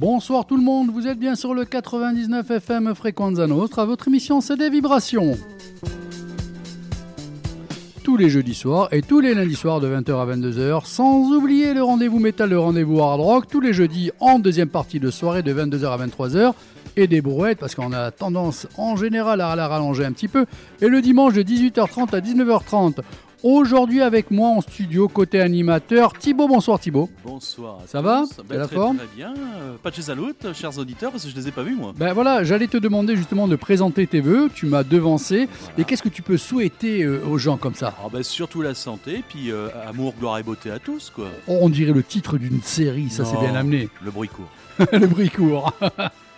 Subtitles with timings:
[0.00, 4.40] Bonsoir tout le monde, vous êtes bien sur le 99 FM Frequenza Nostra, votre émission
[4.40, 5.36] c'est des vibrations.
[8.02, 11.74] Tous les jeudis soirs et tous les lundis soirs de 20h à 22h, sans oublier
[11.74, 15.42] le rendez-vous métal, le rendez-vous hard rock, tous les jeudis en deuxième partie de soirée
[15.42, 16.54] de 22h à 23h,
[16.96, 20.46] et des brouettes parce qu'on a tendance en général à la rallonger un petit peu,
[20.80, 23.00] et le dimanche de 18h30 à 19h30.
[23.42, 26.46] Aujourd'hui avec moi en studio, côté animateur, Thibaut.
[26.46, 27.08] Bonsoir Thibaut.
[27.24, 27.78] Bonsoir.
[27.82, 28.24] à Ça va.
[28.36, 29.32] T'as Ben, la très, forme Très bien.
[29.34, 31.94] Euh, pas de chez Alout, chers auditeurs, parce que je les ai pas vus moi.
[31.96, 35.74] Ben voilà, j'allais te demander justement de présenter tes vœux, tu m'as devancé, Voilà.
[35.78, 38.74] et qu'est-ce que tu peux souhaiter euh, aux gens comme ça Ah ben, surtout la
[38.74, 41.28] santé, puis euh, amour, gloire et beauté à tous, quoi.
[41.48, 43.88] On dirait le titre d'une série, ça c'est bien amené.
[44.04, 44.50] Le bruit court.
[44.92, 45.72] le bruit court.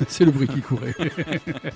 [0.08, 0.94] C'est le bruit qui courait.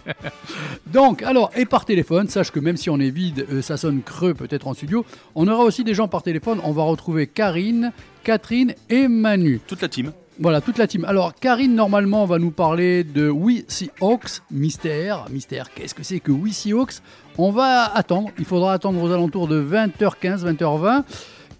[0.86, 4.02] Donc, alors, et par téléphone, sache que même si on est vide, euh, ça sonne
[4.02, 6.60] creux peut-être en studio, on aura aussi des gens par téléphone.
[6.64, 9.60] On va retrouver Karine, Catherine et Manu.
[9.66, 10.12] Toute la team.
[10.40, 11.04] Voilà, toute la team.
[11.04, 15.26] Alors, Karine, normalement, va nous parler de We See Hawks, mystère.
[15.30, 16.94] Mystère, qu'est-ce que c'est que We See Hawks
[17.38, 18.30] On va attendre.
[18.38, 21.04] Il faudra attendre aux alentours de 20h15, 20h20.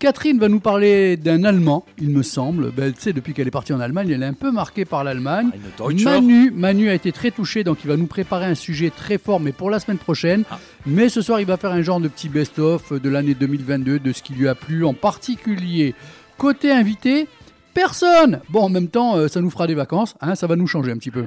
[0.04, 2.72] Catherine va nous parler d'un Allemand, il me semble.
[2.72, 5.02] Ben, tu sais, depuis qu'elle est partie en Allemagne, elle est un peu marquée par
[5.02, 5.48] l'Allemagne.
[5.78, 6.04] Deutscher.
[6.04, 9.40] Manu, Manu a été très touché, donc il va nous préparer un sujet très fort,
[9.40, 10.44] mais pour la semaine prochaine.
[10.50, 10.58] Ah.
[10.84, 14.12] Mais ce soir, il va faire un genre de petit best-of de l'année 2022, de
[14.12, 15.94] ce qui lui a plu en particulier.
[16.36, 17.26] Côté invité,
[17.72, 20.66] personne Bon, en même temps, euh, ça nous fera des vacances, hein, ça va nous
[20.66, 21.24] changer un petit peu.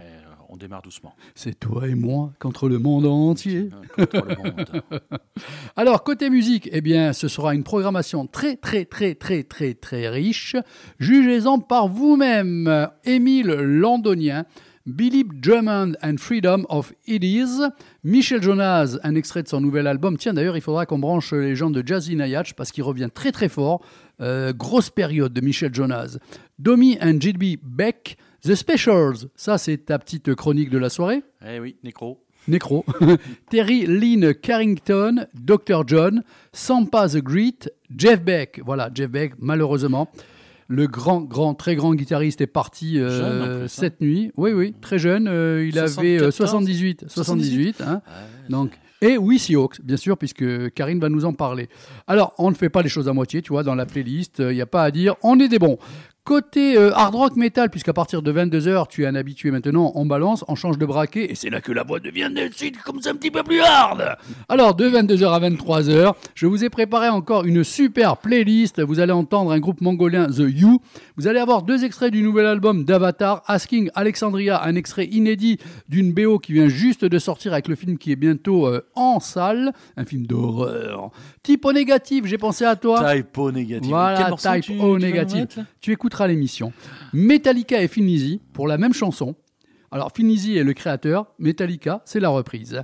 [0.57, 1.13] On démarre doucement.
[1.35, 3.69] C'est toi et moi contre le monde entier.
[3.99, 4.81] Euh, Contre le monde.
[5.75, 10.09] Alors, côté musique, eh bien, ce sera une programmation très, très, très, très, très, très
[10.09, 10.55] riche.
[10.97, 12.89] Jugez-en par vous-même.
[13.05, 14.45] Émile Landonien,
[14.87, 17.61] Believe Drummond and Freedom of It Is,
[18.03, 20.17] Michel Jonas, un extrait de son nouvel album.
[20.17, 23.31] Tiens, d'ailleurs, il faudra qu'on branche les gens de Jazzy Nayach parce qu'il revient très,
[23.31, 23.83] très fort.
[24.21, 26.17] Euh, grosse période de Michel Jonas.
[26.57, 29.27] Domi and JB Beck, The Specials.
[29.35, 31.21] Ça, c'est ta petite chronique de la soirée.
[31.45, 32.23] eh oui, Nécro.
[32.47, 32.85] Necro,
[33.49, 35.83] Terry Lynn Carrington, Dr.
[35.85, 38.61] John, Sampa the Great, Jeff Beck.
[38.65, 40.09] Voilà, Jeff Beck, malheureusement.
[40.69, 43.67] Le grand, grand, très grand guitariste est parti euh, hein.
[43.67, 44.31] cette nuit.
[44.37, 45.27] Oui, oui, très jeune.
[45.27, 47.05] euh, il avait euh, 74, 78.
[47.09, 48.01] 78, hein.
[48.07, 51.67] Ouais, Donc, et oui, Seahawks, bien sûr, puisque Karine va nous en parler.
[52.07, 54.55] Alors, on ne fait pas les choses à moitié, tu vois, dans la playlist, il
[54.55, 55.77] n'y a pas à dire, on est des bons.
[56.27, 60.05] Côté euh, hard rock metal, puisqu'à partir de 22h, tu es un habitué maintenant, on
[60.05, 63.01] balance, on change de braquet, et c'est là que la voix devient de suite comme
[63.01, 64.17] ça un petit peu plus hard.
[64.49, 68.81] Alors, de 22h à 23h, je vous ai préparé encore une super playlist.
[68.83, 70.81] Vous allez entendre un groupe mongolien, The You.
[71.15, 76.11] Vous allez avoir deux extraits du nouvel album d'Avatar, Asking Alexandria, un extrait inédit d'une
[76.11, 79.71] BO qui vient juste de sortir avec le film qui est bientôt euh, en salle,
[79.95, 81.09] un film d'horreur.
[81.41, 83.15] Typo négatif, j'ai pensé à toi.
[83.15, 83.89] Typo négatif.
[83.89, 84.65] Voilà, morceau type
[85.55, 86.73] tu- tu Écouteras l'émission.
[87.13, 89.35] Metallica et Finizzy pour la même chanson.
[89.91, 92.81] Alors Finizzy est le créateur, Metallica c'est la reprise.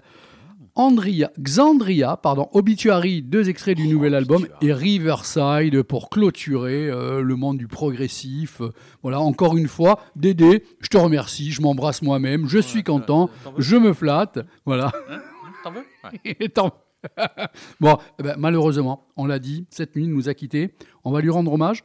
[0.75, 7.35] Andria, Xandria, pardon, Obituary, deux extraits du nouvel album, et Riverside pour clôturer euh, le
[7.35, 8.61] monde du progressif.
[8.61, 8.71] Euh,
[9.01, 13.77] Voilà, encore une fois, Dédé, je te remercie, je m'embrasse moi-même, je suis content, je
[13.77, 14.91] me flatte, voilà.
[15.63, 16.49] T'en veux Ouais.
[17.79, 20.75] Bon, eh ben, malheureusement, on l'a dit, cette nuit nous a quittés.
[21.03, 21.83] On va lui rendre hommage,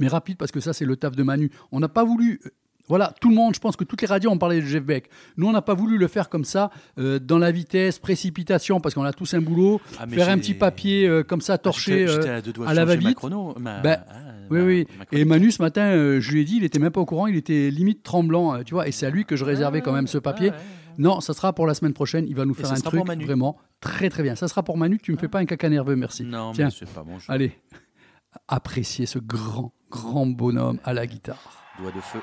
[0.00, 1.50] mais rapide parce que ça, c'est le taf de Manu.
[1.70, 2.40] On n'a pas voulu.
[2.44, 2.50] euh,
[2.88, 5.10] Voilà, tout le monde, je pense que toutes les radios ont parlé de Jeff Beck.
[5.36, 8.96] Nous, on n'a pas voulu le faire comme ça, euh, dans la vitesse, précipitation, parce
[8.96, 9.80] qu'on a tous un boulot.
[10.00, 13.16] Ah, faire un petit papier euh, comme ça, torché j'étais euh, à la va-vite.
[13.60, 14.14] ma- Ben, ah,
[14.50, 14.86] Oui, ma- oui.
[14.98, 15.24] ma Et.
[15.24, 17.70] Manu, ce matin, je lui ai dit, il était même pas au courant, il était
[17.70, 20.50] limite tremblant, tu vois, et c'est à lui que je réservais quand même ce papier.
[20.52, 20.62] Ah, ouais.
[20.98, 22.26] Non, ça sera pour la semaine prochaine.
[22.28, 24.34] Il va nous faire un truc vraiment très très bien.
[24.34, 24.98] Ça sera pour Manu.
[25.00, 26.24] Tu me fais pas un caca nerveux, merci.
[26.24, 27.52] Non, Tiens, mais c'est pas bon allez,
[28.48, 31.64] appréciez ce grand grand bonhomme à la guitare.
[31.78, 32.20] Doigt de feu.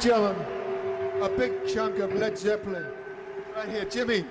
[0.00, 0.46] Gentlemen,
[1.20, 2.86] a big chunk of Led Zeppelin.
[3.54, 4.24] Right here, Jimmy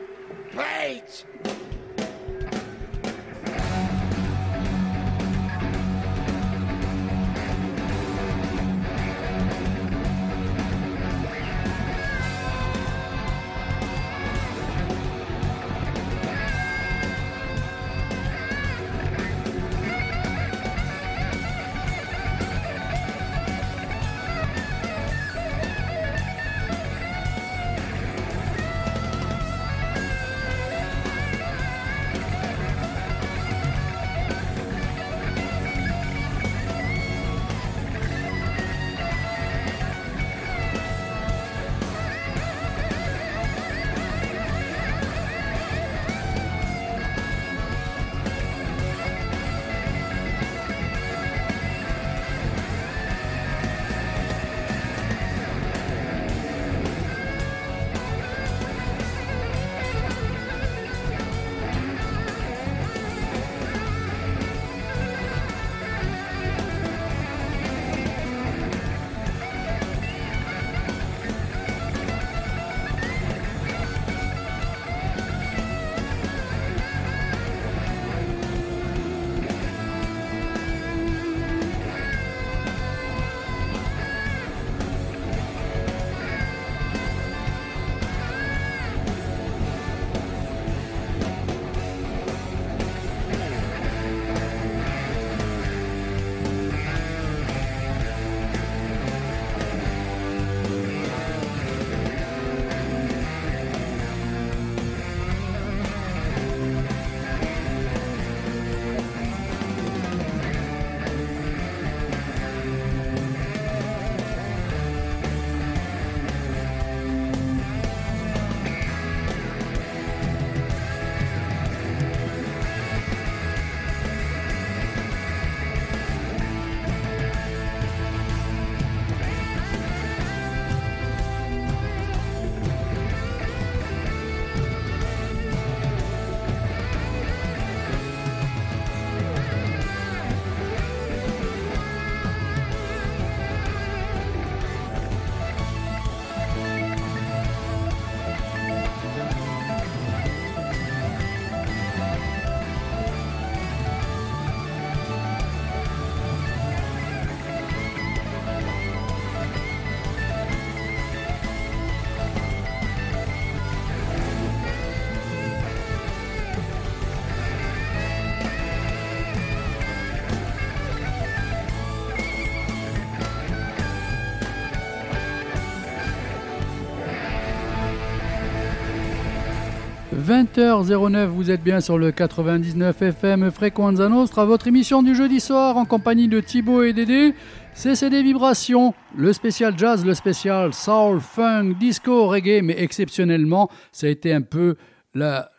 [180.30, 185.76] 20h09, vous êtes bien sur le 99 FM Frequenza Nostra, votre émission du jeudi soir
[185.76, 187.34] en compagnie de Thibaut et Dédé.
[187.74, 194.06] C'est des vibrations, le spécial jazz, le spécial soul, funk, disco, reggae, mais exceptionnellement, ça
[194.06, 194.76] a été un peu
[195.16, 195.50] la,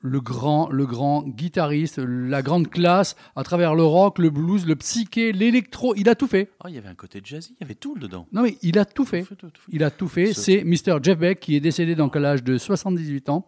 [0.00, 4.74] le grand, le grand guitariste, la grande classe à travers le rock, le blues, le
[4.74, 5.94] psyché, l'électro.
[5.94, 6.50] Il a tout fait.
[6.64, 8.26] Oh, il y avait un côté jazzy, il y avait tout dedans.
[8.32, 9.20] Non, mais il a tout fait.
[9.22, 9.70] Tout fait, tout fait.
[9.72, 10.32] Il a tout fait.
[10.32, 10.98] Ce- C'est Mr.
[11.00, 13.46] Jeff Beck qui est décédé donc à l'âge de 78 ans.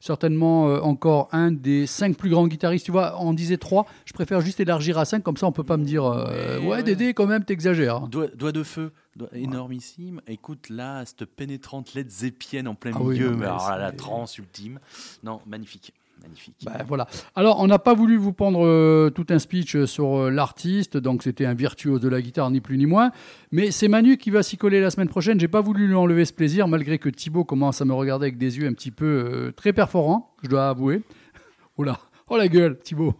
[0.00, 2.86] Certainement euh, encore un des cinq plus grands guitaristes.
[2.86, 3.86] Tu vois, on disait trois.
[4.06, 6.82] Je préfère juste élargir à cinq, comme ça on peut pas me dire euh, Ouais.
[6.82, 8.00] Dédé, quand même, t'exagères.
[8.08, 10.22] Doigt, doigt de feu, doigt- énormissime.
[10.26, 13.68] Écoute là, cette pénétrante Led Zeppelin en plein Ah oui, milieu, non, mais mais alors
[13.70, 14.80] là, la transe ultime.
[15.22, 15.92] Non, magnifique,
[16.22, 16.54] magnifique.
[16.64, 17.06] Bah, voilà.
[17.34, 21.22] Alors, on n'a pas voulu vous prendre euh, tout un speech sur euh, l'artiste, donc
[21.22, 23.10] c'était un virtuose de la guitare, ni plus ni moins.
[23.52, 25.40] Mais c'est Manu qui va s'y coller la semaine prochaine.
[25.40, 28.38] J'ai pas voulu lui enlever ce plaisir, malgré que Thibaut commence à me regarder avec
[28.38, 31.02] des yeux un petit peu euh, très perforants, je dois avouer.
[31.78, 31.98] Oula,
[32.28, 33.14] oh la gueule, Thibaut.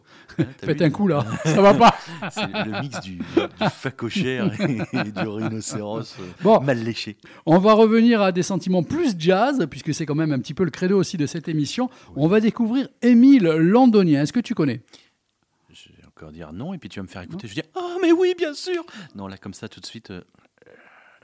[0.62, 1.94] Faites un coup là, ça va pas.
[2.30, 3.23] C'est le mix du, du
[3.73, 6.61] facochère et, du rhinocéros euh, Bon.
[6.61, 7.16] mal léché.
[7.47, 10.64] On va revenir à des sentiments plus jazz, puisque c'est quand même un petit peu
[10.64, 11.90] le credo aussi de cette émission.
[12.16, 14.23] On va découvrir Émile Landonien.
[14.23, 14.82] Est-ce que tu connais?
[15.73, 17.47] Je vais encore dire non, et puis tu vas me faire écouter.
[17.49, 20.11] Je vais dire Ah, mais oui, bien sûr Non, là, comme ça, tout de suite,
[20.11, 20.23] euh,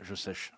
[0.02, 0.52] je sèche.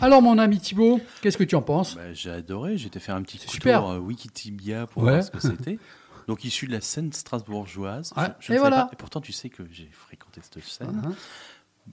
[0.00, 3.16] Alors, mon ami Thibaut, qu'est-ce que tu en penses Bah, j'ai adoré, j'ai été faire
[3.16, 3.80] un petit coup super.
[3.80, 5.12] tour, euh, Wikitibia pour Ouais.
[5.12, 5.78] voir ce que c'était.
[6.26, 8.12] Donc issu de la scène strasbourgeoise.
[8.16, 8.84] Ouais, Je- je et voilà.
[8.84, 8.90] pas.
[8.92, 11.02] Et pourtant, tu sais que j'ai fréquenté cette scène.
[11.04, 11.12] Hein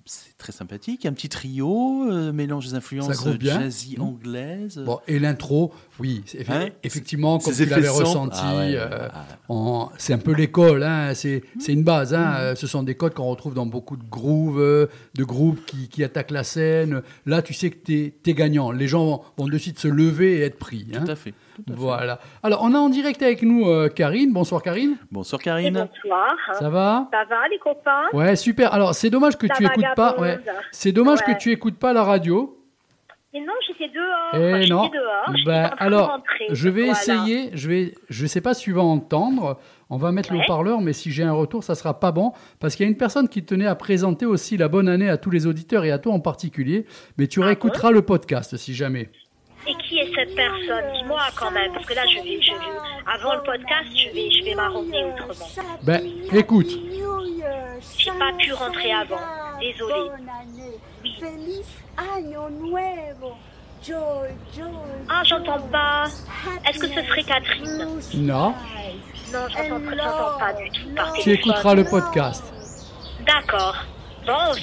[0.05, 1.05] C'est très sympathique.
[1.05, 4.01] Un petit trio, euh, mélange des influences jazzy Mmh.
[4.01, 4.77] anglaises.
[4.85, 8.07] Bon, et l'intro, oui, Hein effectivement, comme Ces tu l'avais effets sombres.
[8.07, 9.07] ressenti, Ah ouais, euh,
[9.49, 9.89] ah.
[9.97, 12.13] c'est un peu l'école, hein, c'est c'est une base.
[12.13, 15.89] Hein, euh, Ce sont des codes qu'on retrouve dans beaucoup de grooves, de groupes qui,
[15.89, 17.01] qui attaquent la scène.
[17.25, 18.71] Là, tu sais que tu es, gagnant.
[18.71, 20.87] Les gens vont, vont de suite se lever et être pris.
[20.93, 21.03] hein.
[21.05, 21.33] Tout à fait.
[21.57, 21.79] Tout à fait.
[21.79, 22.19] Voilà.
[22.43, 24.31] Alors, on a en direct avec nous euh, Karine.
[24.31, 24.97] Bonsoir Karine.
[25.11, 25.87] Bonsoir Et Karine.
[26.03, 26.35] bonsoir.
[26.59, 28.05] Ça va Ça va les copains?
[28.13, 28.73] Ouais, super.
[28.73, 30.15] Alors, c'est dommage que La tu écoutes pas.
[30.19, 30.39] Ouais.
[30.71, 31.33] C'est dommage Ouais.
[31.33, 32.53] que tu écoutes pas la radio.
[33.33, 34.29] Et non, j'étais dehors.
[34.33, 34.87] Eh j'étais non.
[34.87, 35.35] dehors.
[35.35, 36.45] j'étais Ben, en train de alors, rentrer.
[36.49, 36.91] je vais Voilà.
[36.93, 37.49] essayer.
[37.53, 37.93] Je vais.
[38.09, 39.59] Je sais pas si tu vas entendre.
[39.89, 42.75] On va mettre le haut-parleur, mais si j'ai un retour, ça sera pas bon parce
[42.75, 45.29] qu'il y a une personne qui tenait à présenter aussi la bonne année à tous
[45.29, 46.85] les auditeurs et à toi en particulier.
[47.17, 49.09] Mais tu Ah réécouteras le podcast si jamais.
[49.69, 50.93] Et qui est cette personne?
[50.93, 54.31] Dis-moi quand même, parce que là, je vais, je vais, avant le podcast, je vais,
[54.31, 55.49] je vais m'arranger autrement.
[55.83, 56.01] Ben,
[56.33, 56.69] écoute.
[57.97, 59.19] J'ai pas pu rentrer avant.
[59.59, 60.11] Désolée.
[61.03, 61.61] Oui.
[65.09, 66.05] Ah, j'entends pas.
[66.67, 67.99] Est-ce que ce serait Catherine?
[68.15, 68.53] Non.
[69.33, 72.53] Non, j'entends pas du tout par Tu écouteras le podcast.
[73.25, 73.75] D'accord.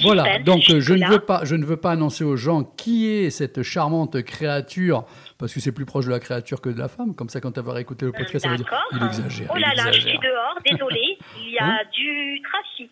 [0.03, 2.63] Voilà, donc je euh, je ne veux pas, je ne veux pas annoncer aux gens
[2.63, 5.05] qui est cette charmante créature,
[5.37, 7.15] parce que c'est plus proche de la créature que de la femme.
[7.15, 9.49] Comme ça, quand elle va réécouter le podcast, elle va dire il exagère.
[9.53, 11.17] Oh là là, je suis dehors, désolée.
[11.45, 12.91] Il y a Hein du trafic.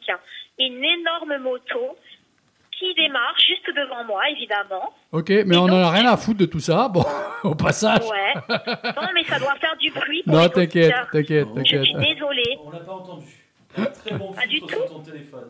[0.60, 1.98] Une énorme moto
[2.72, 4.94] qui démarre juste devant moi, évidemment.
[5.12, 6.90] Ok, mais on n'en a rien à foutre de tout ça.
[6.90, 7.04] Bon,
[7.44, 8.02] au passage.
[8.10, 8.34] Ouais.
[8.50, 11.10] Non, mais ça doit faire du bruit pour Non, t'inquiète, auditeurs.
[11.12, 11.84] t'inquiète, Je t'inquiète.
[11.84, 12.58] suis désolée.
[12.64, 13.26] On l'a pas entendu.
[13.74, 15.50] Très bon du tout sur ton téléphone.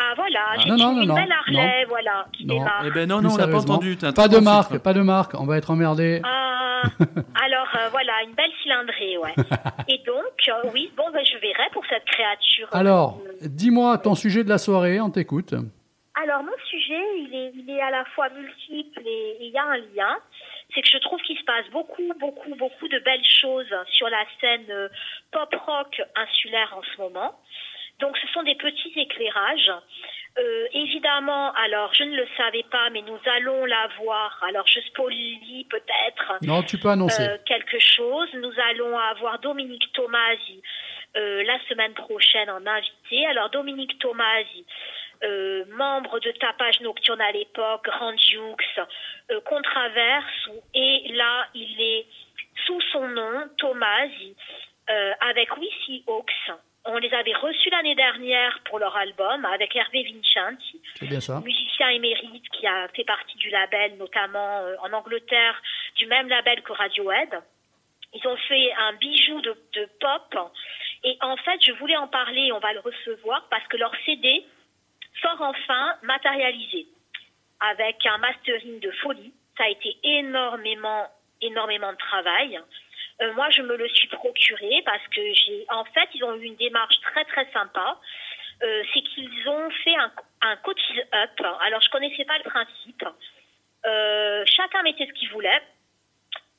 [0.00, 2.54] Ah voilà, j'ai Non, non, non, une non, belle Harley, voilà, qui Non.
[2.54, 2.82] démarre.
[2.86, 3.96] Eh ben non, non, on l'a pas entendu.
[4.14, 5.34] Pas de marque, pas de marque.
[5.34, 6.20] On va être emmerdé.
[6.24, 6.82] Ah,
[7.44, 9.34] alors euh, voilà, une belle cylindrée, ouais.
[9.88, 12.68] Et donc, euh, oui, bon, ben, je verrai pour cette créature.
[12.72, 15.52] Alors, Euh, dis-moi ton sujet de la soirée, on t'écoute.
[16.22, 19.58] Alors, mon sujet, il est, il est à la fois multiple et et il y
[19.58, 20.16] a un lien.
[20.74, 24.22] C'est que je trouve qu'il se passe beaucoup, beaucoup, beaucoup de belles choses sur la
[24.40, 24.88] scène euh,
[25.32, 27.40] pop-rock insulaire en ce moment.
[28.00, 29.72] Donc, ce sont des petits éclairages.
[30.38, 34.40] Euh, évidemment, alors, je ne le savais pas, mais nous allons la voir.
[34.48, 37.22] Alors, je spoilie peut-être Non, tu peux annoncer.
[37.28, 38.28] euh, quelque chose.
[38.34, 40.62] Nous allons avoir Dominique Tomasi
[41.16, 43.26] euh, la semaine prochaine en invité.
[43.26, 44.64] Alors Dominique Tomasi,
[45.24, 48.80] euh, membre de Tapage Nocturne à l'époque, Grand Dukes,
[49.30, 52.06] euh, Contraverse, et là il est
[52.66, 54.36] sous son nom, Tomasi,
[54.90, 56.50] euh, avec Wissy Hawks.
[56.84, 60.04] On les avait reçus l'année dernière pour leur album avec Hervé
[61.20, 61.40] ça.
[61.40, 65.60] musicien émérite qui a fait partie du label, notamment euh, en Angleterre,
[65.96, 67.42] du même label que Radiohead.
[68.14, 70.52] Ils ont fait un bijou de, de pop.
[71.04, 74.44] Et en fait, je voulais en parler, on va le recevoir, parce que leur CD
[75.20, 76.86] sort enfin matérialisé,
[77.60, 79.32] avec un mastering de folie.
[79.56, 81.06] Ça a été énormément,
[81.42, 82.60] énormément de travail.
[83.20, 86.44] Euh, moi, je me le suis procuré parce que j'ai, en fait, ils ont eu
[86.44, 87.98] une démarche très très sympa.
[88.62, 91.40] Euh, c'est qu'ils ont fait un, un up.
[91.60, 93.04] Alors, je connaissais pas le principe.
[93.86, 95.62] Euh, chacun mettait ce qu'il voulait.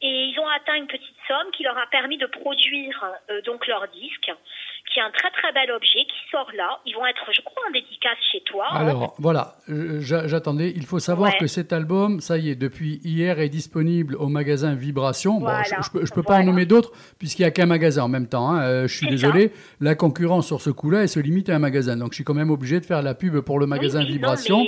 [0.02, 3.68] Et ils ont atteint une petite somme qui leur a permis de produire euh, donc
[3.68, 4.32] leur disque,
[4.94, 6.80] qui est un très très bel objet qui sort là.
[6.86, 8.66] Ils vont être, je crois, en dédicace chez toi.
[8.72, 8.76] hein.
[8.78, 9.56] Alors, voilà,
[10.00, 10.74] j'a- j'attendais.
[10.76, 11.38] Il faut savoir Ouais.
[11.40, 15.40] que cet album, ça y est, depuis hier, est disponible au magasin Vibration.
[15.40, 18.04] Bon, je, je peux, je peux pas en nommer d'autres, puisqu'il n'y a qu'un magasin
[18.04, 18.50] en même temps.
[18.52, 18.62] hein.
[18.64, 19.52] Euh, je suis désolé.
[19.80, 21.96] La concurrence sur ce coup-là, elle se limite à un magasin.
[21.96, 24.66] Donc, je suis quand même obligé de faire la pub pour le magasin oui, Vibration,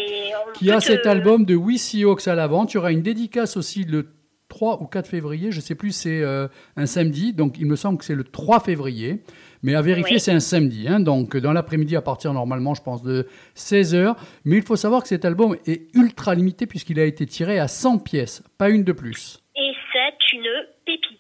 [0.54, 2.74] qui a cet album de Wissy Hawks à la vente.
[2.74, 4.08] Il y aura une dédicace aussi le
[4.50, 5.52] 3 ou 4 février.
[5.52, 7.34] Je sais plus, c'est euh, un samedi.
[7.34, 9.24] Donc, il me semble que c'est le 3 février.
[9.64, 10.20] Mais à vérifier, Oui.
[10.20, 10.88] c'est un samedi.
[10.88, 11.00] hein.
[11.00, 14.16] donc, dans l'après-midi, à partir normalement, je pense, de 16h.
[14.46, 17.68] Mais il faut savoir que cet album est ultra limité puisqu'il a été tiré à
[17.68, 19.40] 100 pièces, pas une de plus.
[19.56, 20.48] Et c'est une
[20.86, 21.20] pépite.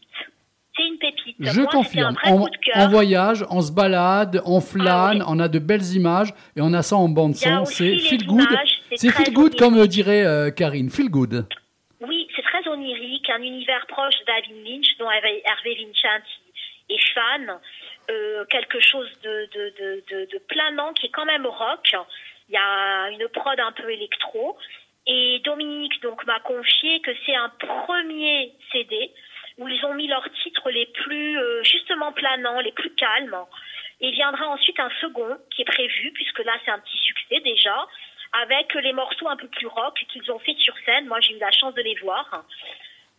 [0.75, 1.35] C'est une pépite.
[1.39, 2.15] Je Moi, confirme.
[2.23, 5.35] un en voyage, on se balade, on flâne, Ah oui.
[5.35, 7.61] on a de belles images et on a ça en bande Il y a son.
[7.63, 8.47] aussi C'est feel good.
[8.95, 10.89] c'est feel good comme dirait euh, Karine.
[10.89, 11.45] Feel good.
[12.07, 16.39] Oui, c'est très onirique, un univers proche de David Lynch, dont Hervé Hervé Vincenti
[16.93, 17.59] est fan.
[18.09, 21.95] Euh, quelque chose de, de, de planant qui est quand même rock.
[22.49, 24.57] Il y a une prod un peu électro.
[25.07, 29.11] Et Dominique donc m'a confié que c'est un premier CD
[29.57, 33.37] où ils ont mis leurs titres les plus euh, justement planants, les plus calmes.
[33.99, 37.87] Et viendra ensuite un second qui est prévu, puisque là c'est un petit succès déjà,
[38.33, 41.07] avec les morceaux un peu plus rock qu'ils ont fait sur scène.
[41.07, 42.45] Moi, j'ai eu la chance de les voir.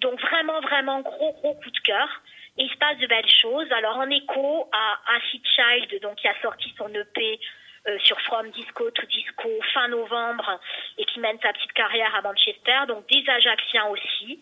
[0.01, 2.23] Donc vraiment, vraiment gros, gros coup de cœur.
[2.59, 3.71] Et il se passe de belles choses.
[3.73, 7.41] Alors en écho à Acid Child, donc qui a sorti son EP
[7.89, 10.61] euh, sur From Disco to Disco fin novembre
[10.99, 12.87] et qui mène sa petite carrière à Manchester.
[12.87, 14.41] Donc des Ajaxiens aussi.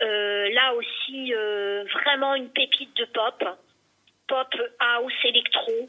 [0.00, 3.44] Euh, là aussi, euh, vraiment une pépite de pop.
[4.26, 5.88] Pop, house, électro.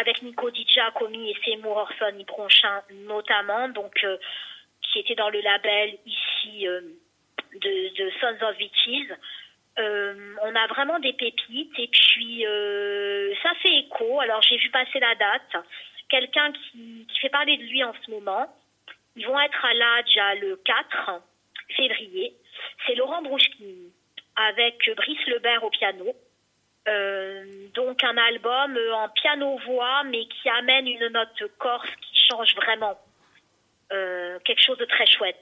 [0.00, 4.06] Avec Nico Di Giacomi et Seymour Orson Ibronchin notamment, donc
[4.80, 9.12] qui était dans le label ici de, Sons of Witches.
[9.78, 14.20] Euh, on a vraiment des pépites et puis euh, ça fait écho.
[14.20, 15.64] Alors j'ai vu passer la date.
[16.08, 18.46] Quelqu'un qui, fait parler de lui en ce moment.
[19.16, 21.22] Ils vont être à l'Adja le 4
[21.76, 22.34] février.
[22.86, 23.92] C'est Laurent Brouchkini
[24.36, 26.14] avec Brice Lebert au piano.
[26.88, 32.98] Euh, donc un album en piano-voix, mais qui amène une note corse qui change vraiment.
[33.90, 35.40] Quelque chose de très chouette.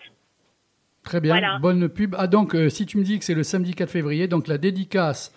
[1.07, 1.59] Très bien, Voilà.
[1.63, 2.15] bonne pub.
[2.19, 4.59] Ah donc, euh, si tu me dis que c'est le samedi 4 février, donc la
[4.59, 5.33] dédicace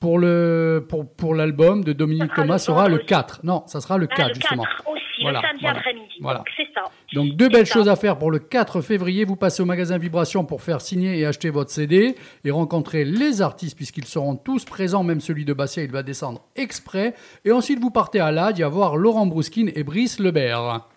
[0.00, 3.06] pour le pour, pour l'album de Dominique sera Thomas le sera le vendredi.
[3.06, 3.40] 4.
[3.44, 4.64] Non, ça sera le Ah, 4 le justement.
[4.64, 6.14] 4 aussi, Voilà, le samedi voilà, après-midi.
[6.20, 6.38] voilà.
[6.38, 6.82] Donc c'est ça.
[7.14, 7.74] Donc deux belles ça.
[7.74, 9.24] choses à faire pour le 4 février.
[9.24, 13.42] Vous passez au magasin Vibration pour faire signer et acheter votre CD et rencontrer les
[13.42, 17.14] artistes puisqu'ils seront tous présents, même celui de Bastia, il va descendre exprès.
[17.44, 20.88] Et ensuite vous partez à l'Adj à voir Laurent Brousquin et Brice Lebert.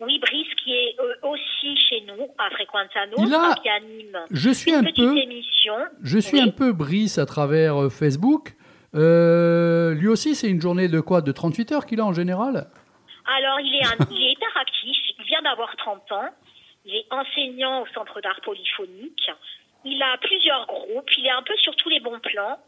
[0.00, 0.35] Oui, Brice
[2.38, 5.74] à Frequenza Il a- Nostra, qui anime Je suis une un petite peu, émission.
[6.02, 6.48] je suis Oui.
[6.48, 8.54] un peu Brice à travers euh, Facebook.
[8.94, 11.20] Euh, lui aussi, c'est une journée de quoi?
[11.20, 12.66] De 38 heures qu'il a en général?
[13.26, 16.28] Alors, il est, un, il est hyperactif, il vient d'avoir 30 ans,
[16.84, 19.30] il est enseignant au Centre d'art polyphonique,
[19.84, 22.58] il a plusieurs groupes, il est un peu sur tous les bons plans,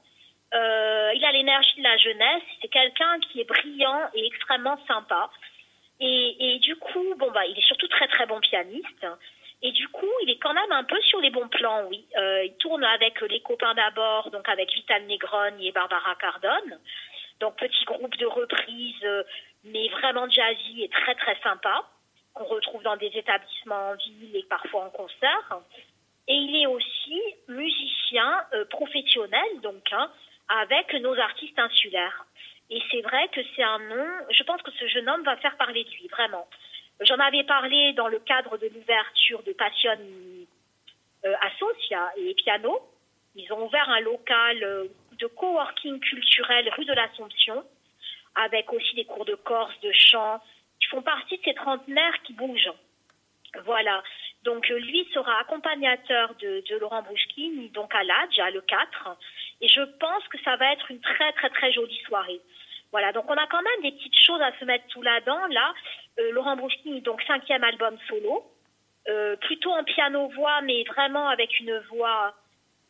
[0.54, 5.28] Euh, il a l'énergie de la jeunesse, c'est quelqu'un qui est brillant et extrêmement sympa.
[6.00, 9.04] Et, et du coup, bon bah, il est surtout très très bon pianiste.
[9.62, 12.06] Et du coup, il est quand même un peu sur les bons plans, oui.
[12.16, 16.78] Euh, il tourne avec les copains d'abord, donc avec Vital Negroni et Barbara Cardone.
[17.40, 19.24] Donc petit groupe de reprises, euh,
[19.64, 21.84] mais vraiment jazzy et très très sympa,
[22.34, 25.60] qu'on retrouve dans des établissements en ville et parfois en concert.
[26.28, 30.10] Et il est aussi musicien euh, professionnel, donc, hein,
[30.48, 32.26] avec nos artistes insulaires.
[32.70, 35.56] Et c'est vrai que c'est un nom, je pense que ce jeune homme va faire
[35.56, 36.46] parler de lui, vraiment.
[37.00, 39.96] J'en avais parlé dans le cadre de l'ouverture de Passion
[41.24, 42.80] euh, Associa et Piano.
[43.36, 44.86] Ils ont ouvert un local euh,
[45.18, 47.64] de coworking culturel rue de l'Assomption,
[48.34, 50.40] avec aussi des cours de corse, de chant,
[50.80, 52.72] qui font partie de ces trentenaires qui bougent.
[53.64, 54.02] Voilà.
[54.42, 59.16] Donc euh, lui sera accompagnateur de, Laurent Brouchkine, donc à l'Adja, le 4.
[59.60, 62.40] Et je pense que ça va être une très très très jolie soirée.
[62.90, 65.46] Voilà, donc on a quand même des petites choses à se mettre sous la dent.
[65.48, 65.74] Là,
[66.32, 68.44] Laurent Brouchkine, donc cinquième album solo,
[69.08, 72.34] euh, plutôt en piano-voix, mais vraiment avec une voix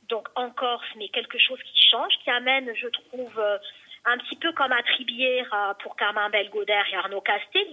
[0.09, 3.59] donc en Corse, mais quelque chose qui change, qui amène, je trouve, euh,
[4.05, 7.67] un petit peu comme à Tribière euh, pour Carmen Belgoder et Arnaud Castel,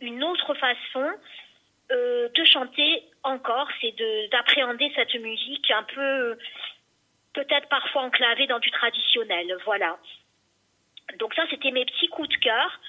[0.00, 1.10] une, autre façon
[1.92, 6.38] euh, de chanter en Corse et de- d'appréhender cette musique un peu, euh,
[7.34, 9.56] peut-être parfois enclavée dans du traditionnel.
[9.64, 9.96] Voilà.
[11.18, 12.80] Donc ça, c'était mes petits coups de cœur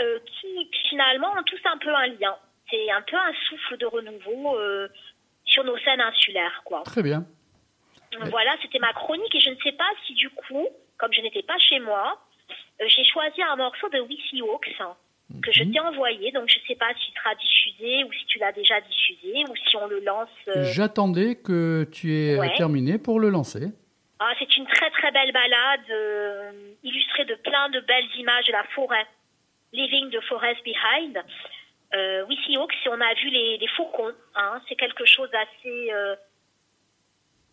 [0.00, 2.36] euh, qui finalement ont tous un peu un lien.
[2.70, 4.88] C'est un peu un souffle de renouveau euh,
[5.44, 6.82] sur nos scènes insulaires, quoi.
[6.84, 7.24] Très bien.
[8.30, 11.42] Voilà, c'était ma chronique et je ne sais pas si du coup, comme je n'étais
[11.42, 12.20] pas chez moi,
[12.80, 14.94] euh, j'ai choisi un morceau de Wissy Hawks hein,
[15.42, 16.30] que je t'ai envoyé.
[16.32, 19.56] Donc je ne sais pas s'il sera diffusé ou si tu l'as déjà diffusé ou
[19.56, 20.28] si on le lance.
[20.48, 22.54] euh, J'attendais que tu aies Ouais.
[22.56, 23.68] terminé pour le lancer.
[24.18, 26.52] Ah, c'est une très très belle balade euh,
[26.84, 29.06] illustrée de plein de belles images de la forêt.
[29.72, 31.18] Living the Forest Behind.
[31.94, 34.12] Euh, Wissy Hawks, on a vu les, les faucons.
[34.34, 36.14] Hein, c'est quelque chose d'assez euh,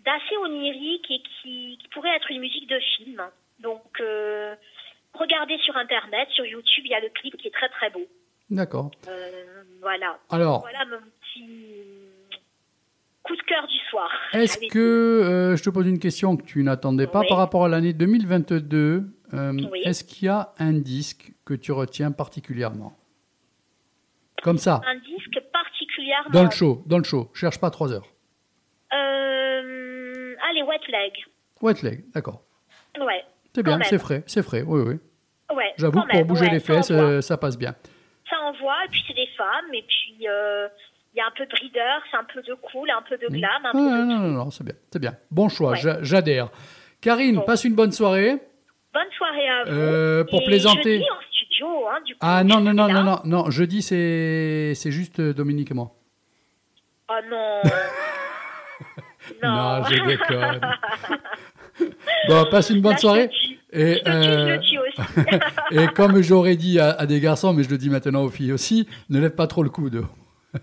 [0.06, 3.22] d'assez onirique et qui, qui pourrait être une musique de film.
[3.60, 4.56] Donc, euh,
[5.14, 8.06] regardez sur Internet, sur YouTube, il y a le clip qui est très très beau.
[8.50, 8.92] D'accord.
[9.08, 10.18] Euh, voilà.
[10.32, 11.46] Alors, Voilà mon petit
[13.24, 14.10] coup de cœur du soir.
[14.34, 17.28] est-ce que, je te pose une question que tu n'attendais pas Oui.
[17.28, 19.82] par rapport à l'année 2022, euh, Oui.
[19.86, 22.98] est-ce qu'il y a un disque que tu retiens particulièrement?
[24.44, 28.08] Comme ça, un disque particulièrement dans le show, dans le show, cherche pas trois heures.
[28.94, 31.14] Euh, allez, Wet Leg.
[31.62, 32.42] Wet leg, d'accord.
[33.00, 33.24] Ouais.
[33.54, 34.96] C'est bien, c'est frais, c'est frais, oui, oui.
[35.56, 35.74] Ouais.
[35.78, 37.76] J'avoue que pour bouger ouais, les fesses, euh, ça passe bien.
[38.30, 40.68] Ça envoie, et puis c'est des femmes, et puis euh,
[41.14, 43.28] il y a un peu de breeder, c'est un peu de cool, un peu de
[43.28, 45.16] glam, un Ah, peu de non, non, non, non, c'est bien, c'est bien.
[45.32, 45.98] Bon choix, Ouais.
[46.02, 46.50] j'adhère.
[47.02, 47.42] Karine, Bon.
[47.42, 48.38] passe une bonne soirée.
[48.94, 49.72] Bonne soirée à vous.
[49.72, 50.94] Euh, pour Et plaisanter.
[51.00, 51.68] jeudi en studio.
[51.90, 52.20] hein, du coup.
[52.22, 55.92] Ah non, non, non, non, non, non, jeudi, c'est c'est juste euh, Dominique et moi.
[57.10, 57.62] Oh non.
[59.44, 60.62] Non, je déconne.
[62.28, 63.30] Bon, passe une bonne Là, soirée.
[63.72, 64.58] Et, euh,
[65.72, 68.54] et comme j'aurais dit à, à des garçons, mais je le dis maintenant aux filles
[68.54, 70.04] aussi, ne lève pas trop le coude.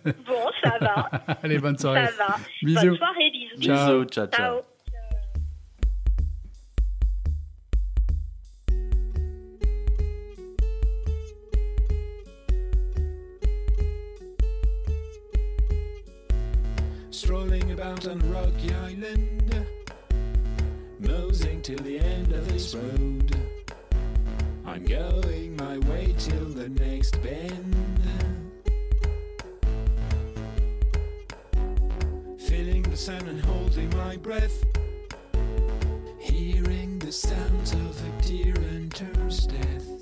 [0.04, 1.08] bon, ça va.
[1.44, 2.06] Allez, bonne soirée.
[2.08, 2.36] Ça va.
[2.62, 2.88] Bisous.
[2.88, 3.62] Bonne soirée, bisous.
[3.62, 3.92] Ciao.
[4.00, 4.54] Bisous, ciao, ciao.
[4.54, 4.75] Ciao.
[17.16, 19.66] Strolling about on Rocky Island,
[21.00, 23.34] moseying till the end of this road.
[24.66, 27.74] I'm going my way till the next bend.
[32.38, 34.62] Feeling the sun and holding my breath.
[36.18, 39.95] Hearing the sounds of a deer and enter's death.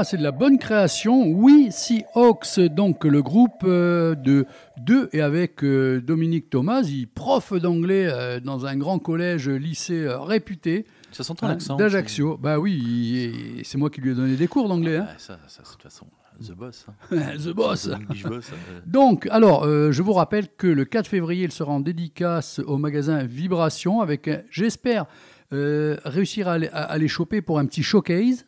[0.00, 1.26] Ah, c'est de la bonne création.
[1.26, 7.52] Oui, Seahawks, donc le groupe euh, de deux et avec euh, Dominique Thomas, il prof
[7.54, 11.74] d'anglais euh, dans un grand collège lycée réputé Ça s'entend hein, l'accent.
[11.76, 12.36] d'Ajaccio.
[12.40, 14.98] Bah oui, c'est moi qui lui ai donné des cours d'anglais.
[14.98, 15.06] hein.
[15.10, 16.06] Ouais, ça, ça, de toute façon,
[16.46, 16.86] The Boss.
[17.10, 17.16] hein.
[17.36, 17.90] The boss.
[18.86, 22.78] Donc, alors, euh, je vous rappelle que le 4 février, il sera en dédicace au
[22.78, 25.06] magasin Vibration avec, j'espère,
[25.52, 28.44] euh, réussir à, à- à les choper pour un petit showcase.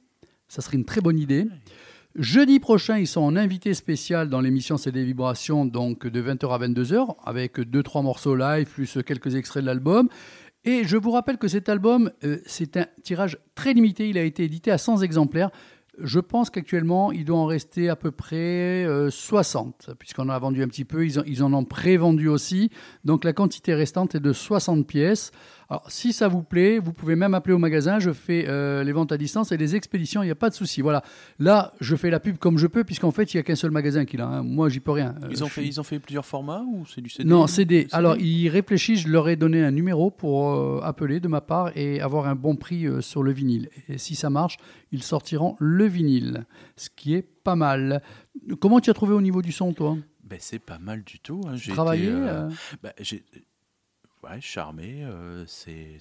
[0.51, 1.47] Ça serait une très bonne idée.
[2.17, 6.59] Jeudi prochain, ils sont en invité spécial dans l'émission CD Vibrations, donc de 20h à
[6.59, 10.09] 22h, avec 2-3 morceaux live, plus quelques extraits de l'album.
[10.65, 14.09] Et je vous rappelle que cet album, euh, c'est un tirage très limité.
[14.09, 15.51] Il a été édité à 100 exemplaires.
[16.03, 20.39] Je pense qu'actuellement, il doit en rester à peu près euh, 60, puisqu'on en a
[20.41, 21.07] vendu un petit peu.
[21.07, 22.71] Ils, ils en ont pré-vendu aussi.
[23.05, 25.31] Donc la quantité restante est de 60 pièces.
[25.70, 28.00] Alors, si ça vous plaît, vous pouvez même appeler au magasin.
[28.00, 30.54] Je fais euh, les ventes à distance et les expéditions, il n'y a pas de
[30.54, 30.80] souci.
[30.83, 31.02] Voilà.
[31.38, 33.70] Là, je fais la pub comme je peux, puisqu'en fait, il n'y a qu'un seul
[33.70, 34.26] magasin qui l'a.
[34.26, 34.42] hein.
[34.42, 35.14] Moi, j'y peux rien.
[35.22, 37.46] Euh, Ils ont, fait, suis- ils ont fait plusieurs formats ou c'est du CD non,
[37.46, 37.83] CD.
[37.83, 37.88] CD?
[37.92, 39.02] Alors, ils réfléchissent.
[39.02, 42.35] Je leur ai donné un numéro pour euh, appeler de ma part et avoir un
[42.35, 43.68] bon prix sur le vinyle.
[43.88, 44.56] Et si ça marche,
[44.90, 48.02] ils sortiront le vinyle, ce qui est pas mal.
[48.61, 49.96] Comment tu as trouvé au niveau du son, toi?
[50.24, 51.40] Ben, c'est pas mal du tout.
[51.46, 51.54] Hein.
[51.54, 52.50] J'ai Travaillé été, euh, euh,
[52.83, 53.22] ben, j'ai-
[54.24, 55.02] ouais, charmé.
[55.04, 55.98] euh, c'est.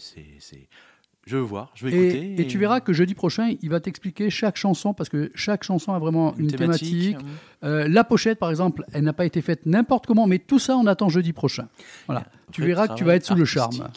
[1.27, 2.41] Je veux voir, je vais et, écouter.
[2.41, 5.93] et tu verras que jeudi prochain, il va t'expliquer chaque chanson parce que chaque chanson
[5.93, 7.17] a vraiment une, thématique.
[7.17, 7.25] hum.
[7.65, 10.75] Euh, la pochette, par exemple, elle n'a pas été faite n'importe comment, mais tout ça,
[10.75, 11.67] on attend jeudi prochain.
[12.07, 12.23] Voilà.
[12.51, 13.89] Tu verras que tu vas être sous le charme.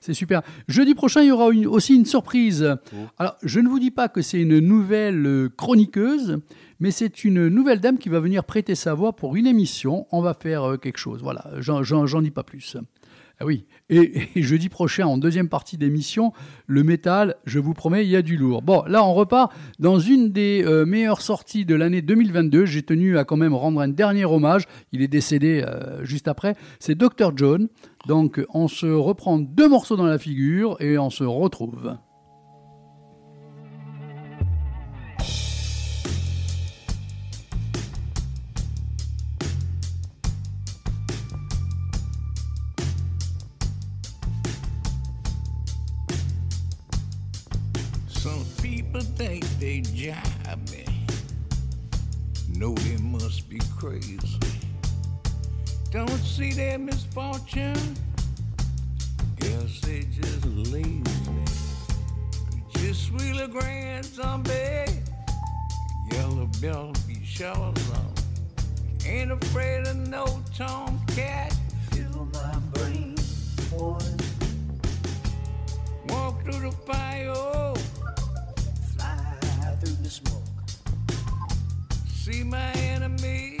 [0.00, 0.42] c'est super.
[0.68, 2.76] Jeudi prochain, il y aura une- aussi une surprise.
[2.92, 2.96] Oh.
[3.18, 6.40] Alors, je ne vous dis pas que c'est une nouvelle euh, chroniqueuse,
[6.80, 10.06] mais c'est une nouvelle dame qui va venir prêter sa voix pour une émission.
[10.12, 11.22] On va faire euh, quelque chose.
[11.22, 12.76] Voilà, j'en dis pas plus.
[13.38, 16.32] Ah oui, et, jeudi prochain, en deuxième partie d'émission,
[16.66, 18.62] le métal, je vous promets, il y a du lourd.
[18.62, 22.64] Bon, là, on repart dans une des euh, meilleures sorties de l'année 2022.
[22.64, 24.64] J'ai tenu à quand même rendre un dernier hommage.
[24.92, 26.54] Il est décédé euh, juste après.
[26.80, 27.36] C'est Dr.
[27.36, 27.68] John.
[28.06, 31.96] Donc, on se reprend deux morceaux dans la figure et on se retrouve.
[49.86, 50.84] Think they jive me.
[52.58, 54.18] No, they must be crazy.
[55.90, 57.96] Don't see their misfortune.
[59.40, 61.02] Guess they just lazy.
[62.78, 64.86] Just wheel a grand zombie.
[66.12, 68.12] Yellow bell be shells on.
[69.06, 71.54] Ain't afraid of no tomcat.
[71.92, 73.14] Fill my brain,
[73.70, 73.98] boy.
[76.08, 77.06] Walk through the fire.
[79.86, 80.42] Through the smoke.
[82.08, 83.56] See my enemy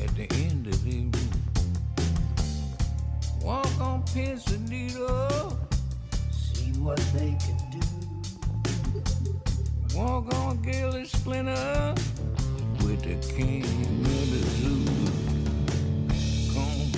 [0.00, 1.10] at the end of the room.
[3.42, 5.58] Walk on pins and needle.
[6.30, 7.80] See what they can do.
[9.96, 11.92] Walk on Gilly Splinter
[12.84, 14.84] with the king of the zoo.
[16.54, 16.92] Come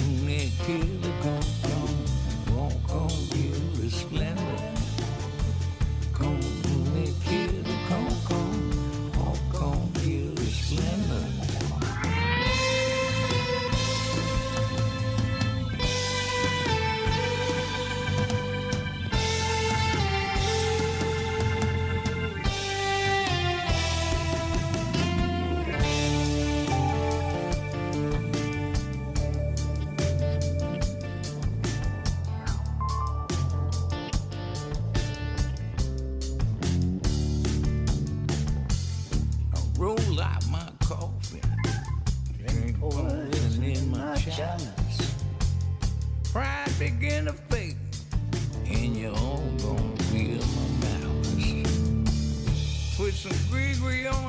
[0.67, 2.55] kill the come, come.
[2.55, 4.78] Walk on Gilly Splendor.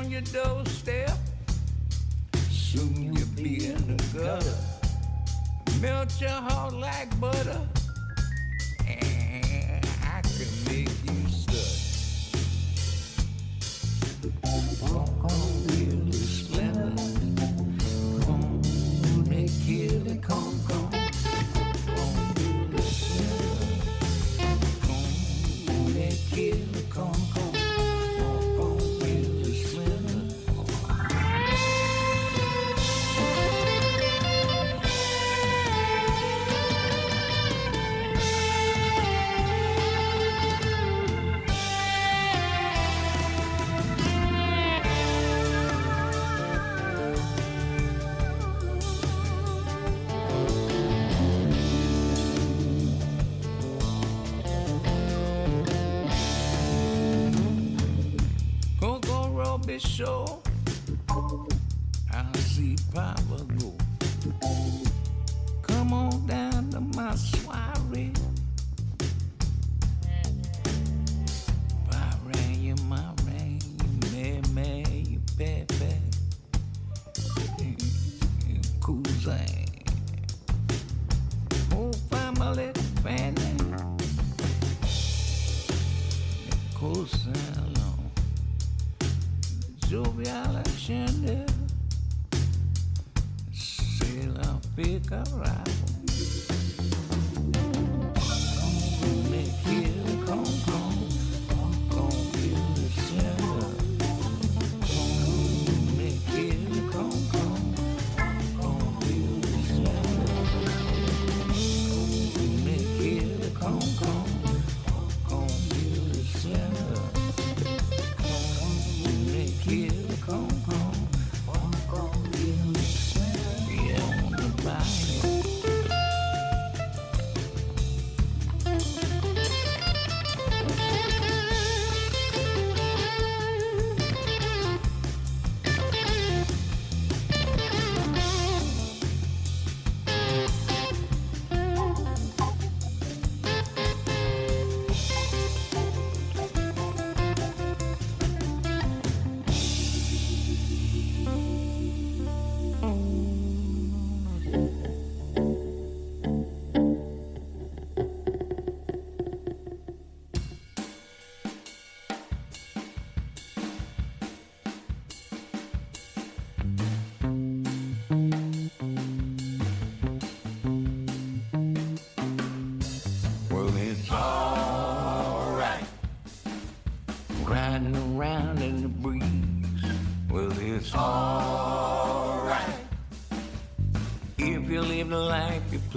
[0.10, 1.12] Your doorstep.
[2.50, 4.58] Soon you'll be in the gutter.
[5.82, 7.67] Melt your heart like butter.
[8.88, 11.89] And I can make you stutter.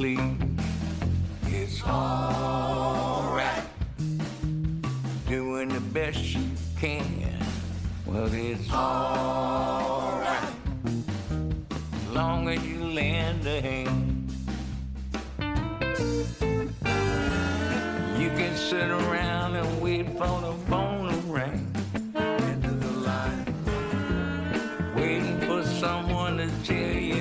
[0.02, 0.18] Please,
[1.46, 3.62] it's alright.
[5.28, 6.42] Doing the best you
[6.76, 7.38] can.
[8.04, 10.54] Well, it's alright.
[11.94, 14.32] As long as you lend a hand.
[18.18, 21.72] You can sit around and wait for the phone to ring.
[22.50, 23.54] Into the line.
[24.96, 27.20] Waiting for someone to tell you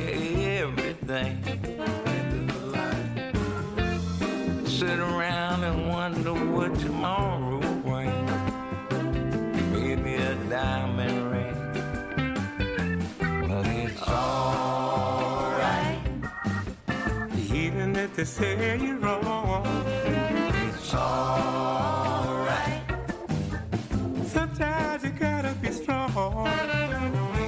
[0.64, 1.51] everything.
[18.22, 22.84] They say you're wrong, it's alright.
[24.28, 26.12] Sometimes you gotta be strong.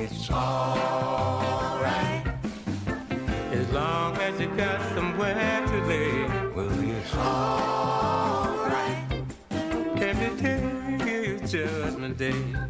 [0.01, 2.25] It's alright.
[3.51, 6.23] As long as you got somewhere to lay,
[6.55, 8.97] well, it's alright.
[9.97, 10.63] Every day
[11.13, 12.62] is judgment day.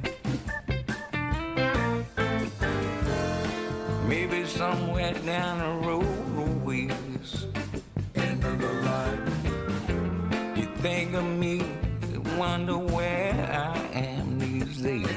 [12.66, 15.08] Wonder where I am these days.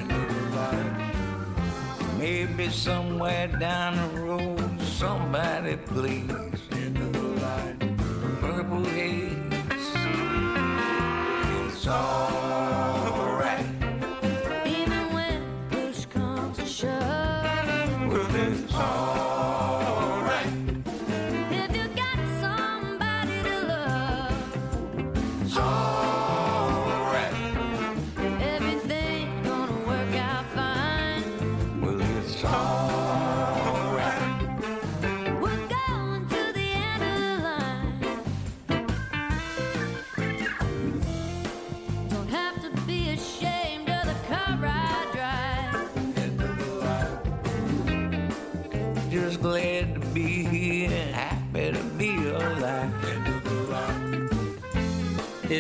[2.19, 5.77] Maybe somewhere down the road, somebody
[7.43, 7.97] line.
[8.41, 9.33] Purple haze.
[11.69, 12.36] It's alright.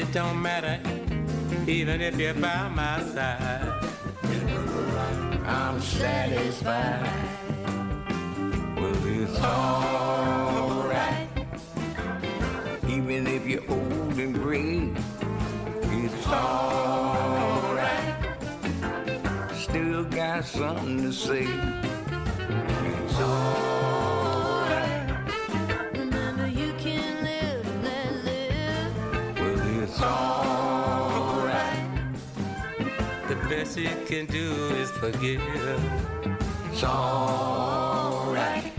[0.07, 0.79] It don't matter,
[1.67, 3.73] even if you're by my side.
[5.45, 7.11] I'm satisfied.
[8.77, 11.29] Well, it's alright.
[12.89, 14.93] Even if you're old and gray,
[15.83, 18.15] it's alright.
[19.57, 21.49] Still got something to say.
[33.77, 35.43] Best you can do is forgive.
[36.73, 38.73] It's alright.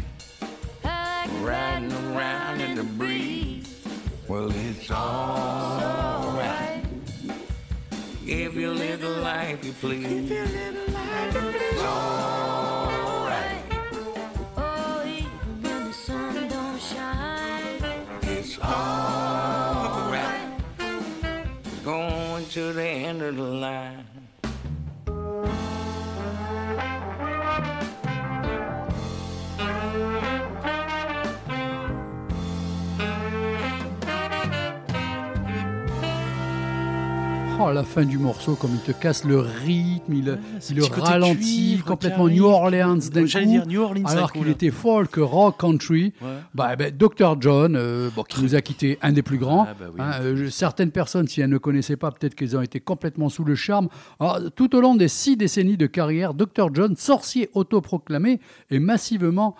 [0.83, 3.83] I like Riding around in the breeze.
[4.27, 6.83] Well, it's alright.
[8.25, 10.31] If you live the life you please.
[10.31, 13.63] It's alright.
[14.57, 17.81] Oh, even when the sun don't shine.
[18.23, 20.41] It's alright.
[21.83, 24.06] Going to the end of the line.
[37.59, 40.37] Oh, la fin du morceau, comme il te casse le rythme, il,
[40.75, 42.45] le ralentit cuivre complètement New.
[42.45, 46.13] Orleans d'un coup, dire New Orleans d'un alors qu'il était folk, rock, country.
[46.21, 46.27] Ouais.
[46.53, 47.35] Bah, ben, Dr.
[47.41, 49.65] John, euh, bon, qui nous a quitté, un des plus grands.
[49.67, 49.99] Ah, bah oui.
[49.99, 53.43] Hein, euh, certaines personnes, si elles ne connaissaient pas, peut-être qu'elles ont été complètement sous
[53.43, 53.87] le charme.
[54.19, 56.69] Alors, tout au long des six décennies de carrière, Dr.
[56.71, 58.39] John, sorcier autoproclamé
[58.69, 59.55] et massivement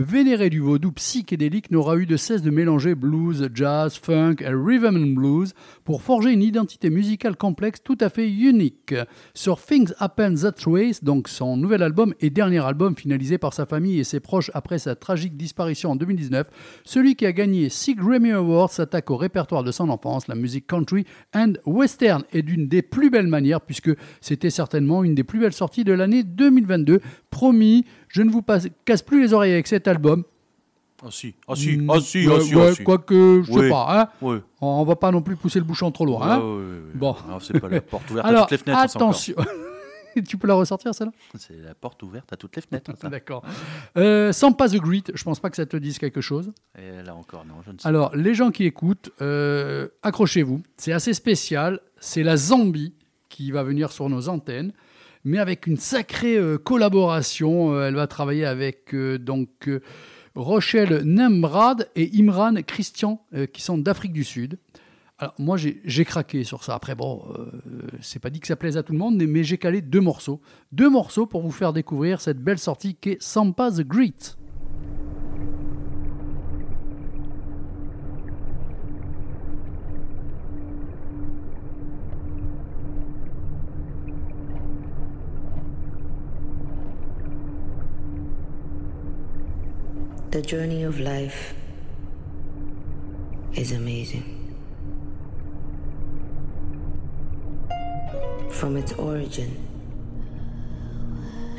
[0.00, 4.96] vénéré du vaudou psychédélique, n'aura eu de cesse de mélanger blues, jazz, funk et rhythm
[4.96, 5.52] and blues
[5.84, 8.94] pour forger une identité musicale complexe tout à fait unique.
[9.34, 13.66] Sur Things Happen That Way, donc son nouvel album et dernier album finalisé par sa
[13.66, 16.48] famille et ses proches après sa tragique disparition en 2019,
[16.84, 20.66] celui qui a gagné six Grammy Awards s'attaque au répertoire de son enfance, la musique
[20.66, 23.90] country and western, et d'une des plus belles manières, puisque
[24.20, 27.00] c'était certainement une des plus belles sorties de l'année 2022.
[27.30, 30.22] Promis, je ne vous passe- casse plus les oreilles avec cet album.
[31.04, 32.84] Ah si, ah si, Mm, ah si, ouais, ah si, ouais, ah si.
[32.84, 33.68] Quoique, je sais Oui.
[33.70, 34.08] pas, hein.
[34.24, 34.38] Ouais.
[34.60, 36.30] on va pas non plus pousser le bouchon trop loin.
[36.30, 36.40] hein.
[36.40, 36.92] Ah.
[36.94, 37.16] Bon.
[37.40, 38.80] C'est pas la porte ouverte à toutes les fenêtres.
[38.96, 39.34] attention.
[40.28, 41.12] tu peux la ressortir, celle-là?
[41.38, 42.92] C'est la porte ouverte à toutes les fenêtres.
[43.10, 43.42] D'accord.
[43.96, 46.52] Euh, sans pas The Great, je pense pas que ça te dise quelque chose.
[46.78, 50.62] Et là encore, non, je ne sais Alors, les gens qui écoutent, euh, accrochez-vous.
[50.76, 51.80] C'est assez spécial.
[51.98, 52.94] C'est la Zambie
[53.28, 54.72] qui va venir sur nos antennes,
[55.24, 57.74] mais avec une sacrée euh, collaboration.
[57.74, 59.70] Euh, elle va travailler avec euh, donc
[60.34, 64.58] Rochelle Nembrad et Imran Christian, qui sont d'Afrique du Sud.
[65.18, 66.74] Alors, moi, j'ai craqué sur ça.
[66.74, 67.22] Après, bon,
[68.00, 70.40] c'est pas dit que ça plaise à tout le monde, mais, j'ai calé deux morceaux.
[70.72, 74.38] Deux morceaux pour vous faire découvrir cette belle sortie qui est Sampa the Great.
[90.32, 91.52] The journey of life
[93.54, 94.56] is amazing.
[98.50, 99.68] From its origin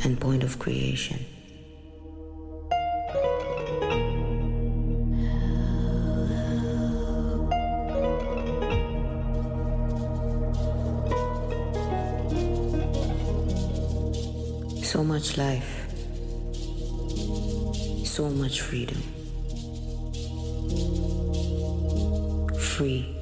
[0.04, 1.24] and point of creation.
[14.82, 15.83] So much life
[18.14, 19.02] so much freedom.
[22.60, 23.18] Free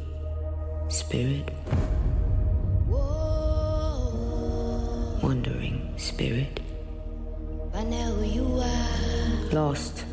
[0.90, 1.50] spirit.
[5.24, 6.60] Wandering spirit.
[9.54, 10.04] Lost,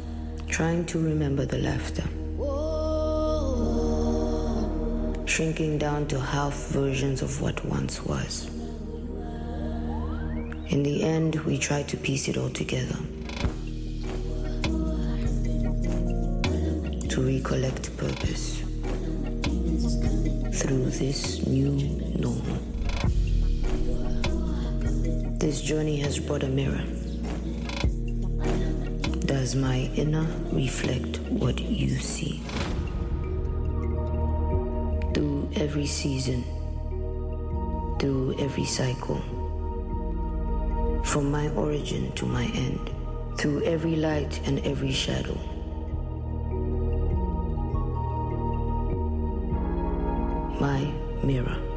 [0.47, 2.05] trying to remember the laughter.
[5.27, 8.47] Shrinking down to half versions of what once was.
[10.69, 12.99] In the end, we try to piece it all together.
[17.39, 18.63] Recollect purpose
[20.61, 21.71] through this new
[22.19, 22.59] normal.
[25.39, 26.83] This journey has brought a mirror.
[29.25, 32.41] Does my inner reflect what you see?
[35.15, 36.43] Through every season,
[38.01, 39.23] through every cycle,
[41.05, 42.91] from my origin to my end,
[43.39, 45.39] through every light and every shadow.
[51.29, 51.68] nearer.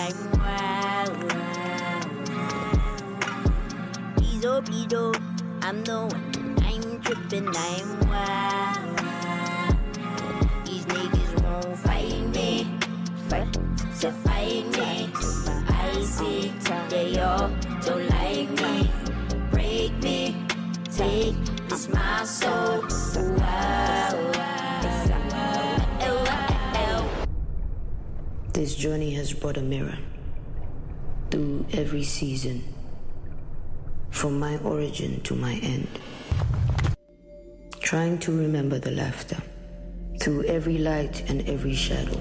[0.00, 3.42] Like wow, wow, wow.
[4.16, 5.02] Bizo, bizo.
[5.62, 6.56] I'm the one.
[6.68, 7.48] I'm tripping.
[7.48, 9.68] I'm wow, wow.
[10.64, 12.50] These niggas won't fight me.
[13.28, 13.52] Fight
[14.00, 15.10] to fight me.
[15.68, 16.52] I see
[16.88, 17.50] they all
[17.84, 18.90] don't like me.
[19.50, 20.36] Break me.
[20.96, 21.36] Take
[21.68, 22.59] this my soul.
[28.80, 29.98] Journey has brought a mirror
[31.30, 32.64] through every season,
[34.10, 35.86] from my origin to my end.
[37.80, 39.36] Trying to remember the laughter,
[40.18, 42.18] through every light and every shadow.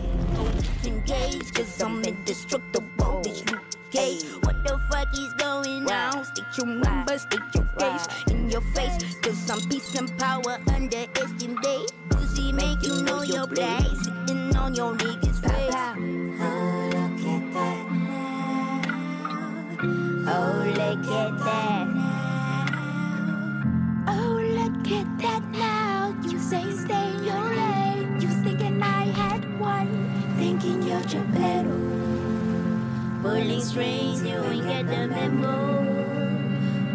[0.83, 6.25] engaged Cause I'm indestructible, bitch Luke Cage What the fuck is going on?
[6.25, 8.97] State your number, state your face In your face.
[9.21, 11.91] Cause I'm peace and power underestimate.
[12.09, 15.28] Pussy make you know your place Sitting on your niggas
[20.41, 21.87] Oh look at that
[24.07, 26.15] Oh look at that now.
[26.23, 28.21] You say stay your lane.
[28.21, 29.89] You thinking I had one.
[30.37, 31.77] Thinking you're Geppetto
[33.21, 35.57] Pulling strings, you ain't get the memo.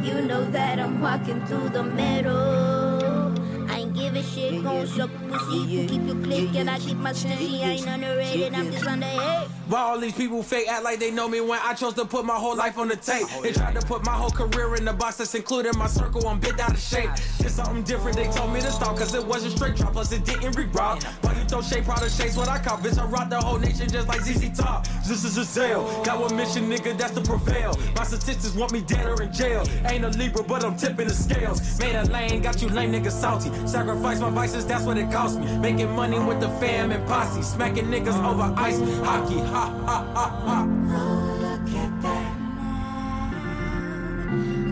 [0.02, 3.34] You know that I'm walking through the meadow
[3.68, 8.84] I ain't give a shit, gon' suck Keep I keep my I ain't I'm just
[8.84, 12.24] Why all these people fake act like they know me when I chose to put
[12.24, 13.26] my whole life on the tape?
[13.42, 16.28] They tried to put my whole career in the box that's including my circle.
[16.28, 17.10] I'm bit out of shape.
[17.38, 18.16] Just something different.
[18.16, 21.02] They told me to stop cause it wasn't straight drop, plus it didn't re-rock.
[21.22, 22.78] Why you throw shade, of shades what I call?
[22.78, 24.86] Bitch, I rock the whole nation just like ZZ Top.
[25.06, 25.84] This is a sale.
[26.04, 27.76] Got one mission, nigga, that's to prevail.
[27.96, 29.66] My statistics want me dead or in jail.
[29.86, 31.78] Ain't a Libra, but I'm tipping the scales.
[31.80, 33.50] Made a lane, got you lame niggas salty.
[33.66, 35.58] Sacrifice my vices, that's what it me.
[35.58, 37.42] Making money with the fam and posse.
[37.42, 39.38] Smacking niggas over ice hockey.
[39.38, 40.68] Ha ha ha ha.
[40.96, 42.32] Oh look at that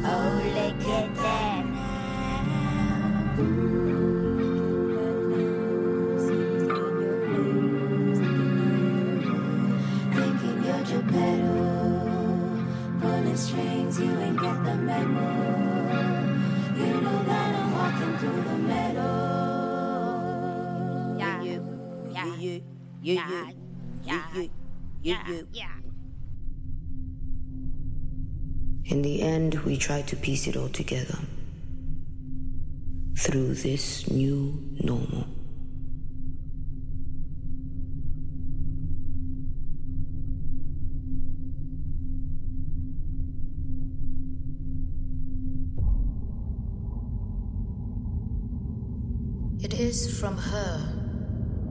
[0.04, 1.62] Oh look at that
[10.14, 11.56] Thinking you're Geppetto
[13.00, 15.71] Pulling strings, you ain't got the memo
[23.02, 23.50] yeah, yeah,
[24.04, 24.22] yeah,
[25.02, 25.68] yeah, yeah, yeah.
[28.84, 31.18] In the end, we try to piece it all together
[33.18, 35.26] through this new normal.
[49.60, 50.78] It is from her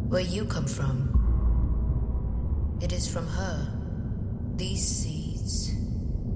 [0.07, 1.20] where you come from.
[2.82, 3.67] It is from her
[4.55, 5.71] these seeds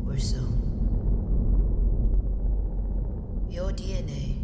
[0.03, 0.61] were sown.
[3.49, 4.35] Your DNA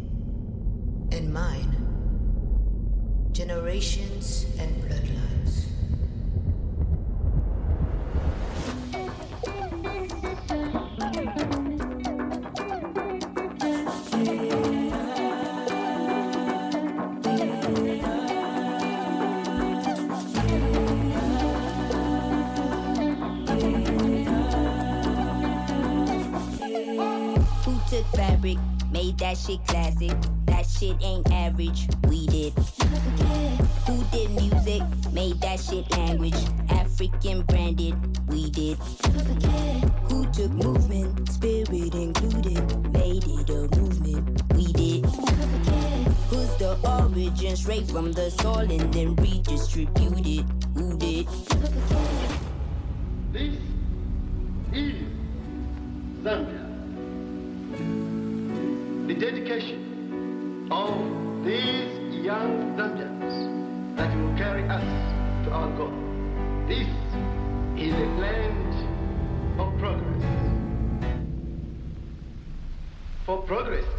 [1.12, 1.76] and mine,
[3.32, 5.41] generations and bloodlines.
[29.32, 30.12] That shit classic?
[30.44, 32.52] That shit ain't average, we did.
[33.86, 36.34] Who did music, made that shit language?
[36.68, 37.94] African branded,
[38.28, 38.76] we did.
[40.10, 45.06] Who took movement, spirit included, made it a movement, we did.
[46.28, 51.26] Who's the origin, straight from the soil and then redistributed, who did?
[53.32, 53.54] This
[54.74, 54.94] is
[56.22, 56.51] Zambia.
[63.96, 64.84] That will carry us
[65.44, 65.92] to our goal.
[66.66, 66.88] This
[67.76, 68.74] is a land
[69.60, 70.22] of progress.
[73.26, 73.91] For progress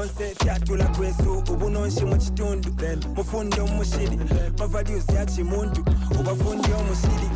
[0.00, 2.04] kyonse kyatula kwesu obunonshi
[3.60, 4.18] omushiri
[6.20, 7.30] obafundi omushiri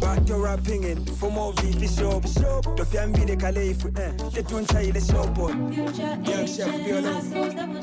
[0.00, 1.54] back to rapping in for more
[1.86, 2.26] shop.
[2.26, 2.76] Shop.
[2.76, 3.84] The family the caliph.
[3.96, 5.36] Eh, the tune child shop.
[5.72, 7.81] Future agent, I suppose that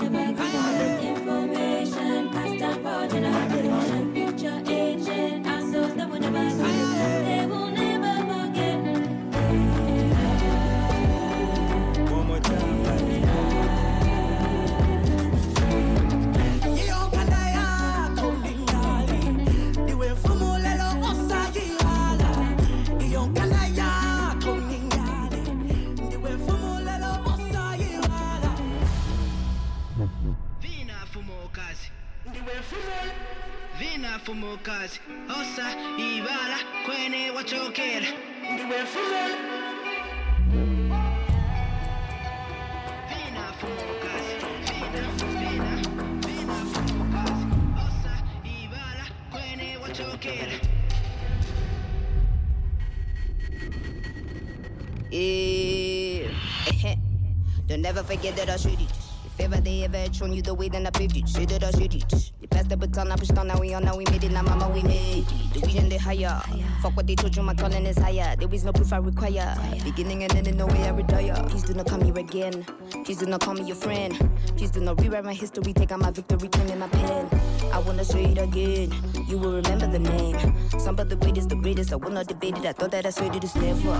[58.09, 58.89] forget that I should it.
[59.23, 61.29] If ever they ever shown you the way, then I paved it.
[61.29, 62.31] Say that I should it.
[62.41, 64.31] You passed the baton, I pushed on, now we on, now we made it.
[64.31, 65.53] Now mama, we made it.
[65.53, 66.41] The vision they higher.
[66.81, 68.35] Fuck what they told you, my calling is higher.
[68.35, 69.55] There is no proof I require.
[69.83, 71.35] Beginning and ending, no way I retire.
[71.49, 72.65] Please do not call me again.
[73.05, 74.17] Please do not call me your friend.
[74.57, 75.71] Please do not rewrite my history.
[75.71, 77.29] Take out my victory, pen in my pen.
[77.71, 78.91] I wanna say it again.
[79.27, 80.35] You will remember the name.
[80.79, 81.93] Some of the greatest, the greatest.
[81.93, 82.65] I will not debate it.
[82.65, 83.99] I thought that I said it is never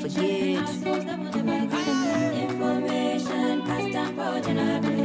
[0.00, 1.81] forget
[4.42, 5.01] virgin, I.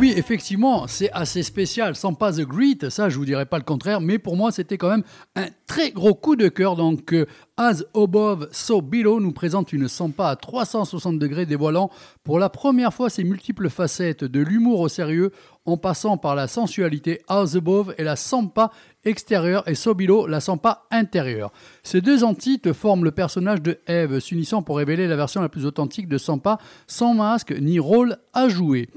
[0.00, 1.94] oui, effectivement, c'est assez spécial.
[1.94, 4.78] Sans pas The Great, ça, je vous dirais pas le contraire, mais pour moi, c'était
[4.78, 5.02] quand même
[5.36, 6.74] un très gros coup de cœur.
[6.74, 7.26] Donc, euh,
[7.58, 11.90] As Above, So Below nous présente une Sampa à 360 degrés, dévoilant
[12.24, 15.32] pour la première fois ses multiples facettes de l'humour au sérieux,
[15.66, 18.70] en passant par la sensualité As Above et la Sampa
[19.04, 21.52] extérieure et So Below, la Sampa intérieure.
[21.82, 25.66] Ces deux entités forment le personnage de Eve, s'unissant pour révéler la version la plus
[25.66, 28.88] authentique de Sampa, sans masque ni rôle à jouer.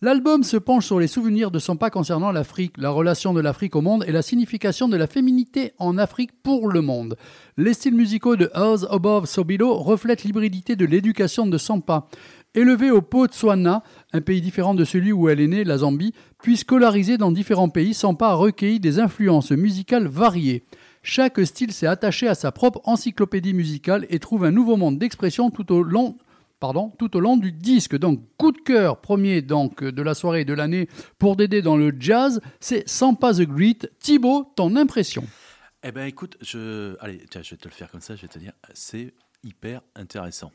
[0.00, 3.80] L'album se penche sur les souvenirs de Sampa concernant l'Afrique, la relation de l'Afrique au
[3.80, 7.16] monde et la signification de la féminité en Afrique pour le monde.
[7.56, 12.06] Les styles musicaux de House Above So Below reflètent l'hybridité de l'éducation de Sampa.
[12.54, 13.82] Élevée au Botswana,
[14.12, 17.68] un pays différent de celui où elle est née, la Zambie, puis scolarisée dans différents
[17.68, 20.64] pays, Sampa a recueilli des influences musicales variées.
[21.02, 25.50] Chaque style s'est attaché à sa propre encyclopédie musicale et trouve un nouveau monde d'expression
[25.50, 26.18] tout au long
[26.60, 27.96] pardon, tout au long du disque.
[27.96, 30.88] Donc, coup de cœur premier donc de la soirée et de l'année
[31.18, 33.90] pour Dédé dans le jazz, c'est Sampa the Great.
[34.00, 35.24] Thibaut, ton impression?
[35.82, 36.96] Eh ben écoute, je...
[37.00, 39.80] Allez, tiens, je vais te le faire comme ça, je vais te dire, c'est hyper
[39.94, 40.50] intéressant.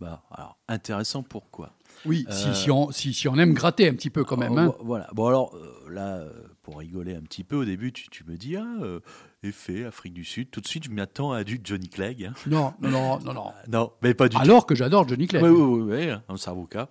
[0.00, 1.72] Bah, alors, intéressant pourquoi?
[2.04, 4.56] Oui, si, Euh, si, on, si, si on aime gratter un petit peu quand même.
[4.56, 4.72] hein.
[4.78, 5.08] Oh, Voilà.
[5.14, 6.24] Bon, alors, euh, là,
[6.62, 9.00] pour rigoler un petit peu, au début, tu, tu me dis, ah, euh,
[9.42, 10.50] effet, Afrique du Sud.
[10.50, 12.24] Tout de suite, je m'attends à du Johnny Clegg.
[12.24, 12.32] hein.
[12.46, 13.44] Non, non, non, non, non.
[13.68, 14.42] Non, mais pas du tout.
[14.42, 15.42] Alors que j'adore Johnny Clegg.
[15.44, 16.88] Oui, oui, oui, oui, un avocat.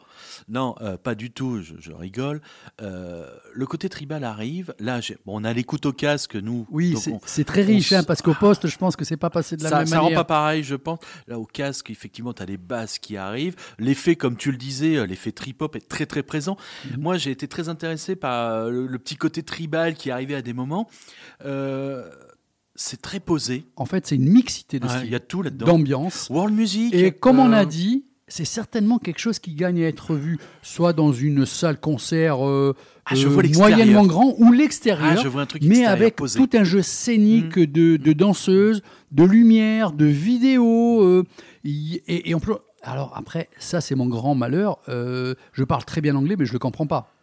[0.47, 2.41] Non, euh, pas du tout, je, je rigole.
[2.81, 4.73] Euh, le côté tribal arrive.
[4.79, 6.65] Là, bon, on a l'écoute au casque, nous.
[6.71, 6.95] Oui,
[7.25, 9.69] c'est très riche, hein, parce qu'au poste, je pense que c'est pas passé de la
[9.69, 10.19] ça, même ça rend manière.
[10.19, 10.99] pas pareil, je pense.
[11.27, 13.55] Là, au casque, effectivement, tu as les basses qui arrivent.
[13.79, 16.55] L'effet, comme tu le disais, euh, l'effet trip-hop est très, très présent.
[16.91, 17.01] Mhm.
[17.01, 20.53] Moi, j'ai été très intéressé par le, le petit côté tribal qui arrivait à des
[20.53, 20.87] moments.
[21.45, 22.09] Euh,
[22.77, 23.65] c'est très posé.
[23.75, 25.65] En fait, c'est une mixité de Ouais, styles, Il y a tout là-dedans.
[25.65, 26.27] d'ambiance.
[26.29, 26.93] World music.
[26.93, 30.37] Et comme on euh, a dit, c'est certainement quelque chose qui gagne à être vu,
[30.61, 32.73] soit dans une salle concert euh,
[33.05, 36.15] Ah, je euh, vois moyennement grand ou l'extérieur, Ah, je vois un truc mais avec
[36.17, 36.39] posé.
[36.39, 36.47] Mm.
[36.47, 41.01] tout un jeu scénique de, de danseuses, de lumière, de vidéos.
[41.03, 41.23] euh,
[41.65, 44.77] et, et on peut- alors après, ça c'est mon grand malheur.
[44.87, 47.13] euh, je parle très bien anglais, mais je le comprends pas.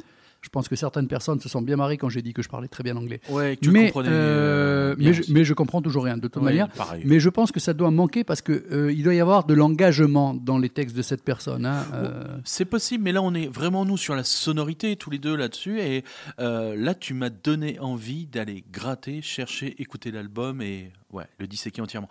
[0.45, 2.69] Je pense que certaines personnes se sont bien marrées quand j'ai dit que je parlais
[2.69, 3.19] très bien anglais.
[3.31, 6.29] Ouais, tu mais, comprenais, euh, euh, bien mais, je, mais je comprends toujours rien de
[6.29, 6.69] toute Ouais, manière.
[6.69, 7.03] pareil.
[7.07, 9.55] Mais je pense que ça doit manquer parce que euh, il doit y avoir de
[9.55, 11.65] l'engagement dans les textes de cette personne.
[11.65, 12.25] hein, euh.
[12.45, 15.81] C'est possible, mais là, on est vraiment, nous, sur la sonorité, tous les deux là-dessus.
[15.81, 16.05] Et
[16.39, 22.11] là, tu m'as donné envie d'aller gratter, chercher, écouter l'album et ouais, le disséquer entièrement.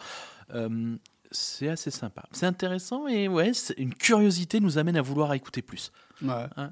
[1.32, 2.24] C'est assez sympa.
[2.32, 5.92] C'est intéressant et ouais, une curiosité nous amène à vouloir écouter plus.
[6.22, 6.46] Ouais.
[6.58, 6.72] Hein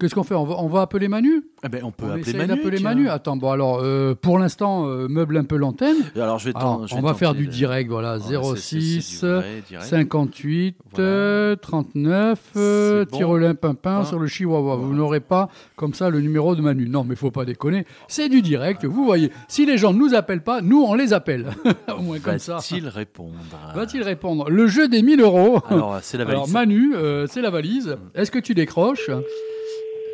[0.00, 1.44] Qu'est-ce qu'on fait on va, on va appeler Manu?
[1.62, 2.48] Eh ben, on peut On appeler Manu.
[2.48, 2.80] d'appeler.
[2.80, 3.08] Manu.
[3.08, 5.96] Attends, bon alors, euh, pour l'instant, euh, meuble un peu l'antenne.
[6.16, 8.34] Alors, je vais Alors, ten- je on vais va faire du direct, voilà, Ouais, c'est-
[8.56, 9.86] c'est- 06 c'est du vrai direct.
[9.86, 13.16] 58 euh, 39 euh, C'est bon.
[13.18, 14.76] Tyrolin Pimpin Hein sur le Chihuahua.
[14.76, 16.88] Vous n'aurez pas comme ça le numéro de Manu.
[16.88, 17.86] Non, mais faut pas déconner.
[18.08, 19.30] C'est du direct, vous voyez.
[19.48, 21.50] Si les gens ne nous appellent pas, nous on les appelle.
[21.98, 22.54] Au moins comme ça.
[22.56, 23.34] Va-t-il répondre?
[23.74, 24.50] Va-t-il répondre?
[24.50, 25.60] Le jeu des 1000 euros.
[25.70, 26.36] Alors, c'est la valise.
[26.40, 27.96] Alors, Manu, euh, c'est la valise.
[28.14, 29.08] Est-ce que tu décroches?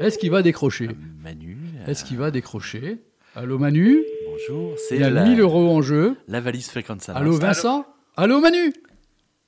[0.01, 0.89] Est-ce qu'il va décrocher
[1.23, 1.57] Manu.
[1.87, 2.99] Est-ce qu'il va décrocher
[3.37, 6.17] Allô Manu Bonjour, c'est Il y a la- 1000 euros en jeu.
[6.27, 7.13] La valise fréquente ça.
[7.15, 7.87] Allô Vincent
[8.17, 8.73] Allô Manu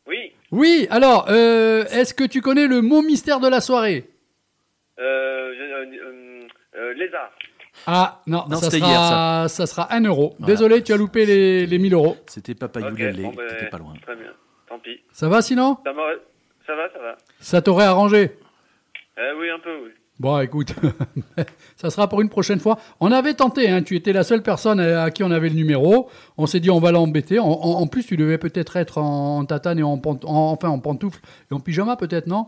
[0.07, 4.09] Oui, Oui, alors, euh, est-ce que tu connais le mot mystère de la soirée
[5.01, 6.41] euh, euh, euh,
[6.77, 7.31] euh, lézard.
[7.87, 9.49] Ah, non, Non, ça, c'était sera, hier, ça.
[9.49, 10.35] ça sera 1 euro.
[10.39, 10.53] Voilà.
[10.55, 12.17] Désolé, tu as loupé les, les 1000 euros.
[12.27, 13.95] C'était Papa Ok, Youlélé, bon, ben, t'étais pas loin.
[14.03, 14.33] Très bien,
[14.69, 15.01] tant pis.
[15.13, 16.19] Ça va sinon Ça, m'aurait-
[16.67, 17.17] ça va, ça va.
[17.41, 18.31] Ça t'aurait arrangé
[19.19, 19.91] Euh, oui, un peu, oui.
[20.23, 20.73] Bon, écoute,
[21.77, 22.79] ça sera pour une prochaine fois.
[23.01, 26.09] On avait tenté, hein, tu étais la seule personne à, qui on avait le numéro.
[26.39, 27.41] On s'est dit, on va l'embêter.
[27.41, 30.79] En, en- en plus, tu devais peut-être être en, en tatane et en, enfin en
[30.79, 31.21] pantoufle
[31.51, 32.47] et en pyjama, peut-être, non?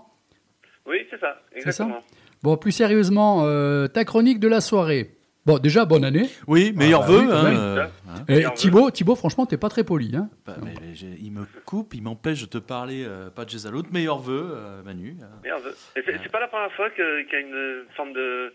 [0.87, 1.69] Oui, c'est ça, C'est ça?
[1.71, 1.99] exactement.
[2.45, 5.17] Bon, plus sérieusement, euh, ta chronique de la soirée.
[5.47, 6.29] Bon, déjà, bonne année.
[6.47, 7.19] Oui, meilleurs Ah, vœux.
[7.21, 7.57] oui, quand hein, même.
[7.59, 8.25] euh, hein.
[8.29, 10.15] Et Thibaut, Thibaut, franchement, t'es pas très poli.
[10.17, 10.75] Hein Bah, mais
[11.21, 13.89] il me coupe, il m'empêche de te parler, euh, pas de chez à l'autre.
[13.93, 15.17] Meilleurs vœux, euh, Manu.
[15.43, 15.75] Merde.
[15.97, 18.55] Et c'est pas la première fois qu'il y a une forme de,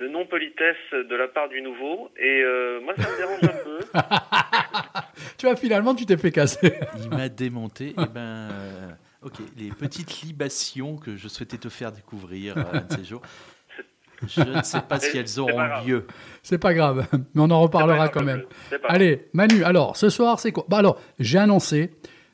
[0.00, 2.10] de non-politesse de la part du nouveau.
[2.16, 3.78] Et euh, moi, ça me dérange un peu.
[5.38, 6.74] Tu vois, finalement, tu t'es fait casser.
[7.02, 7.90] Il m'a démonté.
[7.90, 8.20] Et ben,
[8.50, 8.88] euh,
[9.22, 13.22] ok, les petites libations que je souhaitais te faire découvrir euh, un de ces jours.
[14.28, 16.06] Je ne sais pas si elles auront lieu.
[16.42, 18.42] C'est pas grave, mais on en reparlera quand même.
[18.84, 20.64] Allez, Manu, alors, ce soir, c'est quoi?
[20.68, 21.90] Bah alors, j'ai annoncé,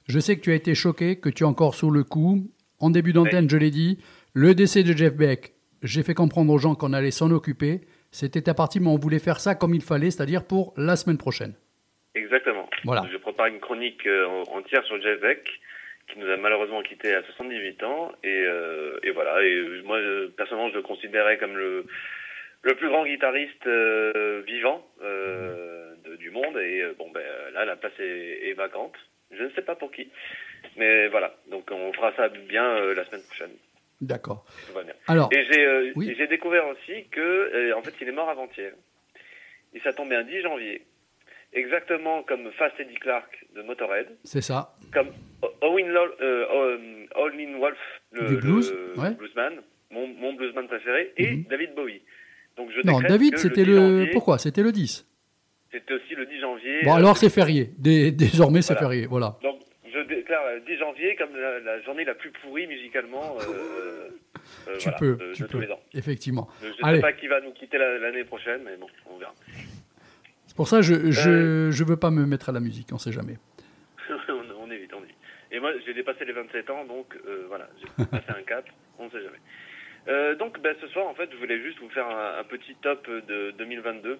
[0.09, 2.51] je sais que tu as été choqué, que tu es encore sous le coup.
[2.79, 3.99] En début d'antenne, je l'ai dit,
[4.33, 7.83] le décès de Jeff Beck, j'ai fait comprendre aux gens qu'on allait s'en occuper.
[8.11, 11.19] C'était ta partie, mais on voulait faire ça comme il fallait, c'est-à-dire pour la semaine
[11.19, 11.55] prochaine.
[12.15, 12.69] Exactement.
[12.85, 13.07] Voilà.
[13.13, 15.47] Je prépare une chronique euh, en- entière sur Jeff Beck,
[16.13, 18.13] qui nous a malheureusement quitté à 78 ans.
[18.23, 19.43] Et, euh, et voilà.
[19.43, 21.87] Et euh, moi, je- personnellement, je le considérais comme le,
[22.63, 26.57] le plus grand guitariste euh, vivant euh, de- du monde.
[26.59, 27.23] Et euh, bon, ben
[27.55, 28.95] là, la place est, est vacante.
[29.31, 30.11] Je ne sais pas pour qui.
[30.77, 31.35] Mais voilà.
[31.51, 33.53] Donc, on fera ça bien euh, la semaine prochaine.
[34.01, 34.45] D'accord.
[34.67, 34.95] Tout va bien.
[35.09, 36.11] Alors, et j'ai euh, oui.
[36.19, 38.73] et découvert aussi que, euh, en fait, il est mort avant-hier.
[39.75, 40.83] Il s'est tombé un 10 janvier,
[41.53, 44.75] exactement comme Fast Eddie Clark de Motorhead, C'est ça.
[44.93, 45.09] comme
[45.63, 45.89] Owen
[46.21, 47.79] euh, Howlin' Wolf,
[48.13, 49.15] le, Du blues, le ouais.
[49.15, 51.45] bluesman, mon, mon bluesman préféré, et Mhm.
[51.51, 52.03] David Bowie.
[52.57, 53.77] Donc je Non, David, c'était 10 le...
[53.77, 54.39] janvier, Pourquoi?
[54.39, 55.07] C'était le 10.
[55.73, 56.83] C'était aussi le 10 janvier.
[56.85, 57.71] Bon, euh, alors c'est férié.
[57.79, 58.89] Dé- Désormais, c'est Voilà.
[58.89, 59.07] férié.
[59.07, 59.37] Voilà.
[59.43, 59.61] Donc,
[59.93, 63.37] je déclare euh, 10 janvier comme la, la journée la plus pourrie musicalement.
[63.41, 64.09] euh,
[64.69, 65.65] euh, Tu voilà, peux, de, tu de tous peux.
[65.65, 65.81] les ans.
[65.95, 66.49] Effectivement.
[66.63, 69.33] Je ne sais pas qui va nous quitter la- l'année prochaine, mais bon, on verra.
[70.51, 71.13] C'est pour ça que je, Euh.
[71.13, 73.39] je, je veux pas me mettre à la musique, on sait jamais.
[74.11, 75.15] on, évite, on évite.
[75.53, 78.65] Et moi, j'ai dépassé les 27 ans, donc euh, voilà, j'ai passé un cap,
[78.99, 79.39] on ne sait jamais.
[80.09, 82.75] Euh, donc, ben, ce soir, en fait, je voulais juste vous faire un, un petit
[82.83, 84.19] top de 2022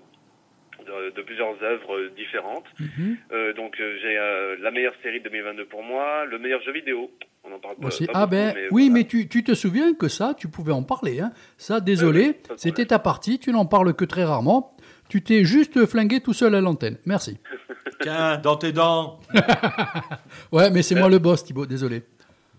[0.87, 2.67] de, de plusieurs œuvres différentes.
[2.79, 3.17] Mhm.
[3.33, 7.11] Euh, donc, j'ai euh, la meilleure série de 2022 pour moi, le meilleur jeu vidéo.
[7.43, 10.07] On en parle pas, Ah beaucoup, ben mais oui, mais tu, tu te souviens que
[10.07, 11.19] ça, tu pouvais en parler.
[11.19, 14.71] Hein ça, désolé, c'était ta partie, tu n'en parles que très rarement.
[15.11, 16.97] Tu t'es juste flingué tout seul à l'antenne.
[17.05, 17.39] Merci.
[18.01, 19.21] Tiens, dans tes dents.
[20.53, 22.03] Ouais, mais c'est moi le boss, Thibaut, désolé.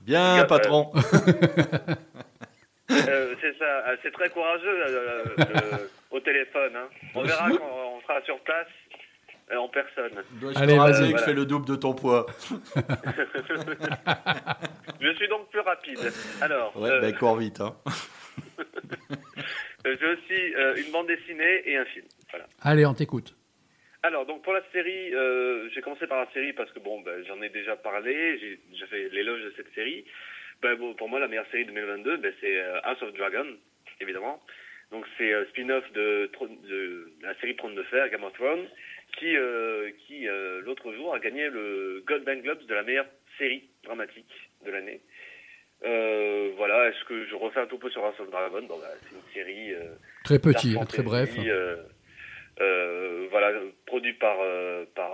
[0.05, 0.91] Bien, patron.
[2.91, 5.77] Euh, c'est ça, Ah, c'est très courageux euh, euh,
[6.11, 6.73] au téléphone.
[6.75, 6.89] hein.
[7.15, 8.67] On verra quand on sera sur place
[9.49, 10.11] euh, en personne.
[10.41, 11.11] Dois-je Allez, vas-y.
[11.11, 11.17] Voilà.
[11.25, 12.25] fais le double de ton poids
[14.99, 15.99] Je suis donc plus rapide.
[16.41, 17.61] Alors, Ouais, euh, ben cours vite.
[17.61, 17.73] Hein.
[19.85, 22.05] Euh, j'ai aussi euh, une bande dessinée et un film.
[22.29, 22.45] Voilà.
[22.61, 23.35] Allez, on t'écoute.
[24.03, 27.23] Alors, donc pour la série, euh, j'ai commencé par la série parce que bon, ben,
[27.27, 30.05] j'en ai déjà parlé, j'ai j'ai fait l'éloge de cette série.
[30.61, 33.45] Ben, bon, pour moi, la meilleure série de 2022, ben, c'est euh, House of Dragon,
[33.99, 34.41] évidemment.
[34.91, 36.31] Donc c'est euh, spin-off de,
[37.21, 38.67] la série Trône de Fer, Game of Thrones,
[39.19, 39.35] qui,
[40.07, 40.25] qui
[40.63, 45.01] l'autre jour a gagné le Golden Globes de la meilleure série dramatique de l'année.
[45.83, 49.15] Euh, voilà, est-ce que je refais un topo sur House of Dragon Bon, bah, C'est
[49.15, 51.29] une série euh, Très petit, dark hein, très bref.
[51.39, 51.77] euh,
[52.61, 53.51] euh, voilà,
[53.87, 55.09] produit par, euh, par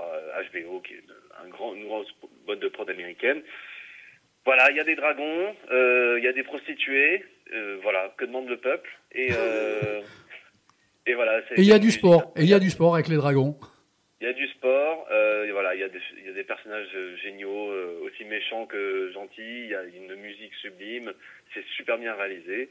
[0.53, 2.07] HBO, qui est une- un grand, une grosse
[2.45, 3.41] boîte de prod américaine.
[4.45, 7.23] Voilà, il y a des dragons, il y a des prostituées,
[7.81, 8.89] voilà, que demande le peuple.
[9.13, 10.01] Et, euh,
[11.07, 11.39] et voilà.
[11.39, 12.31] Et il y a du sport.
[12.35, 13.55] Et il y a du sport avec les dragons.
[14.19, 17.99] Il y a du sport, euh, voilà, il y, a des- personnages euh, géniaux, euh,
[18.01, 21.13] aussi méchants que gentils, il y a une musique sublime,
[21.53, 22.69] c'est super bien réalisé.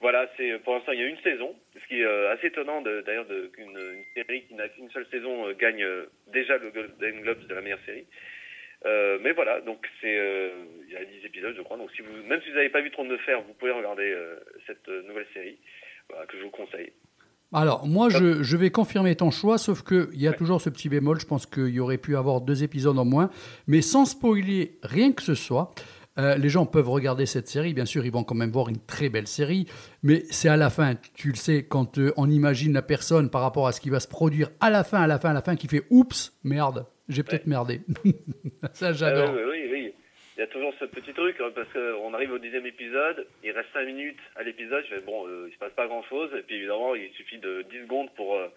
[0.00, 3.26] Voilà, c'est pour l'instant il y a une saison, ce qui est assez étonnant d'ailleurs
[3.54, 5.86] qu'une une série qui n'a qu'une seule saison gagne
[6.26, 8.04] déjà le Golden Globes de la meilleure série.
[8.84, 10.52] Mais voilà, donc c'est
[10.86, 11.90] il y a 10 épisodes je crois, donc
[12.26, 14.14] même si vous n'avez pas vu Trône de Fer, vous pouvez regarder
[14.66, 15.56] cette nouvelle série
[16.10, 16.92] voilà, que je vous conseille.
[17.52, 20.88] Alors, moi, je, je vais confirmer ton choix, sauf qu'il y a toujours ce petit
[20.88, 21.20] bémol.
[21.20, 23.30] Je pense qu'il y aurait pu avoir deux épisodes en moins.
[23.66, 25.72] Mais sans spoiler rien que ce soit,
[26.18, 27.74] euh, les gens peuvent regarder cette série.
[27.74, 29.66] Bien sûr, ils vont quand même voir une très belle série.
[30.02, 33.42] Mais c'est à la fin, tu le sais, quand euh, on imagine la personne par
[33.42, 35.42] rapport à ce qui va se produire à la fin, à la fin, à la
[35.42, 37.82] fin, qui fait oups, merde, j'ai peut-être merdé.
[38.72, 39.28] Ça, j'adore.
[39.28, 39.94] Ah oui, oui, oui.
[40.36, 43.52] Il y a toujours ce petit truc, hein, parce qu'on arrive au dixième épisode, il
[43.52, 46.30] reste 5 minutes à l'épisode, je fais bon, euh, il se passe pas grand chose,
[46.36, 48.48] et puis évidemment, il suffit de 10 secondes pour euh,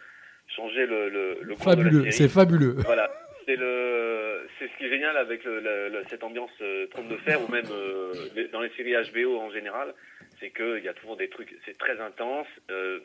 [0.56, 2.14] changer le, le, le cours de la Fabuleux, série.
[2.14, 2.76] c'est fabuleux.
[2.86, 3.10] Voilà.
[3.46, 7.18] C'est le, c'est ce qui est génial avec le, le- cette ambiance euh, trône de
[7.18, 8.14] fer, ou même euh,
[8.52, 9.94] dans les séries HBO en général,
[10.40, 12.46] c'est qu'il y a toujours des trucs, c'est très intense.
[12.70, 13.00] Euh,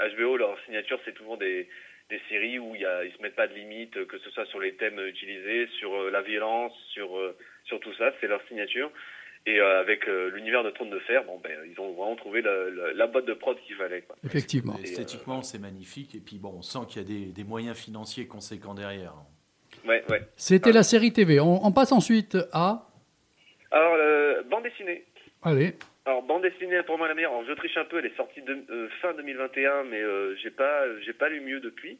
[0.00, 1.66] HBO, leur signature, c'est toujours des,
[2.10, 4.44] des séries où il y a, ils se mettent pas de limites, que ce soit
[4.46, 7.16] sur les thèmes utilisés, sur euh, la violence, sur,
[7.66, 8.90] euh, sur tout ça, c'est leur signature.
[9.48, 12.42] Et euh, avec euh, l'univers de Trône de Fer, bon ben ils ont vraiment trouvé
[12.42, 14.02] la, la, la botte de prod qu'il fallait.
[14.02, 14.16] Quoi.
[14.24, 14.76] Effectivement.
[14.82, 16.16] Esthétiquement, c'est magnifique.
[16.16, 19.14] Et puis bon, on sent qu'il y a des, des moyens financiers conséquents derrière.
[19.86, 20.22] Ouais, ouais.
[20.36, 21.38] C'était la série TV.
[21.38, 22.88] On, on passe ensuite à.
[23.70, 25.04] Alors, euh, bande dessinée.
[25.42, 25.74] Allez.
[26.06, 27.32] Alors, bande dessinée pour moi la meilleure.
[27.32, 30.50] Alors, je triche un peu, elle est sortie de, euh, fin 2021, mais euh, j'ai
[30.50, 31.98] pas, j'ai pas lu mieux depuis.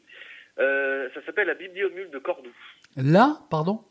[0.59, 2.49] Euh, ça s'appelle La Bibliomule de Cordoue.
[2.95, 3.81] Là, pardon?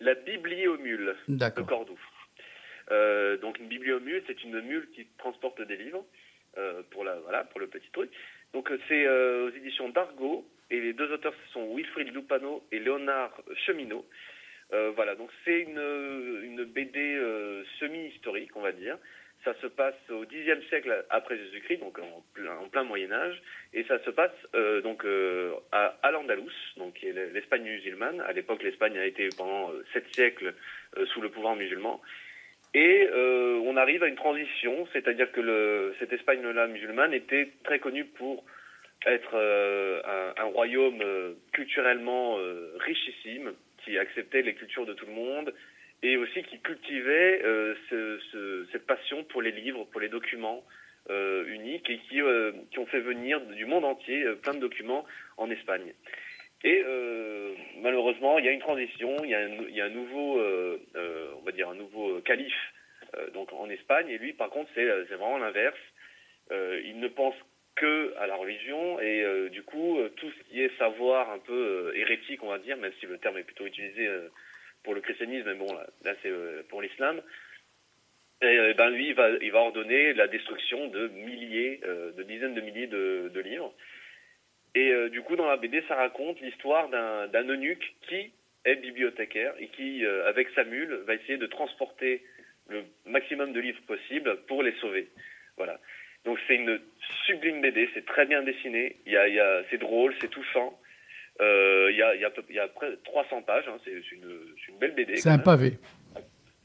[0.00, 1.62] La Bibliomule de.
[1.62, 1.98] Cordoue.
[2.90, 6.04] Euh, donc une bibliomule, c'est une mule qui transporte des livres
[6.58, 8.10] euh, pour la voilà pour le petit truc.
[8.54, 12.64] Donc euh, c'est euh, aux éditions d'Argo et les deux auteurs ce sont Wilfried Lupano
[12.72, 14.06] et Léonard Cheminot.
[14.96, 17.20] Voilà donc c'est une une BD
[17.78, 18.98] semi-historique on va dire.
[19.46, 23.40] Ça se passe au Xe siècle après Jésus-Christ, donc en plein, en plein Moyen Âge,
[23.72, 28.20] et ça se passe euh, donc euh, à Al-Andalus, donc qui est l'Espagne musulmane.
[28.22, 30.52] À l'époque, l'Espagne a été pendant euh, sept siècles
[31.12, 32.02] sous le pouvoir musulman.
[32.74, 38.44] Et on arrive à une transition, c'est-à-dire que cette Espagne-là musulmane était très connue pour
[39.06, 41.02] être un, un royaume
[41.52, 42.36] culturellement
[42.80, 45.54] richissime, qui acceptait les cultures de tout le monde,
[46.02, 50.64] et aussi qui cultivait euh, ce- ce- cette passion pour les livres, pour les documents
[51.08, 55.04] euh, uniques, et qui, euh, qui ont fait venir du monde entier plein de documents
[55.36, 55.92] en Espagne.
[56.64, 56.82] Et
[57.80, 59.34] malheureusement, il y a une transition, il y
[59.80, 62.72] a un, nouveau, on va dire un nouveau calife
[63.34, 64.84] donc en Espagne, et lui, par contre, c'est
[65.14, 65.78] vraiment l'inverse.
[66.50, 67.36] Il ne pense
[67.76, 72.42] que à la religion, et du coup, tout ce qui est savoir un peu hérétique,
[72.42, 74.08] on va dire, même si le terme est plutôt utilisé
[74.86, 77.20] pour le christianisme, mais bon, là, là, c'est euh, pour l'islam.
[78.40, 82.60] Et euh, ben lui, il va, ordonner la destruction de milliers, euh, de dizaines de
[82.60, 83.74] milliers de, livres.
[84.76, 88.30] Et du coup, dans la BD, ça raconte l'histoire d'un eunuque qui
[88.66, 92.22] est bibliothécaire et qui, avec sa mule, va essayer de transporter
[92.68, 95.08] le maximum de livres possible pour les sauver.
[95.56, 95.80] Voilà.
[96.26, 96.78] Donc c'est une
[97.24, 100.78] sublime BD, c'est très bien dessiné, y y a, c'est drôle, c'est touchant.
[101.40, 104.78] Euh, il, y a, y a, y a près de 300 pages, hein, c'est une,
[104.78, 105.16] belle BD.
[105.16, 105.42] C'est un même.
[105.42, 105.72] pavé.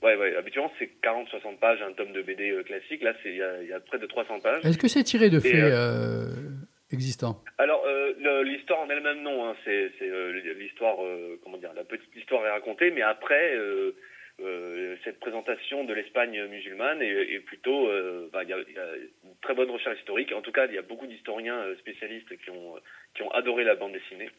[0.01, 3.43] Ouais, ouais, habituellement c'est 40-60 pages, un tome de BD euh, classique, là il y,
[3.43, 4.65] a, il y a près de 300 pages.
[4.65, 6.33] Est-ce que c'est tiré de faits euh,
[6.91, 7.43] existants?
[7.59, 7.85] Alors,
[8.25, 9.47] euh, l'histoire en elle-même, non.
[9.47, 13.57] Hein, c'est euh, l'histoire, euh, comment dire, la petite histoire est racontée, mais après,
[15.03, 17.89] cette présentation de l'Espagne musulmane est, est plutôt,
[18.33, 20.31] bah, il y, a, il y a une très bonne recherche historique.
[20.33, 22.75] En tout cas, il y a beaucoup d'historiens spécialistes qui ont,
[23.13, 24.29] qui ont adoré la bande dessinée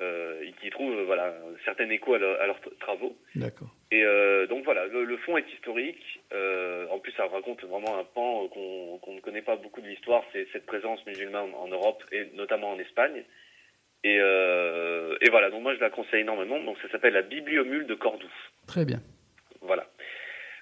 [0.00, 3.16] euh, et qui trouvent, euh, voilà, un certain écho à, leur- à leurs travaux.
[3.34, 3.68] D'accord.
[3.90, 6.20] Et euh, donc voilà, le, le fond est historique.
[6.32, 10.22] Euh, en plus, ça raconte vraiment un pan qu'on ne connaît pas beaucoup de l'histoire,
[10.32, 13.24] c'est cette présence musulmane en Europe et notamment en Espagne.
[14.02, 16.58] Et, et voilà, donc moi je la conseille énormément.
[16.60, 18.32] Donc ça s'appelle la Bibliomule de Cordoue.
[18.66, 19.00] Très bien.
[19.60, 19.86] Voilà.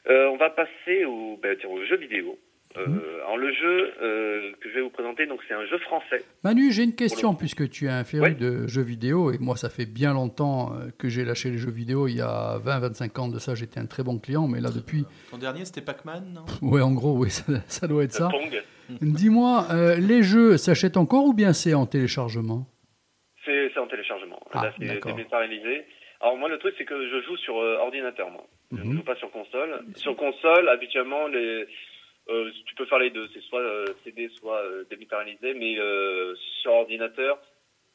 [0.08, 2.38] On va passer au, ben, tiens, au jeu vidéo.
[2.78, 6.24] Euh, Alors le jeu euh, que je vais vous présenter, donc c'est un jeu français.
[6.44, 9.68] Manu, j'ai une question, puisque tu es un féru de jeux vidéo, et moi, ça
[9.68, 12.08] fait bien longtemps euh, que j'ai lâché les jeux vidéo.
[12.08, 15.04] Il y a 20-25 ans de ça, j'étais un très bon client, mais là, depuis.
[15.30, 16.44] Ton dernier, c'était Pac-Man, non?
[16.68, 18.30] Ouais, en gros, oui, ça, ça doit être ça.
[19.00, 22.66] Dis-moi, euh, les jeux s'achètent encore ou bien c'est en téléchargement?
[23.44, 24.40] C'est en téléchargement.
[24.52, 25.14] Ah, Là, c'est d'accord.
[25.14, 25.84] dématérialisé.
[26.20, 28.44] Alors moi, le truc, c'est que je joue sur euh, ordinateur, moi.
[28.72, 28.96] Je ne Mhm.
[28.96, 29.82] joue pas sur console.
[29.94, 31.66] Sur console, habituellement, les,
[32.30, 33.28] euh, tu peux faire les deux.
[33.34, 35.54] C'est soit euh, CD, soit euh, dématérialisé.
[35.54, 37.38] Mais euh, sur ordinateur,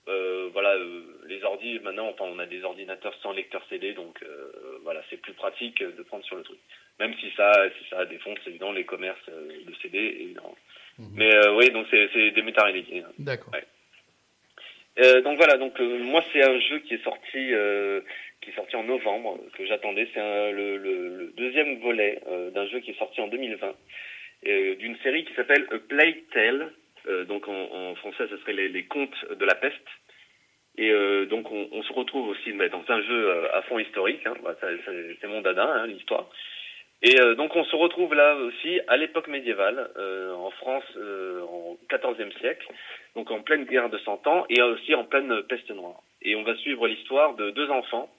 [0.07, 3.93] euh, voilà, euh, les ordis, maintenant, enfin, on a des ordinateurs sans lecteur CD.
[3.93, 4.51] Donc, euh,
[4.84, 6.59] voilà, c'est plus pratique de prendre sur le truc.
[6.99, 10.55] Même si ça, si ça défonce, évidemment, les commerces de CD, évidemment.
[11.15, 12.99] Mais euh, oui, donc c'est méta-réalités.
[12.99, 13.11] hein.
[13.17, 13.51] D'accord.
[13.53, 13.63] Ouais.
[14.99, 18.01] Euh, donc voilà, donc euh, moi c'est un jeu qui est sorti euh,
[18.41, 20.07] qui est sorti en novembre que j'attendais.
[20.13, 20.19] C'est
[20.51, 23.71] le, le- le deuxième volet euh, d'un jeu qui est sorti en 2020 euh,
[24.44, 26.72] d'une série qui s'appelle A Plague Tale.
[27.08, 29.88] Euh, donc en, en français, ce serait les, les contes de la peste.
[30.78, 33.80] Et euh, donc on, on se retrouve aussi bah, dans un jeu euh, à fond
[33.80, 34.26] historique.
[34.26, 36.30] Hein, Bah, c'est mon dada, hein, l'histoire.
[37.06, 41.41] Et euh, donc on se retrouve là aussi à l'époque médiévale, euh, en France, euh,
[41.41, 42.66] en XIVe siècle,
[43.16, 46.02] donc en pleine guerre de Cent Ans et aussi en pleine peste noire.
[46.22, 48.10] Et on va suivre l'histoire de deux enfants,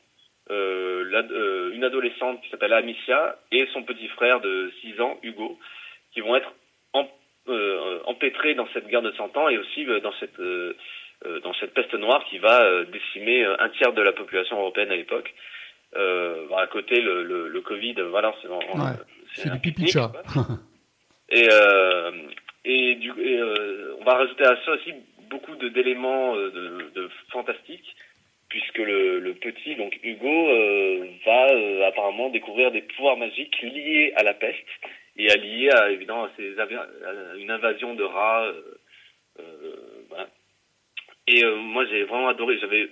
[0.51, 5.59] euh, euh, une adolescente qui s'appelle Amicia et son petit frère de 6 ans, Hugo,
[6.15, 6.51] qui vont être
[7.47, 10.73] euh, empêtrés dans cette guerre de Cent Ans et aussi euh, dans cette euh,
[11.43, 15.33] dans cette peste noire qui va décimer un tiers de la population européenne à l'époque.
[15.97, 20.13] Euh, bah, à côté, le, le, le Covid, voilà, c'est Ouais, du pipi chat.
[21.31, 22.11] Et, euh,
[22.67, 24.93] et, du, et euh, on va rajouter à ça aussi
[25.31, 27.97] beaucoup d'éléments de, de fantastiques,
[28.51, 30.49] puisque le, le petit, donc Hugo,
[31.25, 34.69] va apparemment découvrir des pouvoirs magiques liés à la peste
[35.17, 38.47] et à évidemment à, ces avi- à une invasion de rats.
[38.47, 38.63] euh,
[39.41, 39.77] euh,
[40.09, 40.29] voilà.
[41.27, 42.91] Et euh, moi j'ai vraiment adoré, j'avais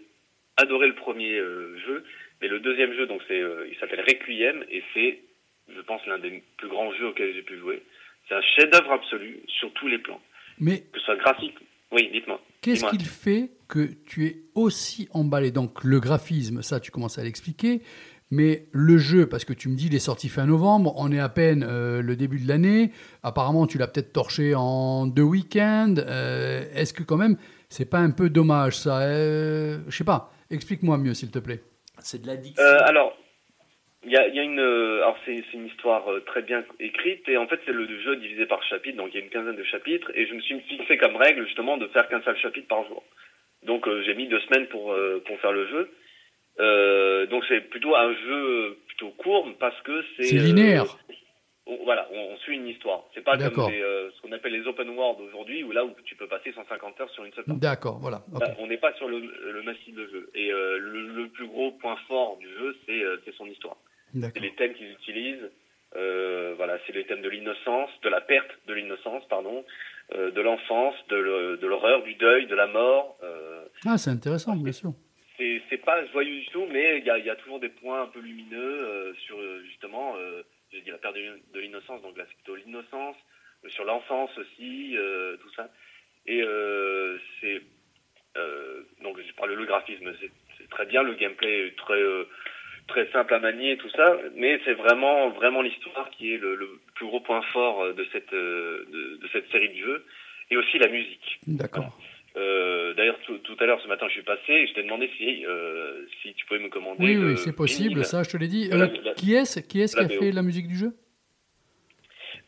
[0.56, 2.04] adoré le premier jeu,
[2.40, 5.20] mais le deuxième jeu, donc c'est, il s'appelle Requiem et c'est,
[5.74, 7.82] je pense, l'un des plus grands jeux auxquels j'ai pu jouer.
[8.28, 10.20] C'est un chef-d'œuvre absolu sur tous les plans,
[10.58, 11.56] Mais que ce soit graphique.
[11.90, 12.40] Oui, dites-moi.
[12.62, 15.50] Qu'est-ce qu'il fait que tu es aussi emballé?
[15.50, 17.80] Donc le graphisme, ça tu commences à l'expliquer,
[18.32, 21.20] mais le jeu, parce que tu me dis il est sorti fin novembre, on est
[21.20, 22.90] à peine euh, le début de l'année,
[23.22, 27.36] apparemment tu l'as peut-être torché en deux week-ends, euh, est-ce que quand même
[27.68, 31.60] c'est pas un peu dommage ça euh, Je sais pas, explique-moi mieux s'il te plaît.
[31.98, 32.64] C'est de l'addiction.
[32.64, 33.16] Euh, alors,
[34.02, 37.36] il y a, il y a une, alors c'est une histoire très bien écrite et
[37.36, 39.64] en fait c'est le jeu divisé par chapitre, donc il y a une quinzaine de
[39.64, 42.86] chapitres et je me suis fixé comme règle justement de faire qu'un seul chapitre par
[42.88, 43.04] jour.
[43.64, 45.90] Donc euh, j'ai mis deux semaines pour euh, pour faire le jeu.
[46.60, 50.84] Euh, donc c'est plutôt un jeu plutôt court parce que c'est C'est euh, linéaire.
[51.66, 53.04] on- voilà, on, on suit une histoire.
[53.14, 55.90] C'est pas comme les, euh, ce qu'on appelle les open world aujourd'hui, où là où
[56.04, 57.44] tu peux passer 150 heures sur une seule.
[57.48, 58.22] D'accord, voilà.
[58.38, 60.30] Là, on n'est pas sur le, le massif de jeu.
[60.34, 63.76] Et euh, le, le plus gros point fort du jeu, c'est euh, son histoire.
[64.12, 65.50] C'est les thèmes qu'ils utilisent.
[65.96, 69.64] Euh, voilà, c'est les thèmes de l'innocence, de la perte de l'innocence, pardon,
[70.14, 73.16] euh, de l'enfance, de l'horreur, du deuil, de la mort.
[73.22, 74.92] Euh, Ah, c'est intéressant, bien sûr.
[75.68, 78.02] C'est pas joyeux du tout, mais il y a, il y a toujours des points
[78.02, 81.60] un peu lumineux euh, sur euh, justement, euh, j'ai dit la perte de l'in- de
[81.60, 83.16] l'innocence, donc là c'est plutôt l'innocence,
[83.68, 84.96] sur l'enfance aussi,
[85.40, 85.70] tout ça.
[86.26, 86.42] Et
[87.40, 87.60] c'est
[89.02, 92.02] donc je parle le graphisme, c'est très bien, le gameplay est très
[92.88, 96.68] très simple à manier, tout ça, mais c'est vraiment vraiment l'histoire qui est le, le
[96.96, 100.06] plus gros point fort de cette de, de cette série de jeux,
[100.50, 101.38] et aussi la musique.
[101.46, 101.96] D'accord.
[102.36, 105.10] Euh, D'ailleurs, tout, tout à l'heure, ce matin, je suis passé et je t'ai demandé
[105.18, 107.02] si, euh, si tu pouvais me commander.
[107.04, 108.04] Oui, oui, c'est possible, vinyle.
[108.04, 108.70] ça je te l'ai dit.
[108.72, 110.14] Euh, la- qui est-ce qui, est qui a BO.
[110.20, 110.92] fait la musique du jeu?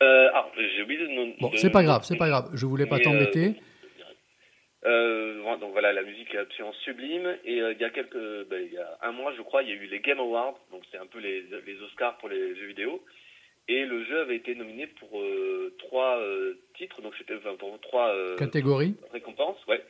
[0.01, 1.41] Ah, j'ai oublié de.
[1.41, 2.51] Bon, c'est pas grave, c'est pas grave.
[2.55, 3.55] Je voulais pas t'embêter.
[5.61, 7.37] Donc voilà, la musique est absolument sublime.
[7.45, 8.16] Et il y a quelques,
[8.51, 10.59] ben, il y a un mois, je crois, il y a eu les Game Awards,
[10.72, 13.03] donc c'est un peu les, les Oscars pour les jeux vidéo.
[13.66, 17.80] Et le jeu avait été nominé pour euh, trois euh, titres, donc c'était enfin, pour
[17.80, 19.82] trois euh, Catégorie récompenses, ouais.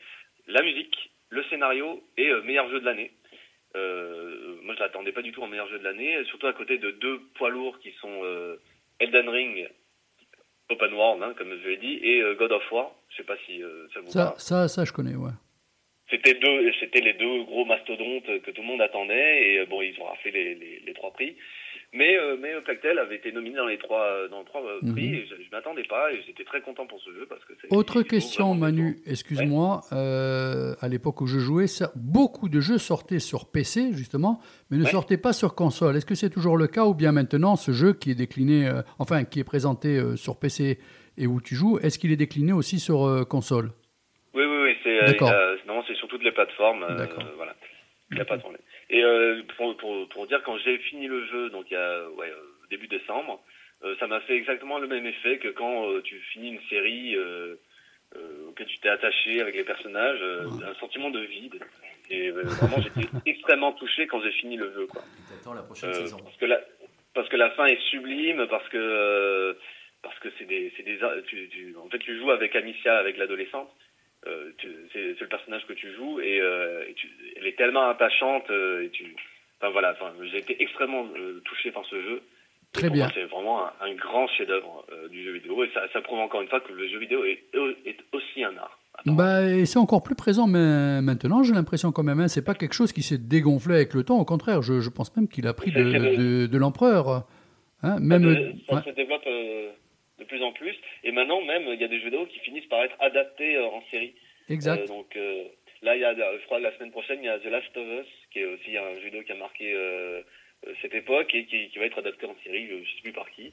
[0.47, 3.11] La musique, le scénario et meilleur jeu de l'année.
[3.75, 6.93] Moi, je l'attendais pas du tout en meilleur jeu de l'année, surtout à côté de
[6.93, 8.23] deux poids lourds qui sont
[9.01, 9.69] Elden Ring,
[10.71, 12.95] Open World, hein, comme je l'ai dit, et God of War.
[13.11, 13.61] Je sais pas si
[13.93, 14.39] ça vous Ça, parle.
[14.39, 15.33] ça, ça, je connais, ouais.
[16.11, 19.99] C'était deux, c'était les deux gros mastodontes que tout le monde attendait et bon, ils
[20.01, 21.35] ont raflé les, les, les trois prix.
[21.97, 24.81] Mais euh, mais Plectel avait été nominé dans les trois euh, dans les trois euh,
[24.93, 25.15] prix Mhm.
[25.15, 28.03] et je, je m'attendais pas et j'étais très content pour ce jeu parce que Autre
[28.03, 29.81] question, Manu, excuse-moi.
[29.93, 34.41] euh, à l'époque où je jouais, ça- beaucoup de jeux sortaient sur PC, justement,
[34.71, 34.91] mais ne Ouais.
[34.91, 35.97] sortaient pas sur console.
[35.97, 38.83] Est-ce que c'est toujours le cas ou bien maintenant, ce jeu qui est décliné, euh,
[38.99, 40.81] enfin, qui est présenté sur PC
[41.17, 43.71] et où tu joues, est-ce qu'il est décliné aussi sur console?
[44.35, 45.33] Oui, oui, oui, c'est D'accord.
[45.69, 46.85] non, c'est sur toutes les plateformes.
[47.37, 47.55] voilà,
[48.11, 48.61] il n'y a pas de problème.
[48.91, 52.09] Et euh, pour, pour, pour dire, quand j'ai fini le jeu, donc il y a
[52.11, 53.43] ouais, euh, début décembre,
[53.83, 57.17] euh, ça m'a fait exactement le même effet que quand euh, tu finis une série
[57.17, 57.57] euh,
[58.17, 61.59] euh, auquel tu t'es attaché avec les personnages, euh, un sentiment de vide.
[62.11, 65.03] Et vraiment, j'étais extrêmement touché quand j'ai fini le jeu, quoi.
[65.31, 66.19] T'attends la prochaine saison.
[66.19, 66.61] parce que la
[67.15, 69.55] parce que la fin est sublime parce que euh,
[70.03, 73.17] parce que c'est des c'est des tu, tu- en fait tu joues avec Amicia avec
[73.17, 73.71] l'adolescente
[74.27, 74.51] euh,
[74.93, 78.85] c'est le personnage que tu joues et, euh, et tu, elle est tellement attachante euh,
[78.85, 79.15] et tu
[79.61, 81.07] enfin voilà enfin j'ai été extrêmement
[81.45, 82.23] touché par ce jeu
[82.73, 83.09] Très bien.
[83.15, 86.49] C'est vraiment un, un grand chef-d'œuvre du jeu vidéo et ça, ça prouve encore une
[86.49, 87.45] fois que le jeu vidéo est,
[87.87, 88.81] est aussi un art.
[89.07, 92.19] Bah, et c'est encore plus présent mais maintenant, j'ai l'impression quand même.
[92.19, 94.19] Hein, c'est pas quelque chose qui s'est dégonflé avec le temps.
[94.19, 97.27] Au contraire, je, je pense même qu'il a pris de, l'empereur.
[97.85, 98.25] Hein, même,
[98.69, 98.83] ça ouais.
[98.83, 99.23] se développe
[100.25, 100.77] de plus en plus.
[101.05, 103.67] Et maintenant, même, il y a des jeux vidéo qui finissent par être adaptés euh,
[103.67, 104.15] en série.
[104.49, 104.83] Exact.
[104.83, 105.45] Euh, donc euh,
[105.83, 107.87] là, il y a, je crois, la semaine prochaine, il y a The Last of
[108.01, 110.23] Us, qui est aussi un jeu vidéo qui a marqué euh,
[110.83, 113.31] cette époque et qui, qui va être adapté en série, je ne sais plus par
[113.31, 113.53] qui.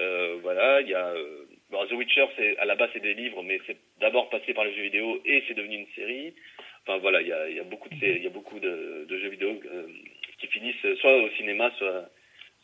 [0.00, 3.12] Euh, voilà, il y a euh, bon, The Witcher, c'est à la base c'est des
[3.12, 6.32] livres, mais c'est d'abord passé par les jeux vidéo et c'est devenu une série.
[6.82, 9.04] Enfin voilà, il y a, il y a beaucoup de il y a beaucoup de,
[9.06, 9.60] de jeux vidéo
[10.38, 12.08] qui finissent soit au cinéma, soit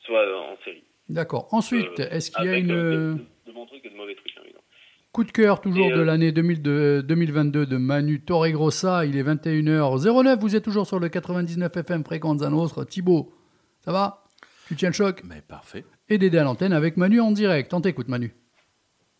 [0.05, 0.83] soit en série.
[1.11, 1.49] D'accord.
[1.53, 4.65] Ensuite, est-ce qu'il y a une de, bons trucs et de mauvais trucs, hein, évidemment.
[5.13, 9.23] coup de cœur toujours Et, de euh, l'année 2002 2022 de Manu Torregrossa Il est
[9.25, 10.39] 21h09.
[10.41, 12.85] Vous êtes toujours sur le 99 FM fréquence à nostre.
[12.85, 13.33] Thibaut,
[13.81, 14.25] ça va?
[14.69, 15.23] Tu tiens le choc?
[15.25, 15.85] Mais parfait.
[16.09, 17.73] Et Dédé à l'antenne avec Manu en direct.
[17.75, 18.33] On t'écoute, Manu.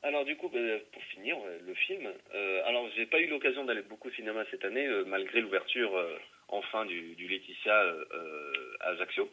[0.03, 2.07] Alors du coup, ben, pour finir, euh, le film.
[2.35, 5.97] euh, alors j'ai pas eu l'occasion d'aller beaucoup au cinéma cette année, euh, malgré l'ouverture
[5.97, 6.17] euh,
[6.49, 9.29] enfin du, du Laetitia euh, euh, à Ajaccio.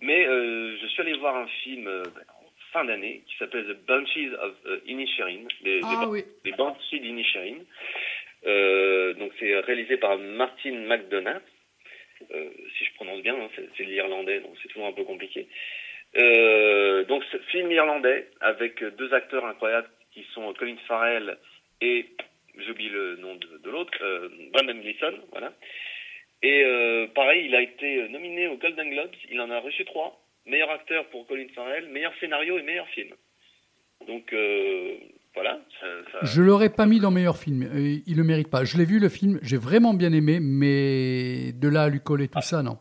[0.00, 2.02] Mais euh, je suis allé voir un film euh,
[2.74, 5.46] fin d'année qui s'appelle The Banshees of euh, Inisherin.
[5.62, 6.24] Les, Ah les, oui.
[6.44, 7.58] les Banshees d'Inisherin.
[8.46, 11.40] Euh, donc c'est réalisé par Martin McDonough.
[12.32, 15.46] Euh, si je prononce bien, hein, c'est l'irlandais, donc c'est toujours un peu compliqué.
[16.16, 21.38] Euh, donc ce film irlandais avec deux acteurs incroyables qui sont Colin Farrell
[21.80, 22.06] et
[22.58, 25.52] j'oublie le nom de, de l'autre, euh, Brendan Gleeson, voilà.
[26.42, 30.20] Et euh, pareil, il a été nominé aux Golden Globes, il en a reçu trois.
[30.46, 33.08] Meilleur acteur pour Colin Farrell, meilleur scénario et meilleur film.
[34.06, 34.96] Donc euh,
[35.34, 35.58] voilà.
[35.80, 37.62] ça- ça- Je l'aurais pas mis dans meilleur film.
[37.62, 38.64] Euh, Il le mérite pas.
[38.64, 42.28] Je l'ai vu le film, j'ai vraiment bien aimé, mais de là à lui coller
[42.28, 42.78] tout ça, non.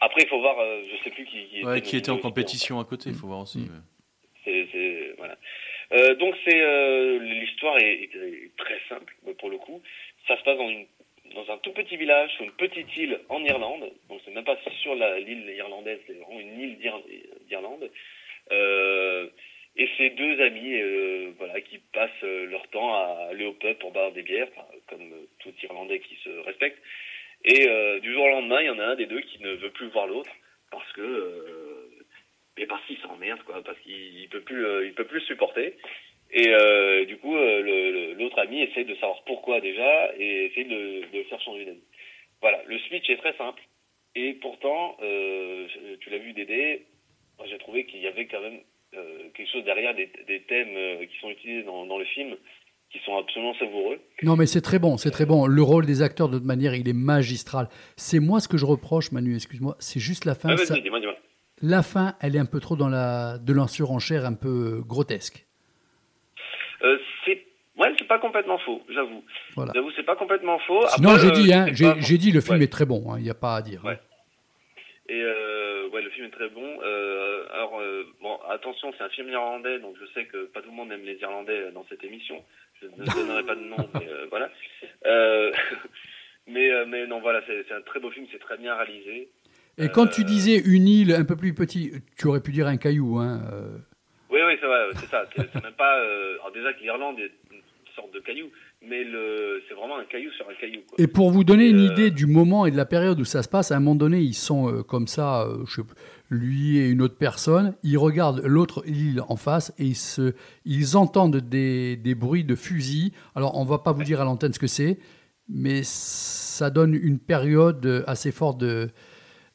[0.00, 2.18] Après, il faut voir, euh, je sais plus qui, qui Ouais, était qui était en
[2.18, 3.58] compétition à côté, il faut voir aussi.
[3.58, 3.66] ouais.
[4.44, 5.36] C'est, c'est- voilà.
[5.92, 9.82] Euh, donc c'est euh, l'histoire est, est- est très simple pour le coup.
[10.26, 10.86] Ça se passe dans une
[11.34, 13.90] dans un tout petit village sur une petite île en Irlande.
[14.08, 17.02] Donc c'est même pas sur l'île irlandaise, c'est vraiment une île d'Ir-
[17.48, 17.90] d'Irlande.
[18.52, 19.26] Euh,
[19.76, 23.76] et c'est deux amis euh, voilà qui passent euh, leur temps à aller au pub
[23.78, 24.48] pour boire des bières,
[24.88, 26.78] comme tout Irlandais qui se respecte.
[27.44, 27.68] Et
[28.00, 29.86] du jour au lendemain, il y en a un des deux qui ne veut plus
[29.90, 30.30] voir l'autre
[30.72, 31.88] parce que
[32.58, 35.76] mais parce qu'il s'emmerde quoi, parce qu'il il peut plus peut plus le supporter.
[36.32, 36.52] Et
[37.06, 38.07] du coup, le-
[38.44, 41.82] essaie de savoir pourquoi déjà et essaie de, de le faire changer d'avis.
[42.40, 43.62] Voilà, le switch est très simple.
[44.14, 45.66] Et pourtant, euh,
[46.00, 46.86] tu l'as vu Dédé,
[47.46, 48.60] j'ai trouvé qu'il y avait quand même
[48.94, 52.36] euh, quelque chose derrière des, des thèmes euh, qui sont utilisés dans, dans le film
[52.90, 54.00] qui sont absolument savoureux.
[54.22, 55.46] Non, mais c'est très bon, c'est très bon.
[55.46, 57.68] Le rôle des acteurs, de toute manière, il est magistral.
[57.96, 60.56] C'est moi ce que je reproche, Manu, excuse-moi, c'est juste la fin.
[60.58, 60.74] Ah.
[61.60, 65.44] La fin, elle est un peu trop dans la de l'ensurenchère, un peu grotesque.
[67.26, 67.44] C'est
[67.78, 69.22] ouais, c'est pas complètement faux, j'avoue.
[69.54, 69.72] Voilà.
[69.74, 70.86] J'avoue, c'est pas complètement faux.
[70.88, 72.64] Sinon, j'ai euh, dit, hein, j'ai dit, le film Ouais.
[72.64, 73.82] est très bon, il n'y a pas à dire.
[73.86, 73.96] hein.
[75.10, 76.78] Et euh, ouais, le film est très bon.
[76.84, 80.68] Euh, alors, euh, bon, attention, c'est un film irlandais, donc je sais que pas tout
[80.68, 82.44] le monde aime les Irlandais dans cette émission.
[82.82, 84.50] Je ne donnerai pas de nom, mais voilà.
[86.50, 89.28] Mais, mais non, voilà, c'est c'est un très beau film, c'est très bien réalisé.
[89.76, 92.78] Et quand tu disais une île un peu plus petite, tu aurais pu dire un
[92.78, 93.18] caillou.
[93.18, 93.42] Hein.
[94.30, 95.24] Oui, oui, c'est vrai, c'est ça.
[95.36, 95.98] C'est même pas.
[95.98, 97.30] euh, alors déjà que l'Irlande est
[97.98, 98.48] sorte de caillou,
[98.82, 99.02] mais
[99.66, 100.82] c'est vraiment un caillou sur un caillou.
[100.86, 100.96] Quoi.
[100.98, 103.42] Et pour vous donner une euh, idée du moment et de la période où ça
[103.42, 105.88] se passe, à un moment donné, ils sont euh, comme ça, euh, je sais
[106.30, 110.34] lui et une autre personne, ils regardent l'autre île en face et ils, se,
[110.64, 113.12] ils entendent des, des bruits de fusils.
[113.34, 114.98] Alors, on va pas vous dire à l'antenne ce que c'est,
[115.48, 118.90] mais ça donne une période assez forte de,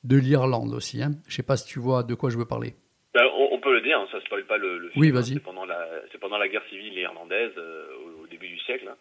[0.03, 1.03] de l'Irlande aussi.
[1.03, 1.11] Hein.
[1.28, 2.74] Je sais pas si tu vois de quoi je veux parler.
[3.14, 5.02] Ben, on, on peut le dire, hein, ça spoil pas le, le film.
[5.03, 5.34] Oui, hein, vas-y.
[5.34, 8.88] C'est pendant la, c'est pendant la guerre civile irlandaise euh, au, au début du siècle.
[8.90, 8.95] Hein.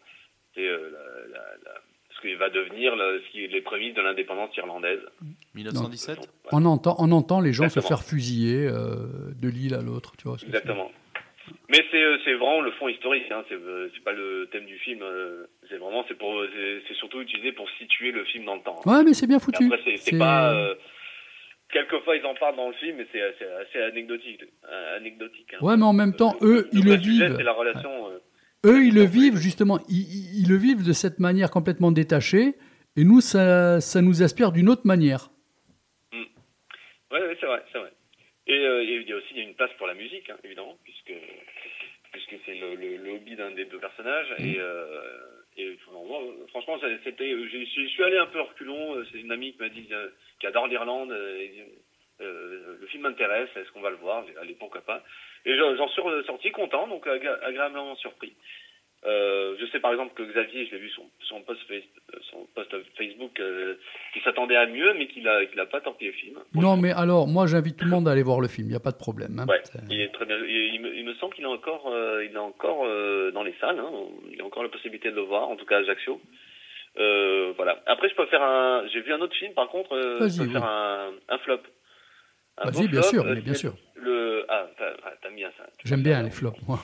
[0.55, 1.81] C'est euh, la, la, la-
[2.15, 5.01] ce qui va devenir ce qui est les prémices de l'indépendance irlandaise.
[5.55, 6.19] 1917
[6.51, 7.81] On entend, on entend les gens Exactement.
[7.83, 10.13] se faire fusiller euh, de l'île à l'autre.
[10.17, 10.37] Tu vois.
[10.41, 10.91] Exactement.
[11.69, 13.29] Mais c'est, euh, c'est vraiment le fond historique.
[13.31, 13.43] Hein.
[13.49, 13.57] C'est,
[13.93, 15.01] c'est pas le thème du film.
[15.01, 18.61] euh, c'est vraiment, c'est pour, c'est, c'est surtout utilisé pour situer le film dans le
[18.61, 18.79] temps.
[18.85, 18.89] hein.
[18.99, 19.65] Ouais, mais c'est bien foutu.
[19.65, 20.53] Après, c'est, pas.
[20.53, 20.75] euh,
[21.71, 24.43] quelquefois, ils en parlent dans le film, mais c'est, c'est assez anecdotique.
[24.95, 25.57] anecdotique hein.
[25.65, 27.35] Ouais, mais en même temps, eux, ils le vivent.
[27.37, 28.07] C'est la relation.
[28.09, 28.19] euh,
[28.65, 32.55] Eux, ils le vivent justement, ils, le vivent de cette manière complètement détachée,
[32.95, 35.31] et nous, ça, ça nous aspire d'une autre manière.
[36.13, 36.29] Oui,
[37.11, 37.91] ouais, c'est vrai, c'est vrai.
[38.47, 41.13] Et euh, il y a aussi une place pour la musique, hein, évidemment, puisque
[42.11, 44.33] puisque c'est le, le, le hobby d'un des deux personnages.
[44.37, 45.01] Et, euh,
[45.57, 48.95] et moi, franchement, c'était, j'y suis, allé un peu reculon.
[48.97, 50.09] euh, C'est une amie qui m'a dit euh,
[50.39, 51.11] qui adore l'Irlande.
[51.11, 51.65] euh, et
[52.21, 54.23] Euh, le film m'intéresse, est-ce qu'on va le voir?
[54.41, 55.03] Allez, pourquoi pas?
[55.45, 58.33] Et j'en suis sorti content, donc agré- agréablement surpris.
[59.05, 61.83] Euh, je sais par exemple que Xavier, je l'ai vu son, son post, face-
[62.31, 63.75] son post Facebook, euh,
[64.13, 66.39] qu'il s'attendait à mieux, mais qu'il a, qu'il a pas torpillé le film.
[66.55, 68.67] Non, mais alors, moi, j'invite tout le monde à aller voir le film.
[68.67, 69.37] Il n'y a pas de problème.
[69.39, 69.45] hein.
[69.49, 70.37] Ouais, il est très bien.
[70.37, 72.85] Il, il me, il me semble qu'il est encore, euh, il est encore
[73.33, 73.79] dans les salles.
[73.79, 73.91] Hein.
[74.31, 76.21] Il a encore la possibilité de le voir, en tout cas à Ajaccio.
[76.95, 77.81] Voilà.
[77.87, 78.87] Après, je peux faire un.
[78.87, 80.51] J'ai vu un autre film, par contre, je Vas-y, peux oui.
[80.53, 81.59] faire un, un flop.
[82.57, 83.75] Un Vas-y, beau bien flop, sûr, euh, mais bien c'est sûr.
[83.95, 85.65] Le ah, ah, t'aimes bien ça.
[85.83, 86.79] J'aime bien les flops, moi.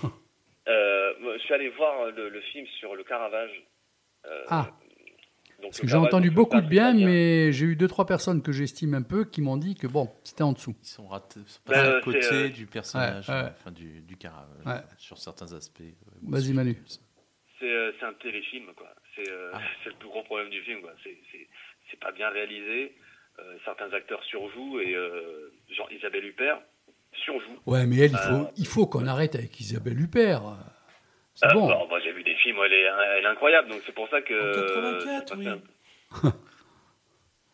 [0.67, 3.51] Euh, moi, je suis allé voir le, le film sur le Caravage.
[4.25, 4.69] Euh, Ah,
[5.61, 8.41] donc parce le que j'ai entendu beaucoup de bien, mais j'ai eu deux, trois personnes
[8.41, 10.75] que j'estime un peu qui m'ont dit que bon, c'était en dessous.
[10.81, 13.41] Ils sont ratés, sont Ben, passés à côté euh, du personnage, Ouais, ouais.
[13.41, 14.81] euh, enfin du, du Caravage, Ouais.
[14.97, 15.81] sur certains aspects.
[15.81, 16.77] euh, Vas-y, Manu.
[17.59, 18.87] C'est euh, un téléfilm, quoi.
[19.15, 19.51] C'est euh,
[19.83, 20.93] c'est le plus gros problème du film, quoi.
[21.03, 22.95] C'est pas bien réalisé.
[23.39, 26.59] Euh, certains acteurs surjouent et euh, genre Isabelle Huppert
[27.13, 27.57] surjoue.
[27.65, 30.41] Ouais, mais elle, il Euh, faut, il faut qu'on arrête avec Isabelle Huppert.
[31.35, 31.67] C'est euh, bon.
[31.67, 32.83] bon, moi j'ai vu des films où elle est,
[33.17, 34.33] elle est incroyable, donc c'est pour ça que.
[34.33, 35.43] En 84, ça oui.
[35.45, 35.49] fait
[36.27, 36.33] un-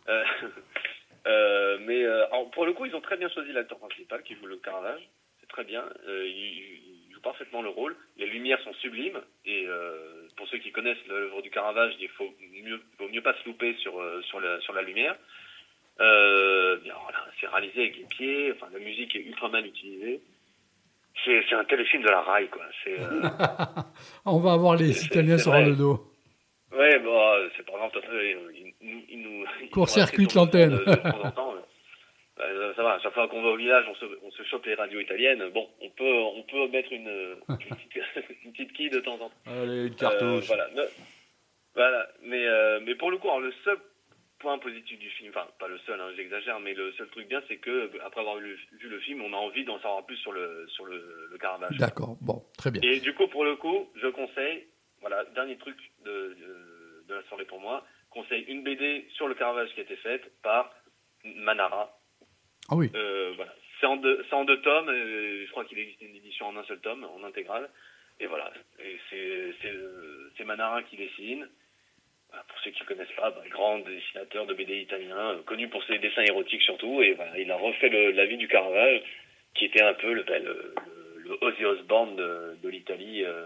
[0.07, 0.23] Euh,
[1.27, 4.45] euh, mais euh, pour le coup, ils ont très bien choisi l'acteur principal qui joue
[4.45, 5.01] le Caravage.
[5.41, 5.83] C'est très bien.
[6.07, 7.95] Euh, il, il joue parfaitement le rôle.
[8.17, 9.19] Les lumières sont sublimes.
[9.45, 12.31] Et euh, pour ceux qui connaissent l'œuvre du Caravage, il faut
[12.63, 15.15] mieux, vaut mieux pas se louper sur, euh, sur, la, sur la lumière.
[16.01, 18.51] Euh, bien, voilà, c'est réalisé avec les pieds.
[18.53, 20.21] Enfin, la musique est ultra mal utilisée.
[21.23, 22.63] C'est c'est un téléfilm de la raille, quoi.
[22.83, 22.99] C'est.
[22.99, 23.21] euh,
[24.25, 25.65] On va avoir les c'est- Italiens c'est sur vrai.
[25.65, 26.05] le dos.
[26.75, 29.45] Ouais, bon, euh, c'est de toute façon, ils, ils- ils nous.
[29.61, 30.73] ils Court-circuite l'antenne.
[30.73, 30.95] euh,
[32.41, 34.65] euh, ça va, à chaque fois qu'on va au village, on se, on se chope
[34.65, 35.49] les radios italiennes.
[35.53, 36.03] Bon, on peut,
[36.35, 37.07] on peut mettre une,
[37.49, 37.95] une, petite,
[38.43, 39.31] une petite quille de temps en temps.
[39.45, 40.47] Allez, une Euh, cartouche.
[40.47, 40.89] voilà, Ne-
[41.75, 42.07] voilà.
[42.23, 43.77] Mais, euh, mais pour le coup, alors, le seul
[44.39, 47.41] point positif du film, enfin pas le seul, hein, j'exagère, mais le seul truc bien,
[47.47, 50.17] c'est que euh, après avoir vu, vu le film, on a envie d'en savoir plus
[50.17, 51.77] sur le sur le, le Caravage.
[51.77, 52.81] D'accord, bon, très bien.
[52.83, 54.65] Et du coup, pour le coup, je conseille,
[55.01, 59.35] voilà, dernier truc de, de, de la soirée pour moi, conseille une BD sur le
[59.35, 60.73] Caravage qui a été faite par
[61.23, 61.97] Manara.
[62.69, 62.89] Ah oui.
[62.95, 63.53] Euh, voilà.
[63.79, 66.55] C'est en, deux, c'est en deux tomes, euh, je crois qu'il existe une édition en
[66.55, 67.69] un seul tome, en intégrale.
[68.21, 71.49] Et voilà, et c'est, c'est, euh, c'est Manara qui dessine.
[72.35, 75.69] Voilà, pour ceux qui ne connaissent pas, bah, grand dessinateur de BD italien, euh, connu
[75.69, 79.01] pour ses dessins érotiques surtout, et voilà, il a refait le- la vie du Caravage,
[79.53, 80.73] qui était un peu le, ben, le,
[81.17, 83.45] le, le Ozzy Osbourne de, l'Italie euh,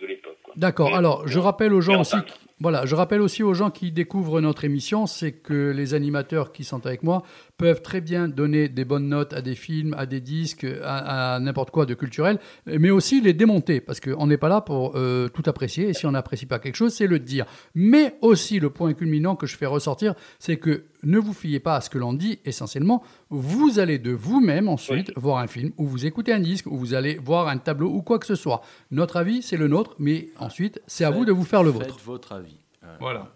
[0.00, 0.38] de l'époque.
[0.56, 0.96] D'accord.
[0.96, 2.16] Alors, je rappelle aux gens en aussi,
[2.60, 6.64] voilà, je rappelle aussi aux gens qui découvrent notre émission, c'est que les animateurs qui
[6.64, 7.22] sont avec moi
[7.56, 11.40] peuvent très bien donner des bonnes notes à des films, à des disques, à, à
[11.40, 15.28] n'importe quoi de culturel, mais aussi les démonter, parce qu'on n'est pas là pour euh,
[15.28, 15.88] tout apprécier.
[15.88, 17.46] Et si on n'apprécie pas quelque chose, c'est le dire.
[17.74, 21.76] Mais aussi, le point culminant que je fais ressortir, c'est que ne vous fiez pas
[21.76, 22.40] à ce que l'on dit.
[22.44, 26.76] Essentiellement, vous allez de vous-même ensuite voir un film, ou vous écoutez un disque, ou
[26.76, 28.60] vous allez voir un tableau, ou quoi que ce soit.
[28.90, 31.82] Notre avis, c'est le nôtre, mais ensuite, c'est à vous de vous faire le Faites
[31.82, 32.00] vôtre.
[32.04, 32.49] votre avis.
[32.98, 33.28] Voilà.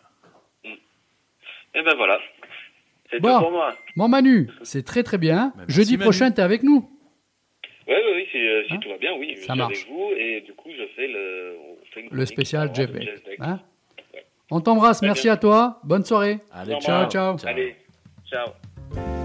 [0.65, 2.19] Et ben voilà,
[3.11, 3.37] c'est Bon.
[3.37, 3.75] tout pour moi.
[3.97, 5.49] Bon, Manu, c'est très très bien.
[5.49, 6.03] Bah, merci, Jeudi Manu.
[6.05, 6.89] prochain, tu es avec nous.
[7.89, 9.75] Oui, oui, oui, si, euh, si tout va bien, oui, je Ça suis marche.
[9.77, 12.91] avec vous, et du coup, je fais le, on fait une Le chronique spécial Jeff
[12.93, 13.09] Beck.
[13.41, 13.61] Hein.
[14.51, 15.33] On t'embrasse, merci bien.
[15.33, 15.81] à toi.
[15.85, 16.39] Bonne soirée.
[16.53, 17.37] Allez, ciao, ciao.
[17.45, 17.77] Allez,
[18.31, 19.24] ciao.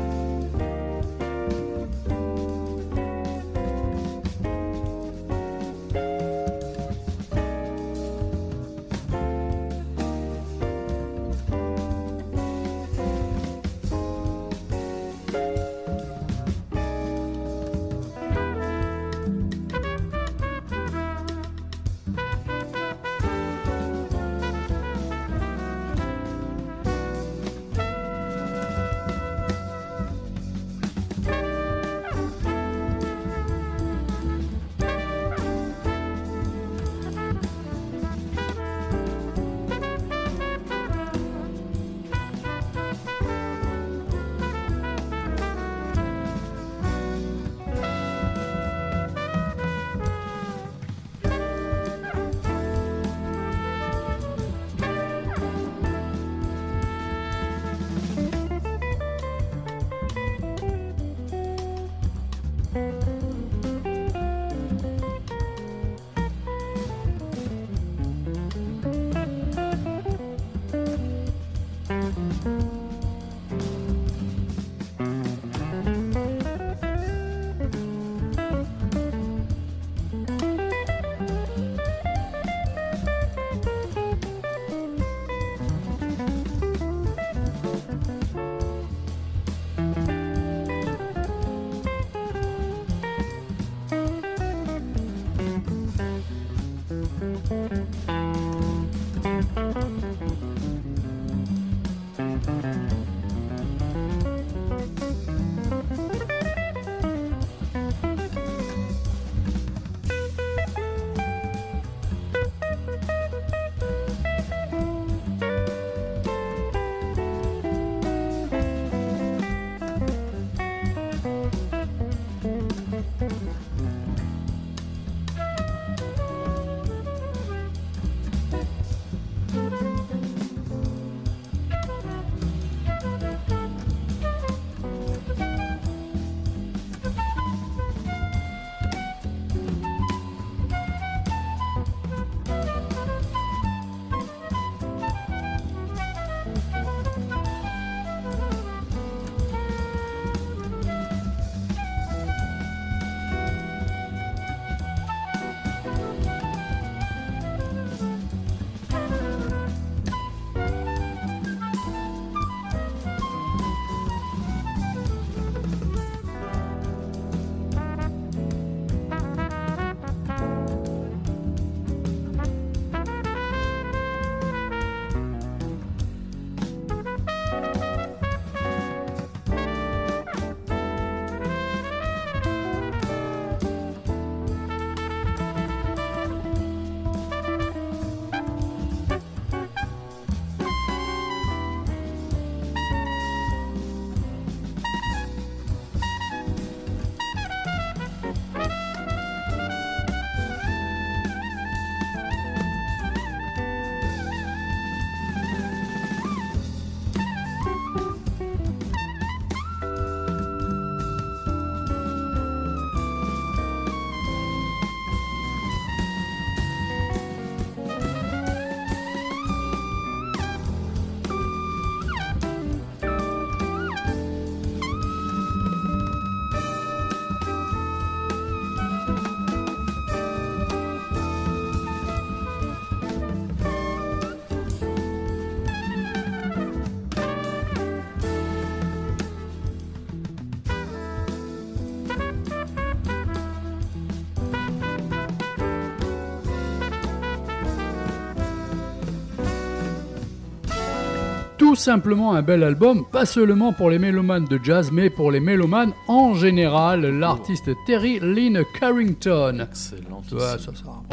[251.80, 255.94] Simplement un bel album, pas seulement pour les mélomanes de jazz, mais pour les mélomanes
[256.08, 257.06] en général.
[257.06, 259.66] L'artiste Terry Lynn Carrington.
[259.68, 260.22] Excellent.
[260.28, 261.09] Tu vois, ça, ça,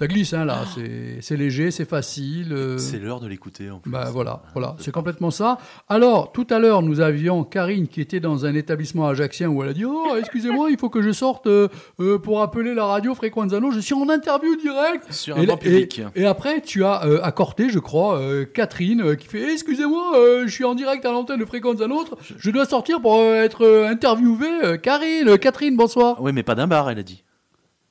[0.00, 0.64] ça glisse, hein, là.
[0.74, 2.52] C'est- C'est léger, c'est facile.
[2.52, 3.90] euh, C'est l'heure de l'écouter en plus.
[3.92, 5.58] bah voilà, voilà, c'est complètement ça.
[5.88, 9.68] Alors, tout à l'heure, nous avions Karine qui était dans un établissement ajaxien où elle
[9.68, 11.68] a dit Oh, excusez-moi, il faut que je sorte euh,
[12.00, 13.70] euh, pour appeler la radio Frequenzano.
[13.72, 15.12] Je suis en interview direct.
[15.12, 16.00] Sur un et, banc public.
[16.16, 20.16] et- et après, tu as euh, accordé, je crois, euh, Catherine euh, qui fait Excusez-moi,
[20.16, 22.04] euh, je suis en direct à l'antenne de Frequenzano.
[22.38, 24.46] Je dois sortir pour euh, être euh, interviewée.
[24.64, 26.22] Euh, Karine, euh, Catherine, bonsoir.
[26.22, 27.22] Oui, mais pas d'un bar, elle a dit.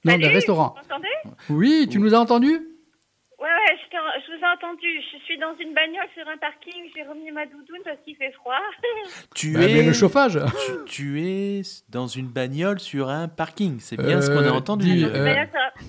[0.05, 0.75] Non, d'un restaurant.
[0.75, 1.35] Vous m'entendez?
[1.49, 2.47] Oui, tu nous as entendu?
[2.51, 4.87] Ouais, ouais, je, vous ai entendu.
[5.13, 6.83] Je suis dans une bagnole sur un parking.
[6.95, 8.55] J'ai remis ma doudoune parce qu'il fait froid.
[9.35, 10.39] Tu Bah, es mais le chauffage.
[10.85, 13.79] Tu, tu es dans une bagnole sur un parking.
[13.79, 14.85] C'est bien ce qu'on a Euh, entendu.
[14.93, 15.45] dis, Euh, euh,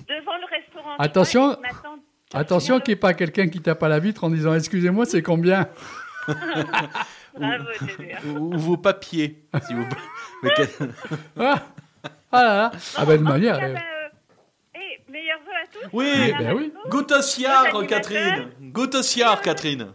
[0.07, 0.95] devant le restaurant.
[0.97, 1.47] Attention.
[1.47, 1.99] vois.
[2.33, 5.21] Attention qu'il n'y ait pas quelqu'un qui tape à la vitre en disant Excusez-moi, c'est
[5.21, 5.67] combien?
[7.33, 7.63] Bravo,
[8.27, 9.87] ou, ou vos papiers, s'il vous
[11.39, 11.61] ah,
[12.31, 12.71] ah là là.
[12.97, 13.57] Ah ben de manière.
[13.57, 15.70] cas, euh, bah, euh, eh, meilleurs vœux à tous.
[15.93, 16.73] Oui, ben oui.
[16.89, 18.49] animateurs Catherine.
[18.61, 19.87] Gotosiar, Catherine.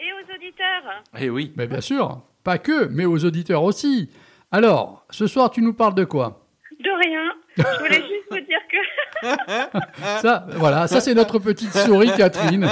[0.00, 1.02] Et aux auditeurs.
[1.18, 1.52] Eh oui.
[1.56, 4.10] ben bien sûr, pas que, mais aux auditeurs aussi.
[4.52, 6.46] Alors, ce soir, tu nous parles de quoi?
[6.78, 7.22] De rien.
[7.56, 8.76] Je voulais juste vous dire que.
[10.20, 12.68] Ça, voilà, ça c'est notre petite souris, Catherine.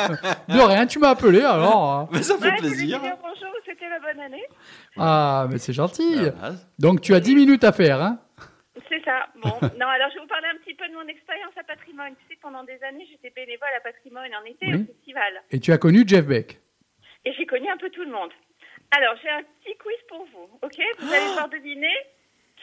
[0.49, 2.07] De rien, tu m'as appelé alors.
[2.13, 3.01] Mais ça fait Ouais, plaisir.
[3.01, 4.43] bonjour, c'était la bonne année.
[4.99, 6.17] Ah, mais c'est gentil.
[6.17, 6.55] Voilà.
[6.79, 8.19] Donc tu as 10 minutes à faire, hein
[8.89, 9.29] C'est ça.
[9.37, 9.49] Bon,
[9.79, 12.15] non, alors je vais vous parler un petit peu de mon expérience à Patrimoine.
[12.17, 14.75] Tu sais, pendant des années, j'étais bénévole à Patrimoine en été Oui.
[14.83, 15.43] au festival.
[15.51, 16.61] Et tu as connu Jeff Beck?
[17.25, 18.31] Et j'ai connu un peu tout le monde.
[18.91, 20.77] Alors, j'ai un petit quiz pour vous, ok?
[20.99, 21.95] Vous allez devoir deviner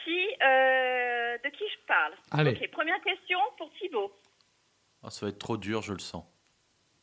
[0.04, 2.14] qui, euh, de qui je parle.
[2.30, 2.52] Allez.
[2.52, 4.12] Ok, première question pour Thibaut.
[5.02, 6.24] Oh, ça va être trop dur, je le sens.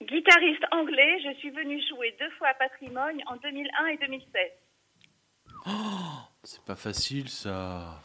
[0.02, 4.52] Guitariste anglais, je suis venu jouer deux fois à Patrimoine en 2001 et 2016.
[6.44, 8.02] C'est pas facile, ça.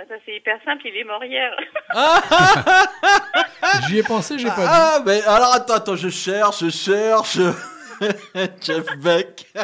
[0.00, 1.54] Ah, Ça, c'est hyper simple, il est mort hier.
[3.88, 4.62] J'y ai pensé, j'ai pas dit.
[4.66, 7.36] Ah, mais alors attends, attends, je cherche, je cherche.
[8.60, 9.52] Jeff Beck.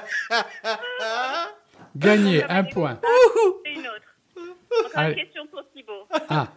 [1.96, 2.98] Gagné, un point.
[3.64, 4.16] Et une autre.
[4.36, 5.14] Encore Allez.
[5.14, 6.08] une question pour Thibaut.
[6.28, 6.48] Ah,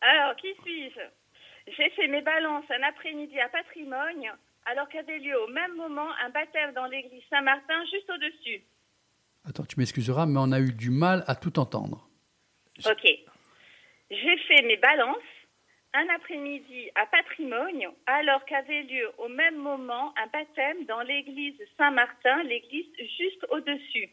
[0.00, 1.00] Alors, qui suis-je?
[1.76, 4.22] J'ai fait mes balances un après-midi à Patrimoine,
[4.64, 8.62] alors qu'avait lieu au même moment un baptême dans l'église Saint-Martin juste au-dessus.
[9.46, 12.05] attends, tu m'excuseras, mais on a eu du mal à tout entendre.
[12.84, 13.04] Ok.
[14.10, 15.16] J'ai fait mes balances
[15.94, 22.42] un après-midi à Patrimoine, alors qu'avait lieu au même moment un baptême dans l'église Saint-Martin,
[22.44, 24.10] l'église juste au-dessus.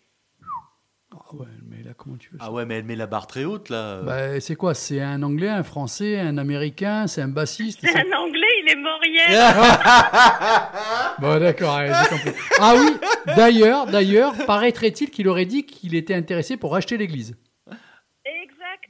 [1.11, 3.27] Ah ouais, mais là, comment tu veux ça Ah ouais, mais elle met la barre
[3.27, 4.02] très haute, là.
[4.02, 4.73] Bah, c'est quoi?
[4.73, 8.76] C'est un Anglais, un Français, un Américain, c'est un bassiste C'est un Anglais, il est
[8.76, 9.30] mort hier.
[11.19, 12.31] Bon, d'accord, allez, j'ai compris.
[12.60, 12.98] Ah oui,
[13.35, 17.38] d'ailleurs, d'ailleurs, paraîtrait-il qu'il aurait dit qu'il était intéressé pour acheter l'église?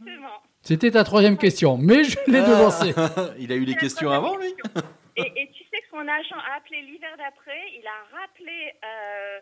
[0.03, 0.41] Exactement.
[0.61, 2.93] C'était ta troisième question, mais je l'ai devancée.
[3.39, 4.53] Il a eu les questions avant, lui
[5.15, 9.39] Et, et tu sais que son agent a appelé l'hiver d'après, il a rappelé euh,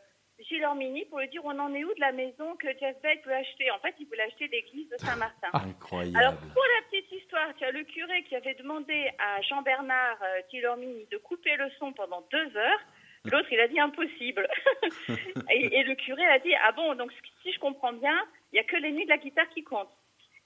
[0.50, 3.26] Gilles Ormini pour lui dire on en est où de la maison que Jeff Beck
[3.26, 3.72] veut acheter?
[3.72, 5.48] En fait, il voulait acheter l'église de Saint-Martin.
[5.54, 6.18] Incroyable.
[6.18, 10.42] Alors, pour la petite histoire, tu as le curé qui avait demandé à Jean-Bernard euh,
[10.52, 12.80] Gilles-Ormini de couper le son pendant deux heures.
[13.26, 14.48] L'autre, il a dit impossible.
[15.52, 17.12] et, et le curé a dit Ah bon, donc
[17.44, 18.18] si je comprends bien,
[18.52, 19.88] il n'y a que les nuits de la guitare qui comptent.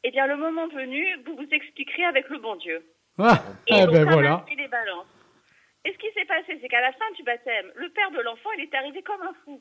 [0.08, 2.86] Eh bien, le moment venu, vous vous expliquerez avec le bon Dieu.
[3.18, 4.46] Ah, Et eh donc, ben ça voilà.
[4.56, 5.08] les balances.
[5.84, 8.50] Et ce qui s'est passé, c'est qu'à la fin du baptême, le père de l'enfant,
[8.56, 9.60] il est arrivé comme un fou.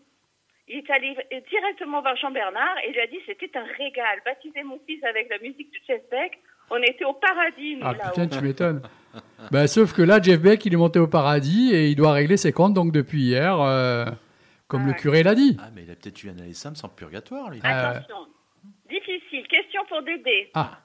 [0.69, 1.16] Il est allé
[1.49, 4.21] directement voir Jean-Bernard et lui a dit c'était un régal.
[4.27, 6.39] Baptiser mon fils avec la musique de Jeff Beck,
[6.71, 8.83] on était au paradis, nous, Ah putain, tu m'étonnes.
[9.51, 12.37] Bah, sauf que là, Jeff Beck, il est monté au paradis et il doit régler
[12.37, 14.05] ses comptes donc depuis hier, euh,
[14.69, 15.57] comme le curé l'a dit.
[15.59, 17.61] Ah, mais il a peut-être eu un ASM sans purgatoire, lui.
[17.65, 18.27] Euh, Attention.
[18.89, 19.47] Difficile.
[19.48, 20.51] Question pour Dédé.
[20.55, 20.78] Ah,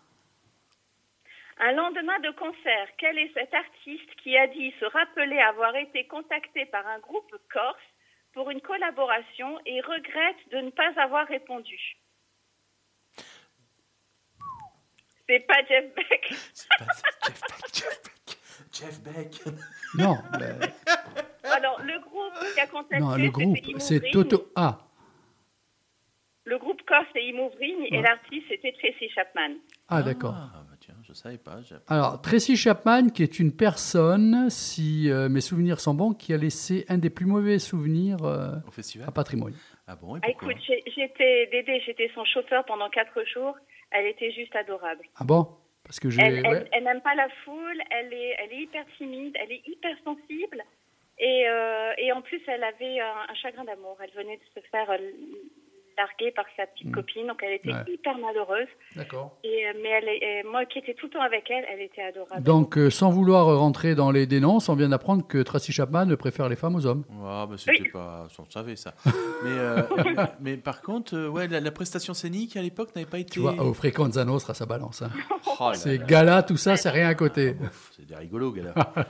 [1.59, 6.07] Un lendemain de concert, quel est cet artiste qui a dit se rappeler avoir été
[6.07, 7.77] contacté par un groupe corse
[8.33, 11.77] pour une collaboration et regrette de ne pas avoir répondu?
[15.27, 16.33] C'est pas Jeff Beck.
[18.71, 19.41] Jeff Beck.
[19.95, 20.67] non, bah,
[21.51, 24.51] Alors, le groupe qui a contacté, non, le c'était groupe, c'est Toto.
[24.55, 24.79] Ah,
[26.49, 29.51] Le groupe corse, c'est Imouvrigne et l'artiste, c'était Tracy Chapman.
[29.87, 30.33] ah d'accord.
[30.35, 31.59] Ah, bah tiens, je savais pas.
[31.87, 36.37] Alors, Tracy Chapman, qui est une personne, si euh, mes souvenirs sont bons, qui a
[36.37, 39.53] laissé un des plus mauvais souvenirs euh, Au festival à Patrimoine.
[39.87, 40.63] Ah bon, et Ah, pourquoi écoute,
[40.95, 43.55] j'étais Dédé, j'étais son chauffeur pendant quatre jours.
[43.91, 45.03] Elle était juste adorable.
[45.17, 45.47] Ah bon?
[45.83, 46.21] Parce que j'ai.
[46.21, 46.69] Elle, elle- ouais.
[46.71, 50.63] elle n'aime pas la foule, elle est, elle est hyper timide, elle est hyper sensible.
[51.21, 53.97] Et, euh, et en plus, elle avait un, un chagrin d'amour.
[54.01, 54.89] Elle venait de se faire
[55.99, 57.69] euh, larguer par sa petite copine, donc elle était.
[57.69, 57.93] Ouais.
[57.93, 58.67] hyper malheureuse.
[58.95, 59.37] D'accord.
[59.43, 61.81] Et, euh, mais elle, est- et moi qui étais tout le temps avec elle, elle
[61.81, 62.43] était adorable.
[62.43, 66.47] Donc, euh, sans vouloir rentrer dans les dénonces, on vient d'apprendre que Tracy Chapman préfère
[66.49, 67.03] les femmes aux hommes.
[67.23, 68.27] Ah, bah, c'était pas.
[68.39, 68.93] On le savait ça.
[69.43, 69.81] mais, euh,
[70.39, 73.29] mais par contre, euh, ouais, la, la prestation scénique à l'époque n'avait pas été.
[73.31, 75.01] Tu vois, au Frequenza Nostra, ça balance.
[75.01, 75.09] hein.
[75.61, 76.05] Oh là C'est là.
[76.05, 77.55] gala, tout ça, c'est rien à côté.
[77.95, 78.73] C'est des rigolos, gars.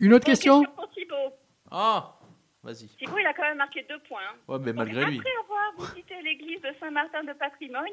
[0.00, 1.14] Une autre question Pour Thibaut.
[1.70, 2.14] Ah,
[2.64, 2.88] vas-y.
[2.98, 4.20] Thibaut, il a quand même marqué deux points.
[4.28, 4.36] hein.
[4.48, 5.18] Ouais, mais Donc, malgré lui.
[5.18, 7.84] Après avoir visité l'église de Saint-Martin de Patrimoine,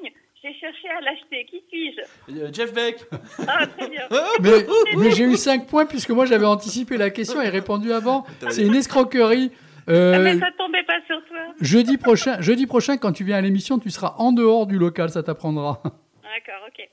[0.42, 1.46] j'ai cherché à l'acheter.
[1.46, 2.02] Qui suis-je?
[2.42, 3.02] Euh, Jeff Beck.
[3.48, 4.08] Ah, très bien.
[4.42, 4.66] Mais,
[4.98, 8.26] mais j'ai eu 5 points puisque moi j'avais anticipé la question et répondu avant.
[8.50, 9.52] C'est une escroquerie.
[9.90, 11.40] Euh, Ah, mais ça tombait pas sur toi.
[11.60, 15.10] jeudi, prochain, jeudi prochain, quand tu viens à l'émission, tu seras en dehors du local,
[15.10, 15.82] ça t'apprendra.
[16.24, 16.88] D'accord, ok.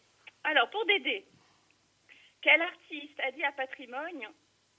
[0.45, 1.25] Alors, pour Dédé,
[2.41, 4.25] quel artiste a dit à Patrimoine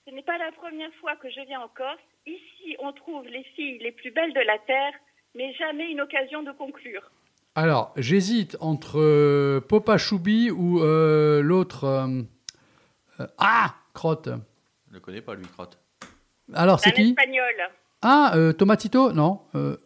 [0.09, 1.99] Ce n'est pas la première fois que je viens en Corse.
[2.25, 4.93] Ici, on trouve les filles les plus belles de la terre,
[5.35, 7.11] mais jamais une occasion de conclure.
[7.53, 11.83] Alors, j'hésite entre euh, Popa Choubi ou euh, l'autre.
[11.83, 14.29] euh, ah Crotte.
[14.89, 15.77] Je le connais pas, lui, crotte.
[16.53, 17.43] Alors, c'est qui espagnol,
[18.01, 19.41] Ah, euh, Tomatito Non.
[19.53, 19.77] euh,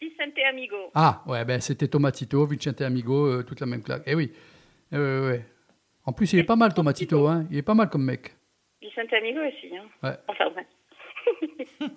[0.00, 0.76] Vicente Amigo.
[0.94, 4.02] Ah, ouais, ben c'était Tomatito, Vicente Amigo, euh, toute la même claque.
[4.06, 4.32] Eh oui.
[4.90, 5.44] Ouais.
[6.06, 7.28] En plus, il est pas mal, Tomatito.
[7.28, 7.46] Hein.
[7.52, 8.34] Il est pas mal comme mec.
[8.80, 9.76] Vicente Amigo aussi.
[9.76, 9.86] Hein.
[10.02, 10.16] Ouais.
[10.28, 10.66] Enfin, bref.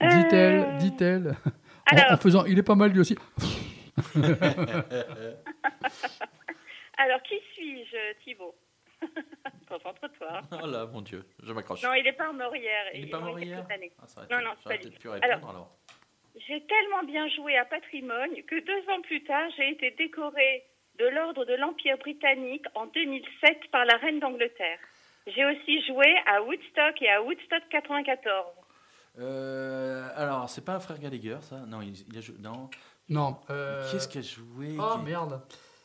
[0.00, 1.28] Dit-elle, dit-elle.
[1.90, 3.16] En- En, alors- faisant, il est pas mal lui aussi.
[6.98, 8.54] Alors, qui suis-je, Thibaut?
[9.68, 10.40] Concentre-toi.
[10.62, 11.82] Oh là, mon Dieu, je m'accroche.
[11.82, 12.84] Non, il n'est pas mort hier.
[12.94, 13.92] Il est pas hier années.
[14.02, 14.78] Ah, ça aurait Non, non, lui.
[14.78, 15.76] peut-être pu répondre Alors, alors.
[16.46, 20.64] J'ai tellement bien joué à Patrimoine que deux ans plus tard, j'ai été décorée
[20.98, 24.78] de l'Ordre de l'Empire britannique en 2007 par la Reine d'Angleterre.
[25.26, 28.46] J'ai aussi joué à Woodstock et à Woodstock 94.
[29.18, 31.56] Euh, alors, c'est pas un frère Gallagher, ça?
[31.66, 32.36] Non, il, il a joué.
[32.38, 32.68] Non.
[33.08, 33.36] Non.
[33.50, 34.76] euh, Qui est-ce qui a joué?
[34.78, 35.40] Oh qui- merde.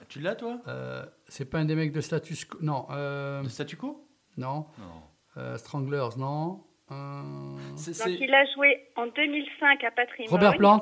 [0.09, 0.59] Tu l'as, toi?
[0.67, 2.57] Euh, c'est pas un des mecs de status quo.
[2.61, 2.87] Non.
[2.91, 3.41] Euh...
[3.43, 4.07] De statu quo?
[4.37, 4.65] Non.
[4.79, 5.01] Non.
[5.37, 6.63] Euh, Stranglers, non.
[6.91, 10.29] Euh, Donc il a joué en 2005 à Patrimoine.
[10.33, 10.81] Robert Plant?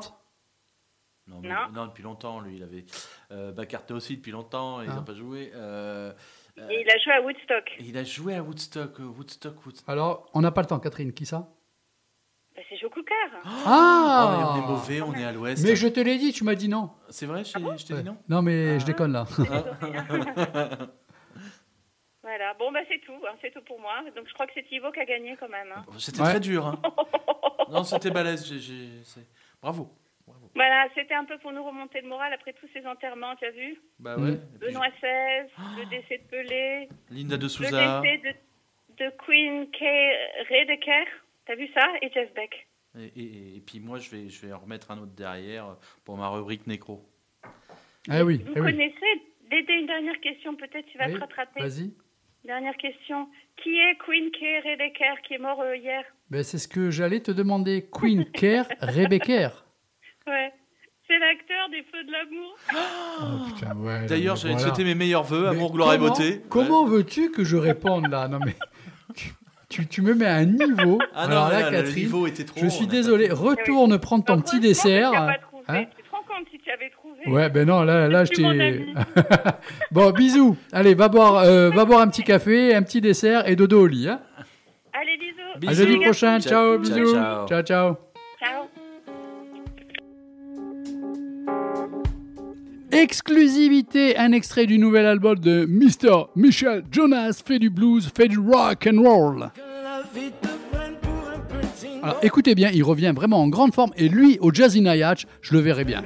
[1.28, 1.70] Non, mais- Non.
[1.72, 2.86] non, depuis longtemps, lui, il avait.
[3.32, 4.96] Euh, Bacarté aussi, depuis longtemps, ils Ah.
[4.96, 5.52] n'ont pas joué.
[6.70, 7.76] Et il a joué à Woodstock.
[7.80, 9.88] il a joué à Woodstock, euh, Woodstock, Woodstock.
[9.90, 11.14] Alors, on n'a pas le temps, Catherine.
[11.14, 11.48] Qui ça?
[12.56, 13.14] Ben, c'est Joe Cocker.
[13.46, 15.64] Ah Oh, mais on est mauvais, on est à l'ouest.
[15.64, 16.92] Mais je te l'ai dit, tu m'as dit non.
[17.10, 18.18] C'est vrai, je, t'ai- je t'ai dit non?
[18.28, 19.26] Non, mais je déconne là.
[22.22, 24.04] Voilà, bon bah c'est tout, hein, c'est tout pour moi.
[24.16, 25.70] Donc je crois que c'est Thibaut qui a gagné quand même.
[25.76, 25.86] hein.
[25.98, 26.30] C'était Ouais.
[26.30, 26.68] très dur.
[26.68, 26.80] Hein.
[27.72, 28.44] non, c'était balèze.
[29.04, 29.26] c'est-
[30.30, 30.52] Bravo.
[30.56, 33.52] Voilà, c'était un peu pour nous remonter le moral après tous ces enterrements, tu as
[33.52, 34.24] vu Bah Mm.
[34.24, 34.34] ouais.
[34.34, 38.02] Et puis, Benoît XVI, le décès de Pelé, Linda de le Souza.
[38.02, 40.18] décès de, de Queen Kay
[40.50, 41.06] Redeker,
[41.46, 42.68] t'as vu ça Et Jeff Beck.
[42.98, 46.18] Et, et- et puis moi, je vais, je vais en remettre un autre derrière pour
[46.18, 47.06] ma rubrique nécro.
[48.10, 48.72] Ah oui, Vous eh oui.
[48.72, 51.62] connaissez Dédé, une dernière question, peut-être tu vas Oui, te rattraper.
[51.62, 51.92] Vas-y.
[52.46, 53.28] Dernière question.
[53.58, 56.04] Qui est Queen Kay Redeker qui est mort euh, hier?
[56.30, 57.88] Ben, c'est ce que j'allais te demander.
[57.92, 59.52] Queen Care, Rebecca.
[60.30, 60.54] Ouais.
[61.08, 62.56] C'est l'acteur des Feux de l'amour.
[62.72, 66.10] Oh, putain, ouais, D'ailleurs, j'allais te souhaiter mes meilleurs voeux, Mais amour, gloire et comment-
[66.10, 66.42] beauté.
[66.50, 68.28] Comment veux-tu que je réponde là?
[68.28, 68.56] Non mais
[69.16, 69.32] tu,
[69.70, 71.00] tu, tu me mets à un niveau.
[71.16, 73.30] Ah non, Alors là, là, le Catherine, niveau était trop, je suis désolé.
[73.32, 75.12] Retourne prendre ton petit dessert.
[75.12, 75.64] Pas trouvé.
[75.68, 75.86] hein.
[75.98, 78.94] Tu te rends compte si tu avais trouvé Ouais, ben non, là, là, je t'ai.
[79.92, 80.58] bon, bisous.
[80.72, 83.88] Allez, va boire, euh, va boire un petit café, un petit dessert et dodo au
[83.88, 84.08] lit.
[84.10, 84.20] Hein.
[84.94, 85.70] Allez, bisous.
[85.70, 86.40] À jeudi prochain.
[86.40, 87.14] Ciao, Ciao, bisous.
[87.14, 87.48] ciao.
[87.48, 87.48] ciao.
[87.48, 87.64] ciao.
[87.64, 88.09] Ciao.
[93.02, 96.28] Exclusivité, un extrait du nouvel album de Mr.
[96.36, 99.50] Michel Jonas, fait du blues, fait du rock and roll.
[102.04, 105.28] Alors écoutez bien, il revient vraiment en grande forme et lui au Jazz in Hayach,
[105.42, 106.04] je le verrai bien.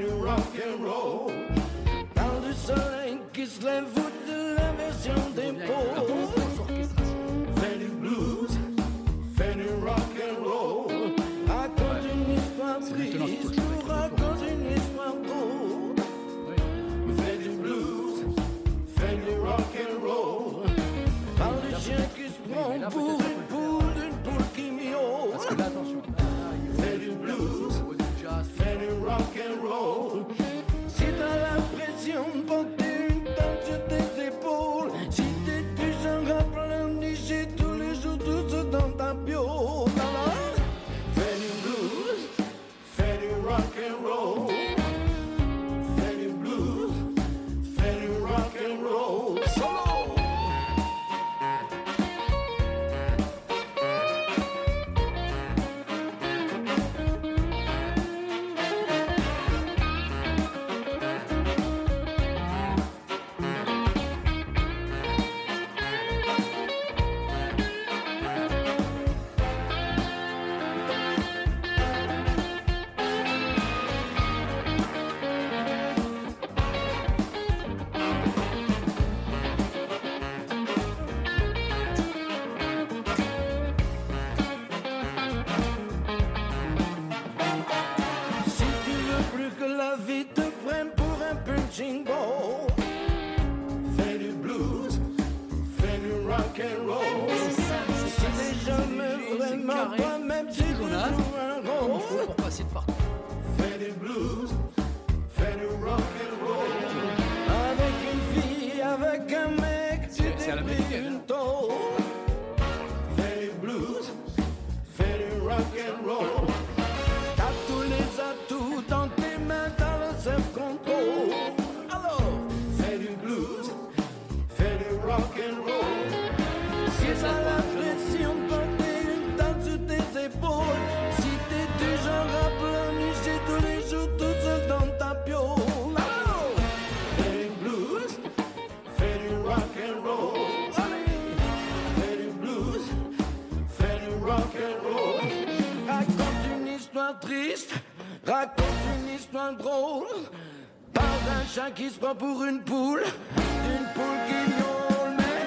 [151.53, 153.03] Chat qui se prend pour une poule,
[153.35, 155.15] d'une poule qui miaule.
[155.17, 155.45] Mais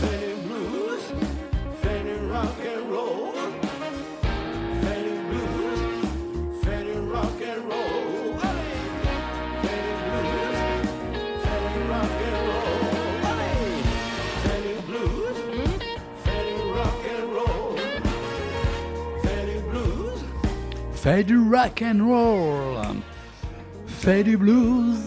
[0.00, 1.06] fais du blues,
[1.82, 3.34] fais du rock and roll.
[4.80, 6.06] Fais du blues,
[6.62, 8.38] fais du rock and roll.
[9.62, 10.58] Fais du blues,
[11.42, 13.34] fais du rock and roll.
[14.44, 15.38] Fais du blues,
[16.24, 17.74] fais du rock and roll.
[19.24, 20.20] Fais du blues.
[20.94, 23.02] Fais du rock and roll.
[24.00, 24.97] Fais du blues,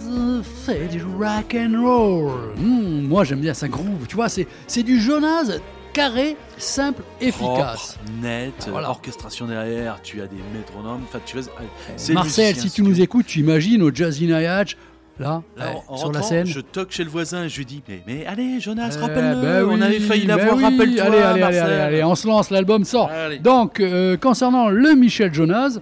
[0.66, 2.54] fais du rock and roll.
[2.58, 5.52] Hmm, moi j'aime bien ça groove, tu vois, c'est c'est du Jonas
[5.94, 7.98] carré, simple, efficace.
[7.98, 8.90] Propre, net, Voilà.
[8.90, 11.52] orchestration derrière, tu as des métronomes, enfin tu vois,
[11.98, 14.78] c'est Marcel, si tu nous écoutes, tu imagines au Jazzy Nayach,
[15.20, 16.46] là, Là, ouais, en- en sur la scène.
[16.48, 19.42] Je toque chez le voisin je lui dis Mais, mais allez, Jonas, Eh rappelle-le.
[19.42, 20.64] ben On oui, avait failli ben l'avoir, oui.
[20.64, 21.04] rappelle-toi.
[21.06, 23.10] Allez, allez, allez, allez, allez, on se lance, l'album sort.
[23.12, 23.40] Allez.
[23.40, 25.80] Donc, euh, concernant le Michel Jonas,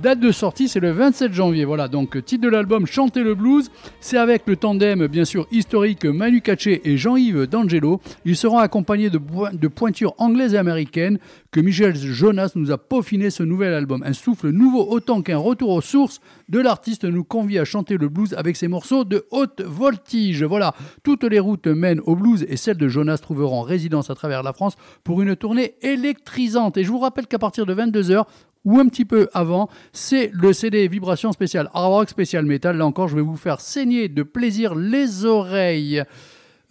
[0.00, 1.64] date de sortie, c'est le 27 janvier.
[1.64, 3.70] Voilà, donc euh, titre de l'album Chanter le blues.
[4.00, 8.00] C'est avec le tandem, bien sûr, historique Manu Katché et Jean-Yves D'Angelo.
[8.24, 9.20] Ils seront accompagnés de,
[9.52, 11.18] de pointures anglaises et américaines
[11.50, 14.02] que Michel Jonas nous a peaufiné ce nouvel album.
[14.06, 18.08] Un souffle nouveau autant qu'un retour aux sources de l'artiste nous convie à chanter le
[18.08, 20.42] blues avec ses morceaux de haute voltige.
[20.44, 24.42] Voilà, toutes les routes mènent au blues et celles de Jonas trouveront résidence à travers
[24.42, 26.76] la France pour une tournée électrisante.
[26.76, 28.24] Et je vous rappelle qu'à partir de 22h,
[28.64, 32.76] ou un petit peu avant, c'est le CD Vibration spécial Hard Rock spécial Metal.
[32.76, 36.02] Là encore, je vais vous faire saigner de plaisir les oreilles.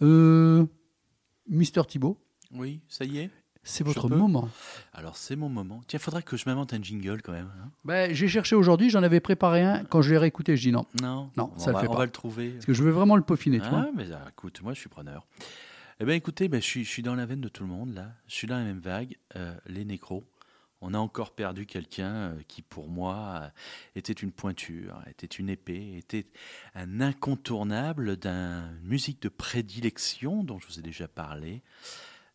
[0.02, 0.64] Euh,
[1.48, 2.18] Mister Thibault,
[2.54, 3.30] Oui, ça y est.
[3.62, 4.48] c'est votre moment.
[4.92, 5.82] Alors, c'est mon moment.
[5.86, 7.50] Tiens, faudrait que je m'invente un jingle quand même.
[7.62, 7.70] hein.
[7.84, 9.84] Ben, j'ai cherché aujourd'hui, j'en avais préparé un.
[9.84, 10.86] Quand je l'ai réécouté, je dis non.
[11.02, 11.98] Non, Non, on ça va, le fait on pas.
[11.98, 12.50] va le trouver.
[12.50, 13.88] Parce que je veux vraiment le peaufiner, tu Ah, vois.
[13.94, 15.26] mais ah, écoute, moi je suis preneur.
[16.00, 17.94] Eh bien écoutez, ben, je, suis, je suis dans la veine de tout le monde
[17.94, 18.08] là.
[18.26, 19.16] Je suis dans la même vague.
[19.36, 20.24] euh, les nécros.
[20.84, 23.48] On a encore perdu quelqu'un euh, qui pour moi euh,
[23.94, 26.26] était une pointure, était une épée, était
[26.74, 31.62] un incontournable d'un musique de prédilection dont je vous ai déjà parlé,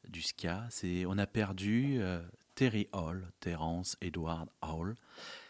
[0.07, 0.65] du ska.
[0.69, 2.21] C'est, on a perdu euh,
[2.55, 4.95] Terry Hall, Terence Edward Hall.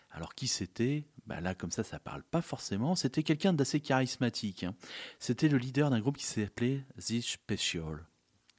[0.09, 1.05] Alors qui c'était?
[1.27, 2.95] Bah Là, comme ça, ça parle pas forcément.
[2.95, 4.63] C'était quelqu'un d'assez charismatique.
[4.63, 4.73] hein.
[5.19, 7.99] C'était le leader d'un groupe qui s'appelait The Special.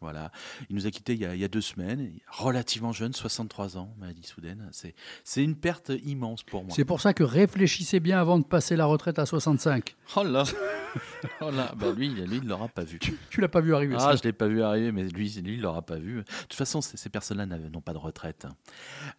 [0.00, 0.30] Voilà.
[0.70, 3.76] Il nous a quittés il y a, il y a deux semaines, relativement jeune, 63
[3.78, 4.68] ans, maladie soudaine.
[4.72, 4.94] C'est,
[5.24, 6.72] c'est une perte immense pour moi.
[6.74, 9.96] C'est pour ça que réfléchissez bien avant de passer la retraite à 65.
[10.16, 10.44] Oh là
[11.40, 12.98] Oh là bah lui, lui, il ne l'aura pas vu.
[13.30, 14.16] Tu l'as pas vu arriver, Ah, ça.
[14.16, 16.16] je l'ai pas vu arriver, mais lui, lui il l'aura pas vu.
[16.18, 18.46] De toute façon, ces, ces personnes-là n'ont pas de retraite.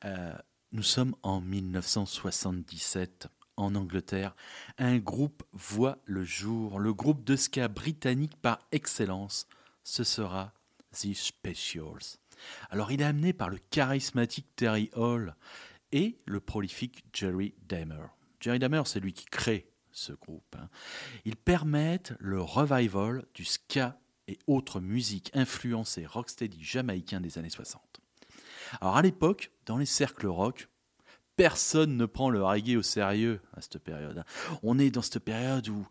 [0.05, 0.33] Euh,
[0.71, 3.27] nous sommes en 1977
[3.57, 4.35] en Angleterre.
[4.77, 6.79] Un groupe voit le jour.
[6.79, 9.47] Le groupe de ska britannique par excellence,
[9.83, 10.53] ce sera
[10.93, 12.17] The Specials.
[12.69, 15.35] Alors, il est amené par le charismatique Terry Hall
[15.91, 18.07] et le prolifique Jerry Damer.
[18.39, 20.55] Jerry Damer, c'est lui qui crée ce groupe.
[20.57, 20.69] hein.
[21.25, 27.81] Ils permettent le revival du ska et autres musiques influencées rocksteady jamaïcains des années 60.
[28.81, 30.69] Alors à l'époque, dans les cercles rock,
[31.35, 34.19] personne ne prend le reggae au sérieux à cette période.
[34.19, 34.25] hein.
[34.61, 35.87] On est dans cette période où,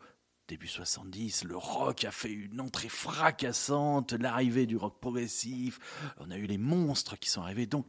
[0.48, 5.78] début 70, le rock a fait une entrée fracassante, l'arrivée du rock progressif,
[6.16, 7.66] on a eu les monstres qui sont arrivés.
[7.66, 7.86] Donc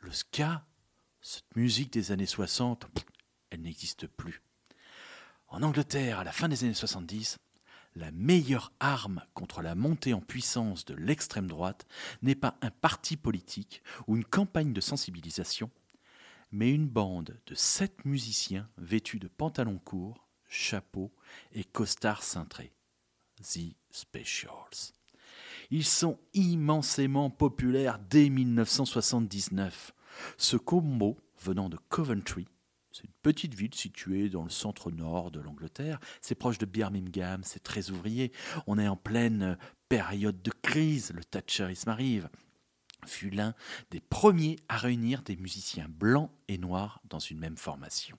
[0.00, 0.66] le ska,
[1.20, 3.04] cette musique des années 60, pff,
[3.50, 4.42] elle n'existe plus.
[5.46, 7.38] En Angleterre, à la fin des années 70,
[7.94, 11.86] la meilleure arme contre la montée en puissance de l'extrême droite
[12.22, 15.70] n'est pas un parti politique ou une campagne de sensibilisation,
[16.50, 21.10] mais une bande de sept musiciens vêtus de pantalons courts, chapeaux
[21.52, 22.72] et costards cintrés.
[23.42, 24.92] The Specials.
[25.70, 29.94] Ils sont immensément populaires dès 1979.
[30.36, 32.46] Ce combo, venant de Coventry,
[32.92, 36.00] c'est une petite ville située dans le centre-nord de l'Angleterre.
[36.20, 38.32] C'est proche de Birmingham, c'est très ouvrier.
[38.66, 39.56] On est en pleine
[39.88, 42.28] période de crise, le Thatcherisme arrive.
[43.06, 43.54] Fut l'un
[43.90, 48.18] des premiers à réunir des musiciens blancs et noirs dans une même formation.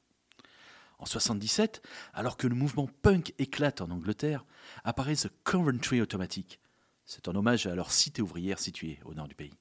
[1.01, 1.81] En 77,
[2.13, 4.45] alors que le mouvement punk éclate en Angleterre,
[4.83, 6.59] apparaît The Coventry Automatic.
[7.05, 9.55] C'est un hommage à leur cité ouvrière située au nord du pays.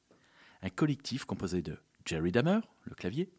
[0.61, 3.33] Un collectif composé de Jerry Damer, le clavier,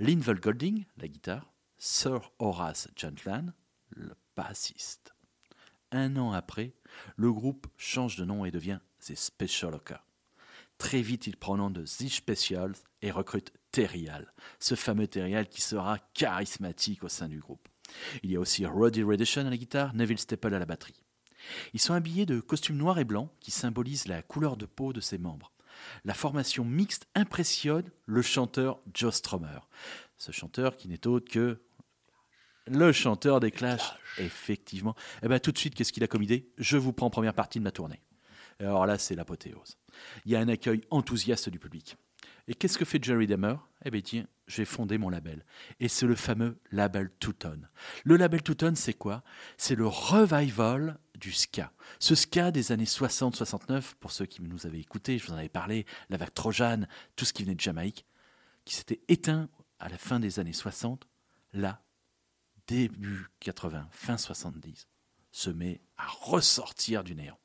[0.00, 3.54] Linval Golding, la guitare, Sir Horace Gentland,
[3.88, 5.14] le bassiste.
[5.92, 6.74] Un an après,
[7.16, 10.04] le groupe change de nom et devient The Special Oka.
[10.76, 15.06] Très vite, il prend le nom de The Specials et recrute Terry Hall, ce fameux
[15.06, 17.68] Terry Hall qui sera charismatique au sein du groupe.
[18.22, 21.02] Il y a aussi Roddy Reddition à la guitare, Neville Staple à la batterie.
[21.74, 25.02] Ils sont habillés de costumes noirs et blancs qui symbolisent la couleur de peau de
[25.02, 25.52] ses membres.
[26.06, 29.68] La formation mixte impressionne le chanteur Joe Strummer.
[30.16, 31.60] Ce chanteur qui n'est autre que
[32.68, 33.92] le chanteur des Clash.
[34.16, 34.94] Effectivement.
[35.22, 36.50] Eh ben, tout de suite, qu'est-ce qu'il a comme idée?
[36.56, 38.00] Je vous prends première partie de ma tournée.
[38.58, 39.76] Et alors là, c'est l'apothéose.
[40.24, 41.98] Il y a un accueil enthousiaste du public.
[42.48, 45.44] Et qu'est-ce que fait Jerry Damer Eh bien, tiens, j'ai fondé mon label.
[45.80, 47.68] Et c'est le fameux label Two Tone.
[48.04, 49.22] Le label Two Tone, c'est quoi?
[49.56, 51.72] C'est le revival du ska.
[51.98, 55.48] Ce ska des années 60-69, pour ceux qui nous avaient écoutés, je vous en avais
[55.48, 56.86] parlé, la vague Trojane,
[57.16, 58.06] tout ce qui venait de Jamaïque,
[58.64, 59.48] qui s'était éteint
[59.78, 61.06] à la fin des années 60,
[61.52, 61.82] là,
[62.66, 64.86] début 80, fin 70,
[65.32, 67.38] se met à ressortir du néant.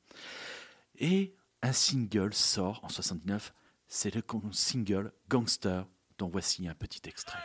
[0.98, 3.52] Et un single sort en 79,
[3.94, 5.84] c'est le single Gangster,
[6.16, 7.38] dont voici un petit extrait.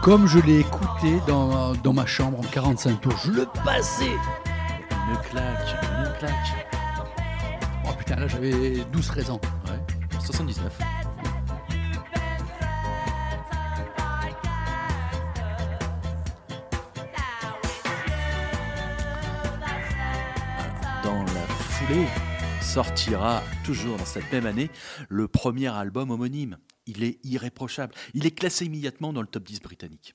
[0.00, 4.04] Comme je l'ai écouté dans, dans ma chambre en 45 tours, je le passais.
[4.06, 6.68] Une claque, une claque.
[7.86, 9.40] Oh putain, là j'avais 12-13 ans.
[9.66, 10.93] Ouais, 79.
[22.62, 24.70] Sortira toujours dans cette même année
[25.08, 26.58] le premier album homonyme.
[26.86, 27.94] Il est irréprochable.
[28.14, 30.14] Il est classé immédiatement dans le top 10 britannique.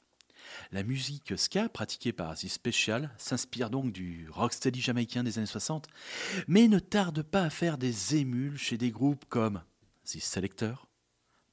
[0.71, 5.87] La musique ska pratiquée par The Special s'inspire donc du rocksteady jamaïcain des années 60,
[6.47, 9.61] mais ne tarde pas à faire des émules chez des groupes comme
[10.05, 10.87] The Selector,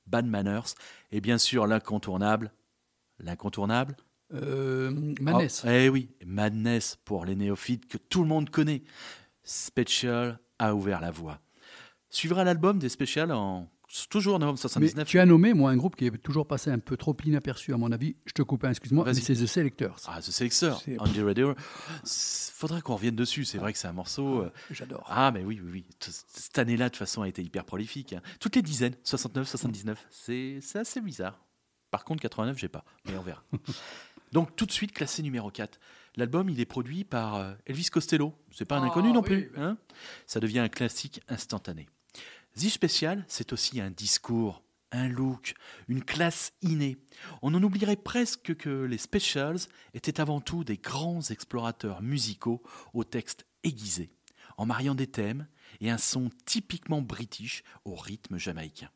[0.06, 0.74] Bad Manners
[1.12, 2.52] et bien sûr l'incontournable,
[3.18, 3.96] l'incontournable
[4.32, 5.62] Euh, Madness.
[5.64, 8.82] Oh, eh oui, Madness pour les néophytes que tout le monde connaît.
[9.46, 11.40] Special a ouvert la voie.
[12.10, 13.70] Suivra l'album des Special en
[14.10, 15.08] toujours en novembre Mais 79.
[15.08, 17.76] tu as nommé, moi, un groupe qui est toujours passé un peu trop inaperçu, à
[17.76, 18.16] mon avis.
[18.26, 19.96] Je te coupe, hein, excuse-moi, mais c'est The Selectors.
[20.06, 21.54] Ah, The Selector, C'est- Andy Radio.
[22.02, 23.44] S- Faudrait qu'on revienne dessus.
[23.44, 24.42] C'est vrai que c'est un morceau.
[24.42, 25.06] euh, J'adore.
[25.08, 25.86] Ah, mais oui, oui, oui.
[26.00, 28.12] Cette année-là, de toute façon, a été hyper prolifique.
[28.14, 28.22] hein.
[28.40, 30.04] Toutes les dizaines, 69, 79.
[30.10, 31.38] C'est c'est assez bizarre.
[31.92, 32.84] Par contre, 89, j'ai pas.
[33.06, 33.44] Mais on verra.
[34.32, 35.78] Donc, tout de suite, classé numéro 4.
[36.16, 38.34] L'album, il est produit par euh, Elvis Costello.
[38.50, 39.52] C'est pas un Ah, inconnu non oui, plus.
[39.56, 39.76] hein.
[40.26, 41.88] Ça devient un classique instantané.
[42.56, 44.62] The Special, c'est aussi un discours,
[44.92, 45.54] un look,
[45.88, 46.96] une classe innée.
[47.42, 49.58] On en oublierait presque que les Specials
[49.92, 52.62] étaient avant tout des grands explorateurs musicaux
[52.94, 54.10] au texte aiguisé,
[54.56, 55.46] en mariant des thèmes
[55.80, 58.88] et un son typiquement british au rythme jamaïcain.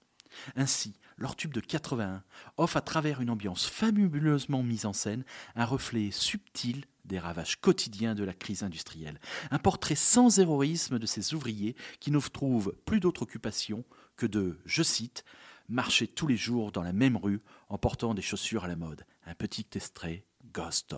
[0.57, 2.23] Ainsi, leur tube de 81
[2.57, 5.25] offre à travers une ambiance fabuleusement mise en scène
[5.57, 9.21] un reflet subtil des ravages quotidiens de la crise industrielle,
[9.51, 13.85] un portrait sans héroïsme de ces ouvriers qui ne trouvent plus d'autre occupation
[14.17, 15.25] que de, je cite,
[15.69, 19.05] marcher tous les jours dans la même rue en portant des chaussures à la mode.
[19.27, 20.95] Un petit extrait, Ghost.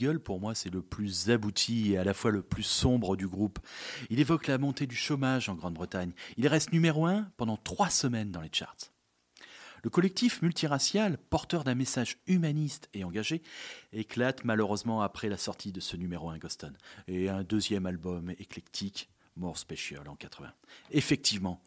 [0.00, 3.58] Pour moi, c'est le plus abouti et à la fois le plus sombre du groupe.
[4.08, 6.12] Il évoque la montée du chômage en Grande-Bretagne.
[6.36, 8.92] Il reste numéro un pendant trois semaines dans les charts.
[9.82, 13.42] Le collectif multiracial, porteur d'un message humaniste et engagé,
[13.92, 19.10] éclate malheureusement après la sortie de ce numéro 1 Goston et un deuxième album éclectique,
[19.36, 20.52] More Special en 80.
[20.90, 21.62] Effectivement,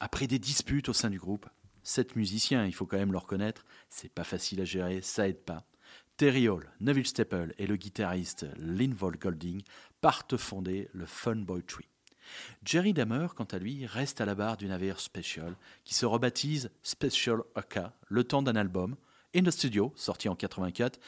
[0.00, 1.48] après des disputes au sein du groupe,
[1.84, 5.44] sept musiciens, il faut quand même le reconnaître, c'est pas facile à gérer, ça aide
[5.44, 5.66] pas.
[6.16, 9.60] Terry Hall, Neville Staple et le guitariste Linval Golding
[10.00, 11.90] partent fonder le Fun Boy Tree.
[12.64, 16.70] Jerry Damer, quant à lui, reste à la barre du navire Special, qui se rebaptise
[16.82, 18.96] Special Aka, le temps d'un album,
[19.34, 20.98] In the Studio, sorti en 84,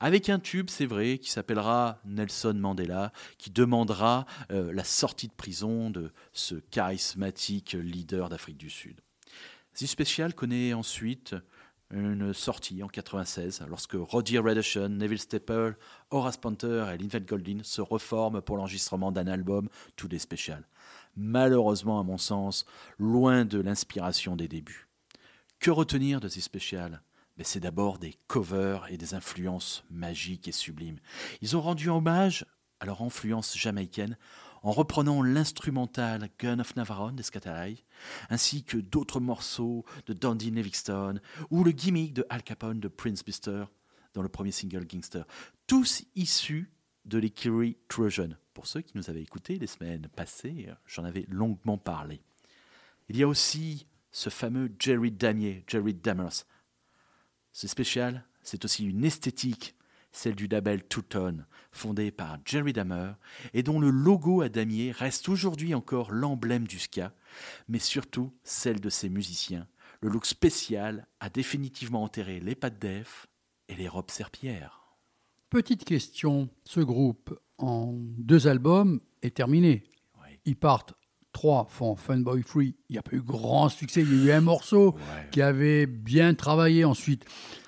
[0.00, 5.34] avec un tube, c'est vrai, qui s'appellera Nelson Mandela, qui demandera euh, la sortie de
[5.34, 8.98] prison de ce charismatique leader d'Afrique du Sud.
[9.74, 11.34] The Special connaît ensuite
[11.94, 15.76] une sortie en 96, lorsque Roddy Redation, Neville Staple,
[16.10, 20.66] Horace Panther et Linval Goldin se reforment pour l'enregistrement d'un album tous les spéciales.
[21.16, 22.64] Malheureusement, à mon sens,
[22.98, 24.88] loin de l'inspiration des débuts.
[25.60, 27.00] Que retenir de ces spéciales?
[27.36, 30.98] Mais C'est d'abord des covers et des influences magiques et sublimes.
[31.42, 32.44] Ils ont rendu hommage
[32.80, 34.16] à leur influence jamaïcaine
[34.64, 37.84] en reprenant l'instrumental Gun of Navarone des Scattereye,
[38.30, 41.20] ainsi que d'autres morceaux de Dandy Livingstone
[41.50, 43.66] ou le gimmick de Al Capone de Prince Buster
[44.14, 45.26] dans le premier single Gangster,
[45.66, 46.72] tous issus
[47.04, 48.30] de l'Ikiri Trojan.
[48.54, 52.22] Pour ceux qui nous avaient écoutés les semaines passées, j'en avais longuement parlé.
[53.10, 56.46] Il y a aussi ce fameux Jerry Damier, Jerry Dammers.
[57.52, 59.74] C'est spécial, c'est aussi une esthétique,
[60.14, 63.12] celle du label Two Tone, fondé par Jerry Dammer,
[63.52, 67.12] et dont le logo à damier reste aujourd'hui encore l'emblème du ska,
[67.68, 69.66] mais surtout celle de ses musiciens.
[70.00, 73.26] Le look spécial a définitivement enterré les pattes def
[73.68, 74.80] et les robes serpillères.
[75.50, 79.84] Petite question, ce groupe en deux albums est terminé.
[80.44, 80.94] Ils partent,
[81.32, 82.76] trois font Funboy Free.
[82.88, 84.02] Il n'y a pas eu grand succès.
[84.02, 84.96] Il y a eu un morceau
[85.30, 86.84] qui avait bien travaillé.
[86.84, 87.24] Ensuite,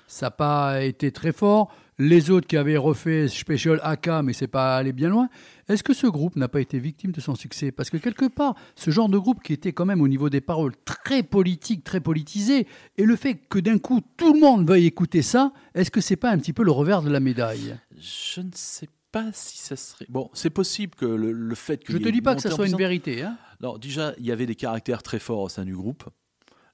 [0.07, 1.73] ça n'a pas été très fort.
[1.99, 5.29] Les autres qui avaient refait Special AK, mais c'est pas allé bien loin.
[5.67, 7.71] Est-ce que ce groupe n'a pas été victime de son succès?
[7.71, 10.39] Parce que quelque part, ce genre de groupe qui était quand même au niveau des
[10.39, 12.67] paroles très politique, très politisé,
[12.97, 16.17] et le fait que d'un coup tout le monde veuille écouter ça, est-ce que c'est
[16.17, 17.75] pas un petit peu le revers de la médaille?
[17.97, 20.05] Je ne sais pas si ça serait.
[20.07, 21.93] Bon, c'est possible que le, le fait que.
[21.93, 23.23] Je te dis pas que ça soit une vérité.
[23.23, 26.03] Hein non, déjà, il y avait des caractères très forts au sein du groupe.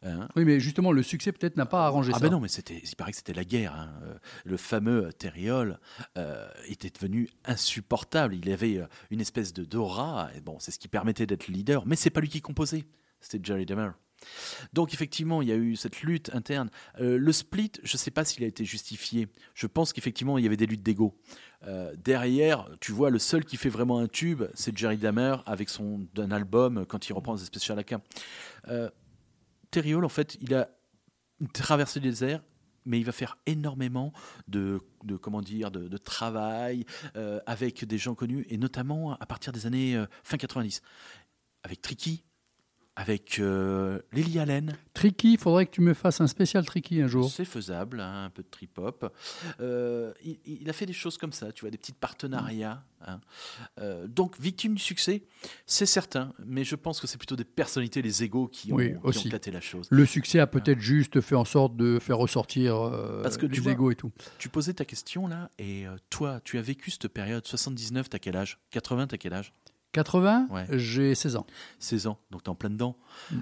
[0.03, 0.27] Hein.
[0.35, 2.25] oui, mais justement, le succès peut-être n'a pas arrangé ah ça.
[2.25, 3.73] ben non, mais c'était, il paraît que c'était la guerre.
[3.73, 3.89] hein.
[4.03, 4.15] Euh,
[4.45, 5.79] Le fameux Terriol
[6.17, 8.35] euh, était devenu insupportable.
[8.35, 10.29] Il avait euh, une espèce de d'aura.
[10.35, 11.85] Et bon, c'est ce qui permettait d'être leader.
[11.85, 12.85] Mais c'est pas lui qui composait.
[13.21, 13.89] C'était Jerry Demer.
[14.73, 16.69] Donc effectivement, il y a eu cette lutte interne.
[16.99, 19.27] Euh, le split, je ne sais pas s'il a été justifié.
[19.53, 21.17] Je pense qu'effectivement, il y avait des luttes d'ego.
[21.65, 25.69] Euh, derrière, tu vois, le seul qui fait vraiment un tube, c'est Jerry Damer avec
[25.69, 27.95] son un album quand il reprend ses spécial AK.
[28.67, 28.89] Euh,
[29.73, 30.69] Terry en fait, il a
[31.51, 32.43] traversé le désert,
[32.85, 34.13] mais il va faire énormément
[34.47, 36.85] de, de comment dire, de, de travail
[37.15, 40.83] euh, avec des gens connus, et notamment à partir des années euh, fin 90,
[41.63, 42.23] avec Tricky,
[42.95, 44.77] avec euh, Lily Allen.
[44.93, 47.29] Tricky, il faudrait que tu me fasses un spécial Tricky un jour.
[47.31, 49.11] C'est faisable, hein, un peu de trip-hop.
[49.59, 52.83] Euh, il, il a fait des choses comme ça, tu vois, des petits partenariats.
[53.07, 53.19] hein.
[53.79, 55.23] Euh, donc, victime du succès,
[55.65, 58.91] c'est certain, mais je pense que c'est plutôt des personnalités, les égaux qui ont, Oui,
[58.91, 59.27] qui ont aussi.
[59.27, 59.87] éclaté la chose.
[59.89, 63.59] Le succès a peut-être juste fait en sorte de faire ressortir euh, Parce que les
[63.59, 64.11] vois, et tout.
[64.37, 68.35] Tu posais ta question là, et toi, tu as vécu cette période 79, t'as quel
[68.35, 68.59] âge?
[68.69, 69.51] 80, t'as quel âge?
[69.93, 70.65] 80, Ouais.
[70.71, 71.45] j'ai 16 ans.
[71.79, 72.97] 16 ans, donc t'es en plein dedans.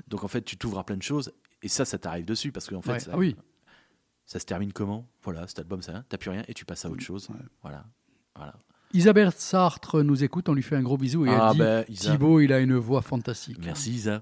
[0.08, 1.34] Donc en fait, tu t'ouvres à plein de choses,
[1.64, 3.00] et ça, ça t'arrive dessus, parce qu'en fait, Ouais.
[3.00, 3.36] ça, Ah oui.
[4.26, 5.08] ça se termine comment?
[5.24, 7.28] Voilà, cet album, ça, t'as plus rien, et tu passes à autre chose.
[7.64, 7.86] Voilà.
[8.36, 8.54] voilà.
[8.94, 11.86] Isabelle Sartre nous écoute, on lui fait un gros bisou et Ah, elle dit ben,
[11.88, 12.12] Isa.
[12.12, 13.58] Thibaut, il a une voix fantastique.
[13.64, 14.22] Merci Isa.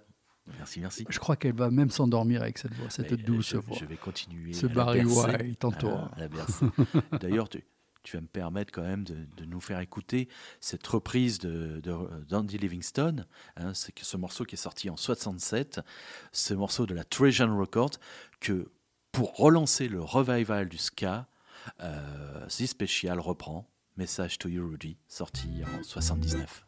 [0.57, 1.05] Merci, merci.
[1.09, 3.77] Je crois qu'elle va même s'endormir avec cette voix, cette Mais, douce je, voix.
[3.79, 4.53] je vais continuer.
[4.53, 5.03] Ce Barry.
[5.05, 6.11] White en toi.
[6.17, 6.27] Ah.
[7.19, 7.63] D'ailleurs, tu,
[8.03, 10.27] tu vas me permettre quand même de, nous faire écouter
[10.61, 11.81] cette reprise de,
[12.27, 13.25] d'Andy Livingstone.
[13.57, 15.81] hein, c'est ce morceau qui est sorti en 67,
[16.31, 17.99] ce morceau de la Trejan Records,
[18.39, 18.71] que
[19.11, 21.27] pour relancer le revival du ska,
[21.81, 26.65] euh, The Special reprend Message to You Rudy, sorti en 79.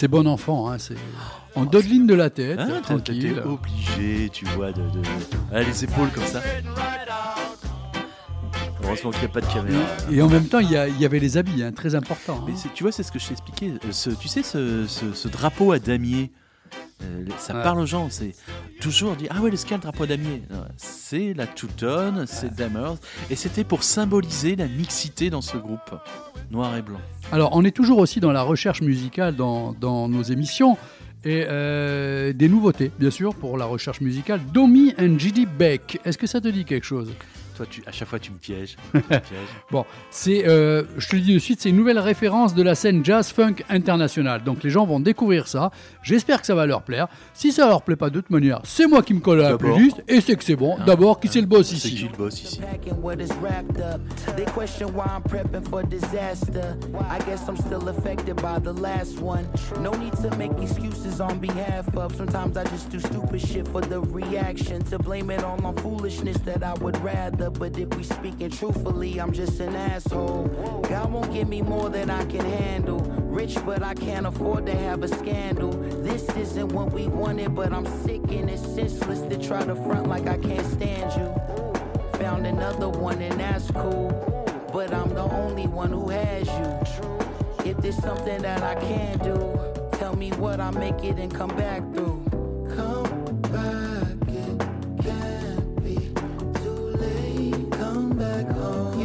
[0.00, 0.94] C'est bon enfant, hein, c'est
[1.54, 3.34] en deux lignes de la tête, t'as- tranquille.
[3.34, 5.02] T'es obligé, tu vois, de, de...
[5.52, 6.40] Ah, les épaules comme ça.
[8.82, 9.82] Heureusement qu'il n'y a pas de caméra.
[10.10, 12.38] Et en même temps, il y, a- il y avait les habits, hein, très important.
[12.40, 12.44] hein.
[12.46, 13.74] Mais tu vois, c'est ce que je t'ai expliqué.
[13.84, 16.30] Euh, ce- tu sais, ce, ce- ce drapeau à damier,
[17.02, 17.62] euh, ça Ouais.
[17.62, 18.08] parle aux gens.
[18.08, 18.34] C'est
[18.80, 20.40] toujours dit Ah ouais, le ska, le drapeau à damier.
[20.78, 22.94] C'est la two-tone, c'est Dammers.
[23.28, 25.94] Et c'était pour symboliser la mixité dans ce groupe,
[26.50, 27.00] noir et blanc.
[27.32, 30.76] Alors, on est toujours aussi dans la recherche musicale dans, dans nos émissions.
[31.22, 34.40] Et euh, des nouveautés, bien sûr, pour la recherche musicale.
[34.54, 35.46] Domi and J.D.
[35.46, 36.00] Beck.
[36.04, 37.12] Est-ce que ça te dit quelque chose?
[37.56, 38.76] Toi, tu, à chaque fois, tu me pièges.
[38.92, 39.22] Tu me pièges.
[39.70, 42.74] Bon, c'est, euh, je te le dis de suite, c'est une nouvelle référence de la
[42.74, 44.42] scène jazz funk internationale.
[44.42, 45.70] Donc les gens vont découvrir ça.
[46.02, 47.08] J'espère que ça va leur plaire.
[47.34, 49.58] Si ça leur plaît pas de toute manière, c'est moi qui me colle à la
[49.58, 50.76] playlist et c'est que c'est bon.
[50.86, 53.80] D'abord, qui c'est le boss C'est ici qui le boss ici packing what is wrapped
[53.80, 54.00] up.
[54.36, 56.76] They question why I'm prepping for disaster.
[57.08, 59.48] I guess I'm still affected by the last one.
[59.80, 62.14] No need to make excuses on behalf of.
[62.16, 64.82] Sometimes I just do stupid shit for the reaction.
[64.84, 67.49] To blame it all on foolishness that I would rather.
[67.58, 70.48] But if we speaking truthfully, I'm just an asshole.
[70.88, 73.00] God won't give me more than I can handle.
[73.00, 75.70] Rich, but I can't afford to have a scandal.
[75.70, 80.08] This isn't what we wanted, but I'm sick and it's senseless to try to front
[80.08, 82.18] like I can't stand you.
[82.18, 84.08] Found another one and that's cool.
[84.72, 87.70] But I'm the only one who has you.
[87.70, 89.58] If there's something that I can do,
[89.98, 92.24] tell me what I make it and come back through.
[92.74, 93.19] Come
[98.20, 98.99] back home.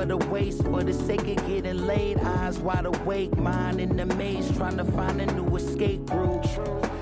[0.00, 0.62] What a waste.
[0.62, 4.84] For the sake of getting laid, eyes wide awake, mind in the maze, trying to
[4.84, 6.46] find a new escape route.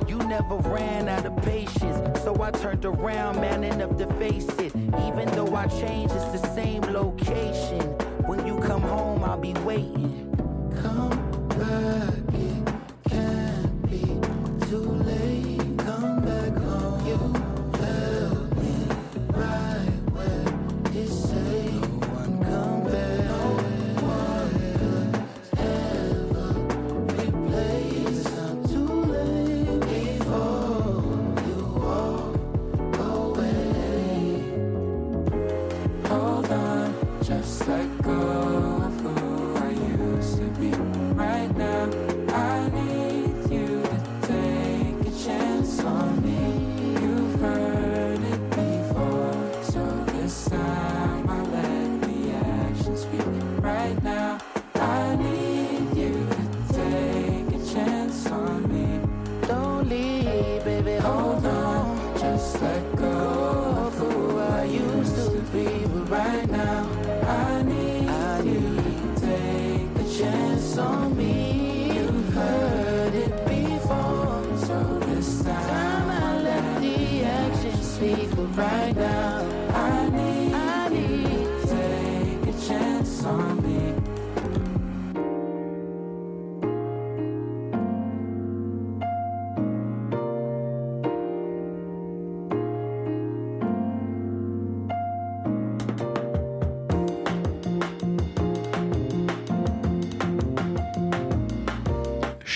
[0.08, 4.74] You never ran out of patience, so I turned around, man enough to face it.
[5.06, 7.82] Even though I changed, it's the same location.
[8.26, 10.27] When you come home, I'll be waiting.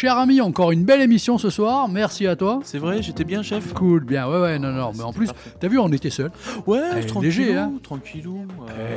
[0.03, 1.89] Cher ami, encore une belle émission ce soir.
[1.89, 2.59] Merci à toi.
[2.65, 4.27] C'est vrai, j'étais bien, chef Cool, bien.
[4.29, 4.91] Ouais, ouais, non, non.
[4.97, 5.29] Mais en plus,
[5.61, 6.33] t'as vu, on était seuls.
[6.67, 7.71] Ouais, Eh, tranquillou, léger, hein.
[7.85, 8.45] tranquillou.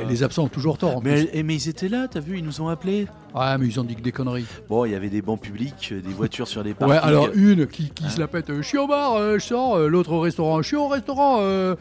[0.02, 0.96] Eh, les absents ont toujours tort.
[0.96, 1.28] en Mais, plus.
[1.32, 3.06] eh, mais ils étaient là, t'as vu, ils nous ont appelés.
[3.36, 4.46] Ouais, mais ils ont dit que des conneries.
[4.68, 6.96] Bon, il y avait des bancs publics, euh, des voitures sur les parkings.
[6.96, 9.38] Ouais, alors une qui, qui Hein se la pète, euh, je suis au bar, euh,
[9.38, 11.36] je sors, euh, l'autre au restaurant, je suis au restaurant.
[11.40, 11.76] euh,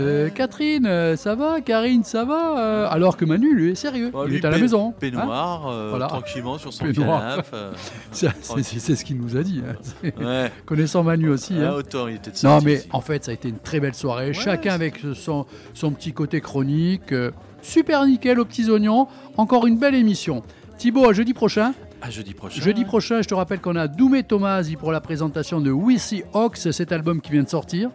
[0.00, 4.12] euh, Catherine, euh, ça va Karine, ça va euh, Alors que Manu, lui, est sérieux.
[4.28, 4.90] Il est à la maison.
[4.90, 4.94] hein.
[4.98, 6.06] peignoir, euh, Voilà.
[6.06, 7.72] tranquillement sur son canapé, euh,
[8.12, 9.62] c'est- ce qu'il nous a dit.
[9.68, 10.10] hein.
[10.20, 10.52] Ouais.
[10.66, 11.54] Connaissant Manu aussi.
[11.58, 11.74] Ah, hein.
[11.76, 12.88] autant, il était de Non, sortie mais aussi.
[12.92, 14.32] en fait, ça a été une très belle soirée.
[14.32, 17.14] Chacun avec son, son petit côté chronique.
[17.62, 19.08] super nickel aux petits oignons.
[19.36, 20.42] Encore une belle émission.
[20.78, 21.72] Thibaut, à jeudi prochain.
[22.00, 22.60] À jeudi prochain.
[22.62, 26.22] Jeudi prochain, je te rappelle qu'on a Doumé Tomasi pour la présentation de We See
[26.32, 27.90] Ox, cet album qui vient de sortir.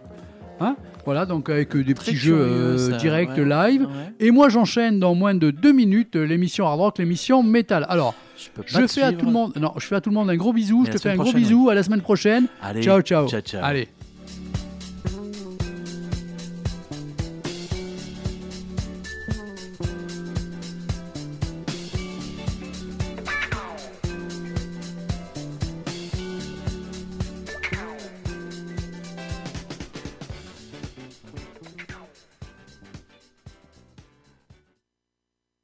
[0.60, 0.76] Hein?
[1.04, 3.44] Voilà, donc avec euh, des petits jeux curieux, euh, ça, directs ouais.
[3.44, 3.82] live.
[3.82, 3.88] Ouais.
[4.20, 7.86] Et moi, j'enchaîne dans moins de deux minutes euh, l'émission Hard Rock, l'émission Metal.
[7.88, 8.14] Alors,
[8.54, 10.30] peux je, pas fais à tout le monde, non, je fais à tout le monde
[10.30, 10.82] un gros bisou.
[10.82, 11.68] Mais je te fais un gros bisou.
[11.70, 12.46] À la semaine prochaine.
[12.62, 13.28] Allez, ciao, ciao.
[13.28, 13.60] ciao, ciao.
[13.62, 13.88] Allez.